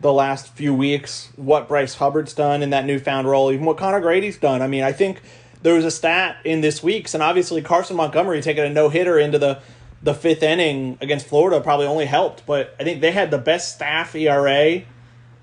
the 0.00 0.12
last 0.12 0.48
few 0.48 0.74
weeks, 0.74 1.32
what 1.36 1.68
Bryce 1.68 1.94
Hubbart's 1.94 2.32
done 2.32 2.62
in 2.62 2.70
that 2.70 2.84
newfound 2.84 3.28
role, 3.28 3.50
even 3.52 3.64
what 3.64 3.76
Conor 3.76 4.00
Grady's 4.00 4.38
done. 4.38 4.62
I 4.62 4.66
mean, 4.66 4.82
I 4.82 4.92
think 4.92 5.20
there 5.62 5.74
was 5.74 5.84
a 5.84 5.90
stat 5.90 6.36
in 6.44 6.60
this 6.60 6.82
week's, 6.82 7.14
and 7.14 7.22
obviously 7.22 7.62
Carson 7.62 7.96
Montgomery 7.96 8.40
taking 8.40 8.64
a 8.64 8.70
no 8.70 8.88
hitter 8.88 9.18
into 9.18 9.38
the 9.38 9.60
the 10.02 10.14
fifth 10.14 10.42
inning 10.42 10.98
against 11.00 11.26
Florida 11.26 11.60
probably 11.60 11.86
only 11.86 12.06
helped, 12.06 12.46
but 12.46 12.74
I 12.78 12.84
think 12.84 13.00
they 13.00 13.10
had 13.10 13.30
the 13.30 13.38
best 13.38 13.74
staff 13.74 14.14
ERA 14.14 14.82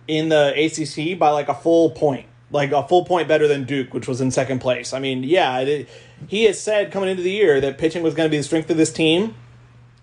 in 0.07 0.29
the 0.29 0.53
ACC 0.55 1.17
by 1.17 1.29
like 1.29 1.49
a 1.49 1.53
full 1.53 1.89
point, 1.89 2.27
like 2.51 2.71
a 2.71 2.87
full 2.87 3.05
point 3.05 3.27
better 3.27 3.47
than 3.47 3.65
Duke, 3.65 3.93
which 3.93 4.07
was 4.07 4.21
in 4.21 4.31
second 4.31 4.59
place. 4.59 4.93
I 4.93 4.99
mean, 4.99 5.23
yeah, 5.23 5.59
it, 5.59 5.89
he 6.27 6.43
has 6.45 6.59
said 6.59 6.91
coming 6.91 7.09
into 7.09 7.23
the 7.23 7.31
year 7.31 7.59
that 7.61 7.77
pitching 7.77 8.03
was 8.03 8.13
going 8.13 8.27
to 8.27 8.31
be 8.31 8.37
the 8.37 8.43
strength 8.43 8.69
of 8.69 8.77
this 8.77 8.93
team, 8.93 9.35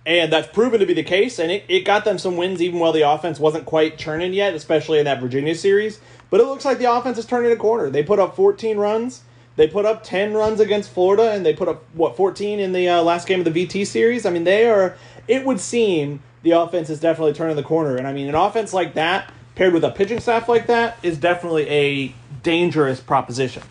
and 0.04 0.30
that's 0.32 0.48
proven 0.48 0.80
to 0.80 0.86
be 0.86 0.94
the 0.94 1.02
case, 1.02 1.38
and 1.38 1.50
it, 1.50 1.64
it 1.68 1.84
got 1.84 2.04
them 2.04 2.18
some 2.18 2.36
wins 2.36 2.60
even 2.60 2.78
while 2.78 2.92
the 2.92 3.08
offense 3.08 3.38
wasn't 3.38 3.64
quite 3.64 3.96
churning 3.96 4.34
yet, 4.34 4.52
especially 4.52 4.98
in 4.98 5.06
that 5.06 5.20
Virginia 5.20 5.54
series. 5.54 5.98
But 6.28 6.40
it 6.40 6.44
looks 6.44 6.64
like 6.64 6.78
the 6.78 6.92
offense 6.92 7.16
is 7.18 7.26
turning 7.26 7.52
a 7.52 7.56
corner. 7.56 7.88
They 7.88 8.02
put 8.02 8.18
up 8.18 8.36
14 8.36 8.76
runs 8.76 9.22
they 9.56 9.66
put 9.66 9.84
up 9.84 10.02
10 10.02 10.34
runs 10.34 10.60
against 10.60 10.90
Florida 10.90 11.32
and 11.32 11.44
they 11.44 11.54
put 11.54 11.68
up, 11.68 11.84
what, 11.92 12.16
14 12.16 12.58
in 12.58 12.72
the 12.72 12.88
uh, 12.88 13.02
last 13.02 13.28
game 13.28 13.44
of 13.44 13.52
the 13.52 13.66
VT 13.66 13.86
series? 13.86 14.24
I 14.24 14.30
mean, 14.30 14.44
they 14.44 14.68
are, 14.68 14.96
it 15.28 15.44
would 15.44 15.60
seem 15.60 16.22
the 16.42 16.52
offense 16.52 16.90
is 16.90 17.00
definitely 17.00 17.34
turning 17.34 17.56
the 17.56 17.62
corner. 17.62 17.96
And 17.96 18.06
I 18.06 18.12
mean, 18.12 18.28
an 18.28 18.34
offense 18.34 18.72
like 18.72 18.94
that, 18.94 19.32
paired 19.54 19.72
with 19.72 19.84
a 19.84 19.90
pitching 19.90 20.20
staff 20.20 20.48
like 20.48 20.66
that, 20.66 20.98
is 21.02 21.18
definitely 21.18 21.68
a 21.68 22.14
dangerous 22.42 23.00
proposition. 23.00 23.62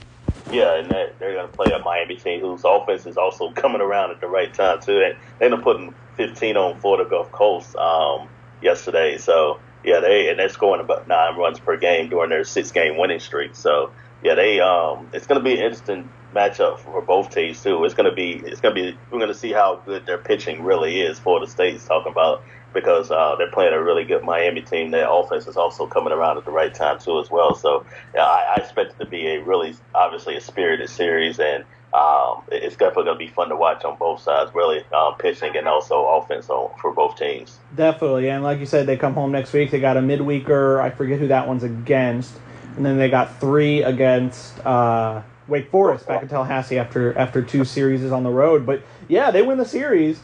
Yeah, 0.51 0.75
and 0.75 0.91
they're 0.91 1.33
going 1.33 1.47
to 1.47 1.53
play 1.53 1.71
a 1.71 1.79
Miami 1.79 2.15
team 2.17 2.41
whose 2.41 2.63
offense 2.65 3.05
is 3.05 3.17
also 3.17 3.51
coming 3.55 3.81
around 3.81 4.11
at 4.11 4.21
the 4.21 4.27
right 4.27 4.53
time, 4.53 4.81
too. 4.81 5.01
And 5.01 5.15
they 5.39 5.45
ended 5.45 5.59
up 5.59 5.63
putting 5.63 5.93
15 6.17 6.57
on 6.57 6.79
Florida 6.79 7.09
Gulf 7.09 7.31
Coast 7.31 7.75
um, 7.75 8.27
yesterday. 8.61 9.17
So, 9.17 9.59
yeah, 9.83 9.99
they 9.99 10.29
and 10.29 10.37
they're 10.37 10.49
scoring 10.49 10.81
about 10.81 11.07
nine 11.07 11.37
runs 11.37 11.59
per 11.59 11.77
game 11.77 12.09
during 12.09 12.29
their 12.29 12.43
six 12.43 12.71
game 12.71 12.97
winning 12.97 13.19
streak. 13.19 13.55
So, 13.55 13.91
yeah, 14.23 14.35
they 14.35 14.59
um, 14.59 15.09
it's 15.13 15.25
to 15.39 15.43
be 15.43 15.53
an 15.53 15.59
interesting 15.59 16.09
matchup 16.33 16.79
for 16.79 17.01
both 17.01 17.33
teams 17.33 17.61
too. 17.61 17.83
It's 17.83 17.95
to 17.95 18.11
be 18.11 18.41
it's 18.45 18.61
to 18.61 18.71
be 18.71 18.97
we're 19.11 19.19
to 19.25 19.33
see 19.33 19.51
how 19.51 19.81
good 19.85 20.05
their 20.05 20.17
pitching 20.17 20.63
really 20.63 21.01
is. 21.01 21.19
Florida 21.19 21.49
State's 21.49 21.85
talking 21.85 22.11
about 22.11 22.43
because 22.73 23.11
uh, 23.11 23.35
they're 23.37 23.51
playing 23.51 23.73
a 23.73 23.83
really 23.83 24.05
good 24.05 24.23
Miami 24.23 24.61
team. 24.61 24.91
Their 24.91 25.11
offense 25.11 25.47
is 25.47 25.57
also 25.57 25.87
coming 25.87 26.13
around 26.13 26.37
at 26.37 26.45
the 26.45 26.51
right 26.51 26.73
time 26.73 26.99
too 26.99 27.19
as 27.19 27.29
well. 27.29 27.55
So 27.55 27.85
yeah, 28.15 28.23
I, 28.23 28.55
I 28.55 28.61
expect 28.61 28.93
it 28.93 29.03
to 29.03 29.09
be 29.09 29.27
a 29.27 29.43
really 29.43 29.75
obviously 29.93 30.35
a 30.35 30.41
spirited 30.41 30.89
series 30.89 31.39
and. 31.39 31.65
Um, 31.93 32.43
it's 32.49 32.77
definitely 32.77 33.03
going 33.03 33.19
to 33.19 33.25
be 33.25 33.27
fun 33.27 33.49
to 33.49 33.57
watch 33.57 33.83
on 33.83 33.97
both 33.97 34.21
sides, 34.21 34.49
really, 34.55 34.81
um, 34.93 35.15
pitching 35.19 35.57
and 35.57 35.67
also 35.67 36.05
offense 36.05 36.49
on, 36.49 36.71
for 36.79 36.93
both 36.93 37.17
teams. 37.17 37.57
Definitely, 37.75 38.29
and 38.29 38.45
like 38.45 38.59
you 38.59 38.65
said, 38.65 38.87
they 38.87 38.95
come 38.95 39.13
home 39.13 39.33
next 39.33 39.51
week. 39.51 39.71
They 39.71 39.81
got 39.81 39.97
a 39.97 39.99
midweeker. 39.99 40.79
I 40.79 40.89
forget 40.89 41.19
who 41.19 41.27
that 41.27 41.49
one's 41.49 41.63
against 41.63 42.39
and 42.75 42.85
then 42.85 42.97
they 42.97 43.09
got 43.09 43.39
three 43.39 43.83
against 43.83 44.59
uh, 44.65 45.21
Wake 45.47 45.69
Forest 45.69 46.07
back 46.07 46.21
in 46.21 46.27
Tallahassee 46.27 46.79
after 46.79 47.17
after 47.17 47.41
two 47.41 47.65
series 47.65 48.09
on 48.11 48.23
the 48.23 48.29
road. 48.29 48.65
But 48.65 48.83
yeah, 49.07 49.31
they 49.31 49.41
win 49.41 49.57
the 49.57 49.65
series 49.65 50.21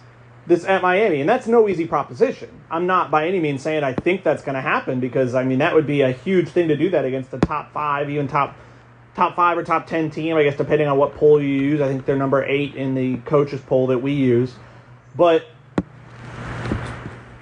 this 0.48 0.64
at 0.64 0.82
Miami, 0.82 1.20
and 1.20 1.30
that's 1.30 1.46
no 1.46 1.68
easy 1.68 1.86
proposition. 1.86 2.50
I'm 2.72 2.88
not 2.88 3.12
by 3.12 3.28
any 3.28 3.40
means 3.40 3.62
saying 3.62 3.84
I 3.84 3.94
think 3.94 4.24
that's 4.24 4.42
going 4.42 4.56
to 4.56 4.62
happen 4.62 5.00
because 5.00 5.36
I 5.36 5.44
mean 5.44 5.60
that 5.60 5.76
would 5.76 5.86
be 5.86 6.02
a 6.02 6.12
huge 6.12 6.50
thing 6.50 6.70
to 6.70 6.78
do 6.78 6.90
that 6.92 7.06
against 7.06 7.32
the 7.32 7.40
top 7.40 7.74
five, 7.74 8.10
even 8.10 8.28
top 8.28 8.56
top 9.14 9.36
five 9.36 9.58
or 9.58 9.64
top 9.64 9.88
ten 9.88 10.10
team. 10.10 10.38
I 10.38 10.44
guess 10.44 10.56
depending 10.56 10.88
on 10.88 10.98
what 10.98 11.16
poll 11.16 11.42
you 11.42 11.50
use. 11.50 11.82
I 11.82 11.88
think 11.88 12.06
they're 12.06 12.16
number 12.16 12.44
eight 12.46 12.76
in 12.76 12.96
the 12.96 13.18
coaches 13.18 13.62
poll 13.62 13.88
that 13.88 14.00
we 14.00 14.14
use, 14.14 14.56
but 15.16 15.46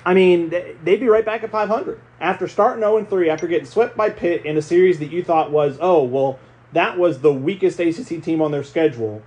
I 0.05 0.13
mean, 0.13 0.49
they'd 0.49 0.99
be 0.99 1.07
right 1.07 1.25
back 1.25 1.43
at 1.43 1.49
500 1.49 1.99
after 2.21 2.47
starting 2.47 2.81
0 2.81 3.05
3, 3.05 3.29
after 3.29 3.47
getting 3.47 3.65
swept 3.65 3.97
by 3.97 4.11
Pitt 4.11 4.45
in 4.45 4.55
a 4.55 4.61
series 4.61 4.99
that 4.99 5.11
you 5.11 5.23
thought 5.23 5.51
was, 5.51 5.77
oh, 5.81 6.03
well, 6.03 6.39
that 6.73 6.97
was 6.97 7.21
the 7.21 7.33
weakest 7.33 7.79
ACC 7.79 8.21
team 8.21 8.41
on 8.41 8.51
their 8.51 8.63
schedule. 8.63 9.23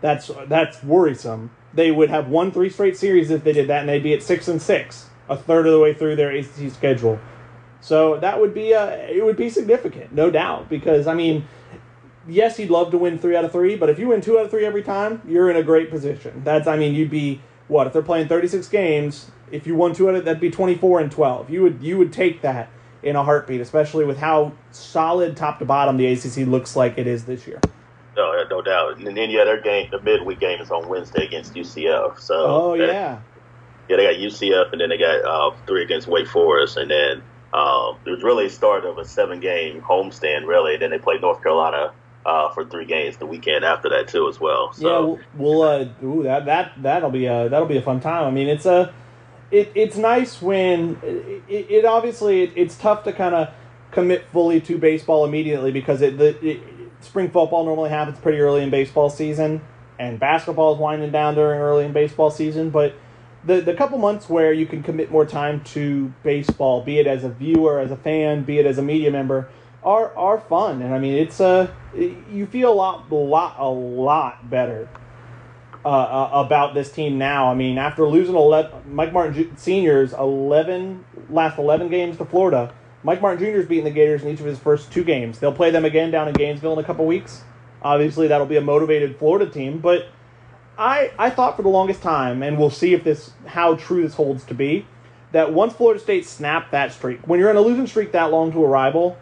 That's 0.00 0.30
that's 0.48 0.82
worrisome. 0.82 1.50
They 1.72 1.90
would 1.90 2.10
have 2.10 2.28
won 2.28 2.50
three 2.50 2.70
straight 2.70 2.96
series 2.96 3.30
if 3.30 3.44
they 3.44 3.52
did 3.52 3.68
that, 3.68 3.80
and 3.80 3.88
they'd 3.88 4.02
be 4.02 4.14
at 4.14 4.22
six 4.22 4.48
and 4.48 4.60
six, 4.60 5.06
a 5.28 5.36
third 5.36 5.66
of 5.66 5.72
the 5.72 5.80
way 5.80 5.94
through 5.94 6.16
their 6.16 6.30
ACC 6.30 6.70
schedule. 6.72 7.20
So 7.80 8.18
that 8.18 8.40
would 8.40 8.52
be 8.52 8.72
a 8.72 9.08
it 9.08 9.24
would 9.24 9.36
be 9.36 9.48
significant, 9.48 10.12
no 10.12 10.30
doubt. 10.30 10.68
Because 10.68 11.06
I 11.06 11.14
mean, 11.14 11.46
yes, 12.26 12.58
you'd 12.58 12.70
love 12.70 12.90
to 12.90 12.98
win 12.98 13.18
three 13.18 13.36
out 13.36 13.44
of 13.44 13.52
three, 13.52 13.76
but 13.76 13.90
if 13.90 13.98
you 13.98 14.08
win 14.08 14.20
two 14.20 14.38
out 14.38 14.46
of 14.46 14.50
three 14.50 14.64
every 14.66 14.82
time, 14.82 15.22
you're 15.26 15.50
in 15.50 15.56
a 15.56 15.62
great 15.62 15.90
position. 15.90 16.42
That's 16.44 16.66
I 16.66 16.76
mean, 16.76 16.94
you'd 16.94 17.10
be 17.10 17.40
what 17.68 17.86
if 17.86 17.92
they're 17.92 18.02
playing 18.02 18.28
36 18.28 18.68
games 18.68 19.30
if 19.50 19.66
you 19.66 19.74
won 19.74 19.94
two 19.94 20.08
out 20.08 20.14
of 20.14 20.24
that'd 20.24 20.40
be 20.40 20.50
24 20.50 21.00
and 21.00 21.12
12 21.12 21.50
you 21.50 21.62
would 21.62 21.82
you 21.82 21.98
would 21.98 22.12
take 22.12 22.42
that 22.42 22.68
in 23.02 23.16
a 23.16 23.22
heartbeat 23.22 23.60
especially 23.60 24.04
with 24.04 24.18
how 24.18 24.52
solid 24.72 25.36
top 25.36 25.58
to 25.58 25.64
bottom 25.64 25.96
the 25.96 26.10
acc 26.10 26.36
looks 26.48 26.76
like 26.76 26.98
it 26.98 27.06
is 27.06 27.24
this 27.24 27.46
year. 27.46 27.60
No 28.16 28.42
no 28.48 28.62
doubt. 28.62 28.98
And 28.98 29.16
then 29.16 29.30
yeah 29.30 29.44
their 29.44 29.60
game 29.60 29.88
the 29.90 30.00
midweek 30.00 30.40
game 30.40 30.60
is 30.60 30.70
on 30.70 30.88
wednesday 30.88 31.24
against 31.24 31.54
ucf 31.54 32.18
so 32.18 32.34
oh 32.34 32.74
yeah. 32.74 32.86
yeah. 32.86 33.20
They 33.88 33.96
got 33.96 34.14
ucf 34.14 34.72
and 34.72 34.80
then 34.80 34.88
they 34.88 34.98
got 34.98 35.24
uh, 35.24 35.56
three 35.66 35.82
against 35.82 36.08
wake 36.08 36.26
forest. 36.26 36.76
And 36.76 36.90
then 36.90 37.22
um, 37.54 37.96
it 38.04 38.10
was 38.10 38.22
really 38.22 38.46
a 38.46 38.50
start 38.50 38.84
of 38.84 38.98
a 38.98 39.04
seven 39.04 39.38
game 39.38 39.80
homestand 39.80 40.46
really. 40.46 40.76
Then 40.76 40.90
they 40.90 40.98
played 40.98 41.20
north 41.20 41.42
carolina 41.42 41.92
uh, 42.26 42.50
for 42.50 42.64
three 42.64 42.84
games 42.84 43.16
the 43.18 43.26
weekend 43.26 43.64
after 43.64 43.88
that 43.90 44.08
too 44.08 44.28
as 44.28 44.40
well. 44.40 44.72
So. 44.72 44.88
Yeah, 44.88 44.98
we'll, 45.38 45.60
we'll 45.60 45.62
uh, 45.62 45.88
ooh, 46.02 46.22
that 46.24 46.46
that 46.46 46.72
that'll 46.82 47.10
be 47.10 47.26
a 47.26 47.48
that'll 47.48 47.68
be 47.68 47.76
a 47.76 47.82
fun 47.82 48.00
time. 48.00 48.24
I 48.24 48.30
mean, 48.32 48.48
it's 48.48 48.66
a 48.66 48.92
it, 49.50 49.70
it's 49.74 49.96
nice 49.96 50.42
when 50.42 50.98
it, 51.02 51.70
it 51.70 51.84
obviously 51.84 52.42
it, 52.42 52.52
it's 52.56 52.76
tough 52.76 53.04
to 53.04 53.12
kind 53.12 53.34
of 53.34 53.48
commit 53.90 54.24
fully 54.32 54.60
to 54.60 54.78
baseball 54.78 55.24
immediately 55.24 55.72
because 55.72 56.02
it 56.02 56.18
the 56.18 56.36
it, 56.46 56.60
spring 57.00 57.30
football 57.30 57.64
normally 57.64 57.90
happens 57.90 58.18
pretty 58.18 58.38
early 58.38 58.62
in 58.62 58.70
baseball 58.70 59.08
season 59.08 59.60
and 59.98 60.18
basketball 60.18 60.74
is 60.74 60.80
winding 60.80 61.10
down 61.10 61.34
during 61.34 61.60
early 61.60 61.84
in 61.84 61.92
baseball 61.92 62.30
season, 62.30 62.70
but 62.70 62.94
the 63.44 63.60
the 63.60 63.74
couple 63.74 63.98
months 63.98 64.28
where 64.28 64.52
you 64.52 64.66
can 64.66 64.82
commit 64.82 65.10
more 65.10 65.24
time 65.24 65.62
to 65.64 66.12
baseball, 66.22 66.82
be 66.82 66.98
it 66.98 67.06
as 67.06 67.24
a 67.24 67.28
viewer, 67.28 67.78
as 67.78 67.90
a 67.90 67.96
fan, 67.96 68.42
be 68.42 68.58
it 68.58 68.66
as 68.66 68.78
a 68.78 68.82
media 68.82 69.10
member 69.10 69.48
are 69.82 70.14
are 70.16 70.40
fun, 70.40 70.82
and 70.82 70.92
I 70.92 70.98
mean 70.98 71.14
it's 71.14 71.40
a 71.40 71.72
uh, 71.94 72.00
you 72.30 72.46
feel 72.46 72.72
a 72.72 72.74
lot 72.74 73.10
lot 73.10 73.56
a 73.58 73.68
lot 73.68 74.50
better 74.50 74.88
uh, 75.86 75.88
uh, 75.88 76.30
about 76.44 76.74
this 76.74 76.90
team 76.90 77.16
now. 77.16 77.48
I 77.50 77.54
mean, 77.54 77.78
after 77.78 78.04
losing 78.06 78.34
11, 78.34 78.92
Mike 78.92 79.12
Martin 79.12 79.56
Senior's 79.56 80.12
eleven 80.12 81.04
last 81.30 81.58
eleven 81.58 81.88
games 81.88 82.18
to 82.18 82.24
Florida, 82.24 82.74
Mike 83.04 83.22
Martin 83.22 83.38
Jr. 83.44 83.60
is 83.60 83.66
beating 83.66 83.84
the 83.84 83.90
Gators 83.92 84.22
in 84.24 84.28
each 84.30 84.40
of 84.40 84.46
his 84.46 84.58
first 84.58 84.92
two 84.92 85.04
games. 85.04 85.38
They'll 85.38 85.52
play 85.52 85.70
them 85.70 85.84
again 85.84 86.10
down 86.10 86.28
in 86.28 86.34
Gainesville 86.34 86.72
in 86.72 86.80
a 86.80 86.84
couple 86.84 87.06
weeks. 87.06 87.42
Obviously, 87.82 88.26
that'll 88.28 88.46
be 88.48 88.56
a 88.56 88.60
motivated 88.60 89.16
Florida 89.16 89.48
team, 89.48 89.78
but 89.78 90.08
I 90.76 91.12
I 91.18 91.30
thought 91.30 91.56
for 91.56 91.62
the 91.62 91.68
longest 91.68 92.02
time, 92.02 92.42
and 92.42 92.58
we'll 92.58 92.70
see 92.70 92.92
if 92.92 93.04
this 93.04 93.30
how 93.46 93.76
true 93.76 94.02
this 94.02 94.14
holds 94.14 94.44
to 94.46 94.54
be. 94.54 94.86
that 95.32 95.52
once 95.52 95.74
Florida 95.74 96.00
State 96.00 96.26
snapped 96.26 96.72
that 96.72 96.92
streak, 96.92 97.20
when 97.28 97.38
you're 97.40 97.50
in 97.50 97.56
a 97.56 97.60
losing 97.60 97.86
streak 97.86 98.12
that 98.12 98.30
long 98.32 98.52
to 98.52 98.64
a 98.64 98.68
rival, 98.68 99.18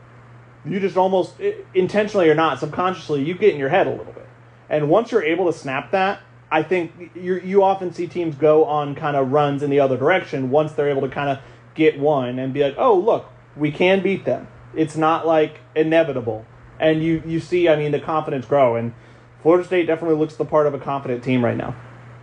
you 0.64 0.80
just 0.80 0.96
almost 0.96 1.34
intentionally 1.74 2.28
or 2.30 2.34
not, 2.34 2.58
subconsciously, 2.60 3.22
you 3.22 3.34
get 3.34 3.52
in 3.52 3.58
your 3.60 3.68
head 3.68 3.86
a 3.86 3.90
little 3.90 4.12
bit. 4.12 4.26
And 4.70 4.88
once 4.88 5.12
you're 5.12 5.22
able 5.24 5.52
to 5.52 5.58
snap 5.58 5.90
that, 5.92 6.20
I 6.55 6.62
think 6.62 7.11
you 7.16 7.40
you 7.40 7.64
often 7.64 7.92
see 7.92 8.07
teams 8.07 8.36
go 8.36 8.64
on 8.64 8.94
kind 8.94 9.16
of 9.16 9.32
runs 9.32 9.64
in 9.64 9.70
the 9.70 9.80
other 9.80 9.96
direction 9.96 10.50
once 10.52 10.70
they're 10.70 10.88
able 10.88 11.00
to 11.00 11.09
kind 11.09 11.28
of 11.28 11.40
get 11.74 11.98
one 11.98 12.38
and 12.38 12.55
be 12.55 12.62
like, 12.62 12.76
oh 12.78 12.96
look, 12.96 13.28
we 13.57 13.72
can 13.72 14.05
beat 14.05 14.24
them. 14.24 14.46
It's 14.72 14.96
not 14.96 15.26
like 15.26 15.59
inevitable, 15.74 16.46
and 16.78 17.02
you 17.02 17.24
you 17.26 17.40
see, 17.40 17.68
I 17.68 17.74
mean, 17.74 17.90
the 17.90 17.98
confidence 17.98 18.46
grow, 18.46 18.76
and 18.76 18.94
Florida 19.42 19.64
State 19.66 19.88
definitely 19.88 20.16
looks 20.16 20.36
the 20.36 20.44
part 20.44 20.68
of 20.68 20.74
a 20.74 20.78
confident 20.78 21.24
team 21.24 21.44
right 21.44 21.57
now. 21.57 21.74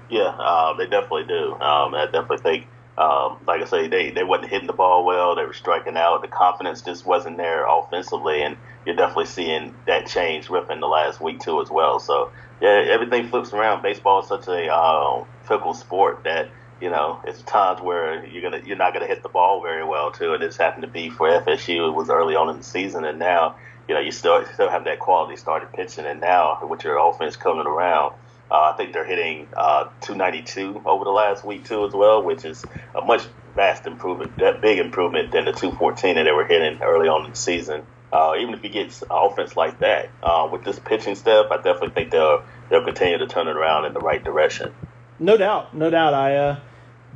Yeah, 0.10 0.30
uh, 0.30 0.76
they 0.76 0.86
definitely 0.86 1.26
do. 1.26 1.52
Um, 1.56 1.94
I 1.94 2.06
definitely 2.06 2.38
think, 2.38 2.68
um, 2.98 3.38
like 3.48 3.62
I 3.62 3.66
say, 3.66 3.88
they 3.88 4.12
they 4.12 4.24
wasn't 4.24 4.50
hitting 4.50 4.68
the 4.68 4.74
ball 4.74 5.06
well. 5.06 5.36
They 5.36 5.46
were 5.46 5.54
striking 5.54 5.96
out. 5.96 6.22
The 6.22 6.28
confidence 6.28 6.82
just 6.82 7.06
wasn't 7.06 7.38
there 7.38 7.66
offensively, 7.66 8.42
and 8.42 8.58
you're 8.86 8.96
definitely 8.96 9.28
seeing 9.28 9.74
that 9.88 10.08
change 10.08 10.50
within 10.50 10.82
the 10.82 10.88
last 10.88 11.22
week 11.22 11.40
too 11.40 11.62
as 11.62 11.70
well. 11.70 12.00
So 12.00 12.32
yeah, 12.62 12.84
everything 12.90 13.30
flips 13.30 13.54
around. 13.54 13.82
Baseball 13.82 14.22
is 14.22 14.28
such 14.28 14.48
a 14.48 14.68
uh, 14.72 15.24
fickle 15.44 15.74
sport 15.74 16.26
that 16.26 16.50
you 16.82 16.90
know 16.90 17.22
it's 17.26 17.42
times 17.44 17.82
where 17.82 18.26
you're 18.26 18.42
gonna 18.42 18.62
you're 18.66 18.78
not 18.78 18.94
gonna 18.94 19.08
hit 19.08 19.24
the 19.24 19.30
ball 19.30 19.62
very 19.62 19.86
well 19.86 20.12
too. 20.12 20.34
And 20.34 20.44
this 20.44 20.58
happened 20.58 20.84
to 20.84 20.90
be 20.90 21.10
for 21.10 21.30
FSU. 21.30 21.88
It 21.88 21.96
was 21.96 22.10
early 22.10 22.36
on 22.36 22.50
in 22.50 22.58
the 22.58 22.64
season, 22.64 23.06
and 23.06 23.20
now 23.20 23.56
you 23.88 23.96
know 23.96 24.02
you 24.02 24.12
still 24.12 24.46
still 24.54 24.70
have 24.70 24.84
that 24.84 25.00
quality 25.00 25.38
started 25.38 25.72
pitching, 25.72 26.06
and 26.06 26.20
now 26.20 26.60
with 26.68 26.84
your 26.84 26.98
offense 26.98 27.38
coming 27.38 27.66
around. 27.66 28.16
Uh, 28.52 28.72
I 28.74 28.78
think 28.78 28.92
they're 28.92 29.06
hitting 29.06 29.48
uh, 29.56 29.86
292 30.02 30.82
over 30.86 31.06
the 31.06 31.12
last 31.12 31.46
week 31.46 31.64
too 31.64 31.86
as 31.86 31.94
well, 31.94 32.22
which 32.22 32.44
is 32.44 32.66
a 32.94 33.00
much 33.00 33.24
vast 33.56 33.88
improvement, 33.88 34.38
that 34.40 34.60
big 34.60 34.78
improvement 34.78 35.32
than 35.32 35.46
the 35.46 35.54
214 35.54 36.16
that 36.16 36.24
they 36.24 36.32
were 36.34 36.46
hitting 36.46 36.82
early 36.82 37.08
on 37.08 37.24
in 37.26 37.32
the 37.32 37.38
season. 37.38 37.86
Uh, 38.12 38.36
even 38.38 38.54
if 38.54 38.62
he 38.62 38.68
gets 38.68 39.06
offense 39.10 39.56
like 39.56 39.80
that 39.80 40.10
uh, 40.22 40.50
with 40.52 40.66
this 40.66 40.78
pitching 40.80 41.16
staff, 41.16 41.46
I 41.50 41.56
definitely 41.58 41.92
think 41.92 42.12
they'll 42.12 42.44
they'll 42.70 42.84
continue 42.84 43.18
to 43.20 43.28
turn 43.28 43.48
it 43.48 43.56
around 43.56 43.86
in 43.86 43.94
the 43.94 44.02
right 44.02 44.22
direction. 44.22 44.74
No 45.18 45.38
doubt, 45.38 45.74
no 45.74 45.90
doubt. 45.90 46.14
I 46.14 46.36
uh, 46.36 46.60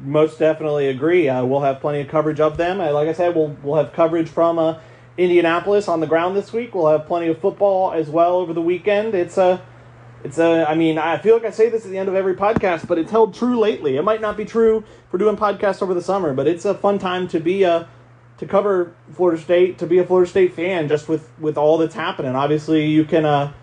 most 0.02 0.40
definitely 0.40 0.88
agree. 0.88 1.28
Uh, 1.28 1.44
we'll 1.44 1.62
have 1.62 1.82
plenty 1.82 2.00
of 2.00 2.08
coverage 2.08 2.40
of 2.40 2.56
them. 2.56 2.78
like 2.78 3.10
I 3.10 3.14
said, 3.14 3.36
we'll 3.36 3.58
we'll 3.62 3.76
have 3.76 3.92
coverage 3.92 4.30
from 4.30 4.78
Indianapolis 5.18 5.90
on 5.90 6.00
the 6.00 6.08
ground 6.08 6.38
this 6.38 6.54
week. 6.54 6.74
We'll 6.74 6.88
have 6.88 7.06
plenty 7.08 7.28
of 7.28 7.40
football 7.40 7.92
as 7.92 8.10
well 8.10 8.38
over 8.38 8.54
the 8.54 8.62
weekend. 8.62 9.14
It's 9.14 9.38
a 9.38 9.62
it's 10.24 10.38
a, 10.38 10.66
I 10.68 10.76
mean, 10.76 10.98
I 10.98 11.18
feel 11.18 11.36
like 11.36 11.46
I 11.46 11.52
say 11.52 11.70
this 11.70 11.86
at 11.86 11.92
the 11.92 11.98
end 11.98 12.10
of 12.10 12.16
every 12.16 12.36
podcast, 12.36 12.88
but 12.88 12.98
it's 12.98 13.12
held 13.12 13.34
true 13.34 13.60
lately. 13.60 13.98
It 13.98 14.04
might 14.04 14.22
not 14.22 14.38
be 14.38 14.46
true 14.46 14.84
for 15.10 15.18
doing 15.18 15.36
podcasts 15.36 15.82
over 15.82 15.94
the 15.94 16.02
summer, 16.02 16.34
but 16.34 16.48
it's 16.48 16.66
a 16.66 16.74
fun 16.74 17.00
time 17.00 17.28
to 17.30 17.40
be 17.40 17.64
a 17.64 17.88
to 18.38 18.46
cover 18.46 18.94
Florida 19.14 19.42
State, 19.42 19.78
to 19.78 19.88
be 19.88 19.98
a 20.00 20.06
Florida 20.06 20.30
State 20.30 20.54
fan, 20.54 20.88
just 20.88 21.08
with 21.08 21.32
with 21.40 21.58
all 21.58 21.78
that's 21.78 21.96
happening. 21.96 22.36
Obviously, 22.36 22.86
you 22.88 23.06
can 23.06 23.26
uh, 23.26 23.54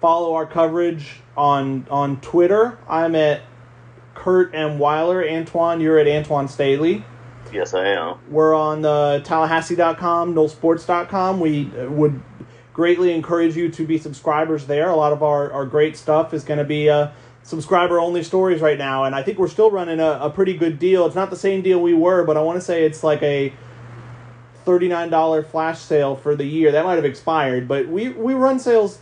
follow 0.00 0.34
our 0.34 0.46
coverage 0.46 1.20
on 1.36 1.86
on 1.90 2.20
Twitter. 2.20 2.78
I'm 2.88 3.14
at 3.14 3.42
Curt 4.14 4.54
M. 4.54 4.78
Weiler. 4.78 5.24
Antwan, 5.24 5.80
you're 5.80 5.98
at 5.98 6.06
Antwan 6.06 6.48
Staley. 6.48 7.04
Yes, 7.52 7.74
I 7.74 7.86
am. 7.88 8.18
We're 8.28 8.54
on 8.54 8.84
uh, 8.84 9.20
Tallahassee.com, 9.20 10.34
NoleSports.com. 10.34 11.40
We 11.40 11.64
would 11.64 12.20
greatly 12.76 13.14
encourage 13.14 13.56
you 13.56 13.70
to 13.70 13.86
be 13.86 13.96
subscribers 13.96 14.66
there. 14.66 14.90
A 14.90 14.96
lot 14.96 15.10
of 15.10 15.22
our, 15.22 15.50
our 15.50 15.64
great 15.64 15.96
stuff 15.96 16.34
is 16.34 16.44
going 16.44 16.58
to 16.58 16.64
be 16.64 16.90
uh, 16.90 17.08
subscriber 17.42 17.98
only 17.98 18.22
stories 18.22 18.60
right 18.60 18.76
now, 18.76 19.04
and 19.04 19.14
I 19.14 19.22
think 19.22 19.38
we're 19.38 19.48
still 19.48 19.70
running 19.70 19.98
a, 19.98 20.18
a 20.20 20.28
pretty 20.28 20.54
good 20.58 20.78
deal. 20.78 21.06
It's 21.06 21.14
not 21.14 21.30
the 21.30 21.36
same 21.36 21.62
deal 21.62 21.80
we 21.80 21.94
were, 21.94 22.22
but 22.22 22.36
I 22.36 22.42
want 22.42 22.58
to 22.58 22.60
say 22.60 22.84
it's 22.84 23.02
like 23.02 23.22
a 23.22 23.50
$39 24.66 25.46
flash 25.46 25.78
sale 25.78 26.16
for 26.16 26.36
the 26.36 26.44
year. 26.44 26.70
That 26.70 26.84
might 26.84 26.96
have 26.96 27.06
expired, 27.06 27.66
but 27.66 27.88
we, 27.88 28.10
we 28.10 28.34
run 28.34 28.58
sales. 28.58 28.98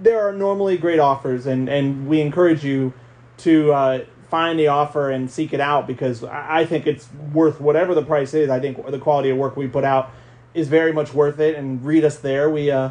There 0.00 0.26
are 0.26 0.32
normally 0.32 0.76
great 0.76 0.98
offers, 0.98 1.46
and, 1.46 1.68
and 1.68 2.08
we 2.08 2.20
encourage 2.20 2.64
you 2.64 2.92
to 3.36 3.72
uh, 3.72 4.04
find 4.30 4.58
the 4.58 4.66
offer 4.66 5.10
and 5.10 5.30
seek 5.30 5.52
it 5.52 5.60
out 5.60 5.86
because 5.86 6.24
I 6.24 6.66
think 6.66 6.88
it's 6.88 7.08
worth 7.32 7.60
whatever 7.60 7.94
the 7.94 8.04
price 8.04 8.34
is. 8.34 8.50
I 8.50 8.58
think 8.58 8.84
the 8.84 8.98
quality 8.98 9.30
of 9.30 9.38
work 9.38 9.56
we 9.56 9.68
put 9.68 9.84
out 9.84 10.10
is 10.54 10.66
very 10.66 10.92
much 10.92 11.14
worth 11.14 11.38
it, 11.38 11.54
and 11.54 11.84
read 11.84 12.04
us 12.04 12.18
there. 12.18 12.50
We 12.50 12.68
uh, 12.68 12.90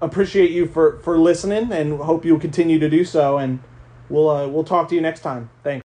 appreciate 0.00 0.50
you 0.50 0.66
for, 0.66 0.98
for 1.00 1.18
listening 1.18 1.72
and 1.72 1.98
hope 2.00 2.24
you'll 2.24 2.40
continue 2.40 2.78
to 2.78 2.88
do 2.90 3.04
so. 3.04 3.38
And 3.38 3.60
we'll 4.08 4.28
uh, 4.28 4.48
we'll 4.48 4.64
talk 4.64 4.88
to 4.90 4.94
you 4.94 5.00
next 5.00 5.20
time. 5.20 5.50
Thanks. 5.62 5.78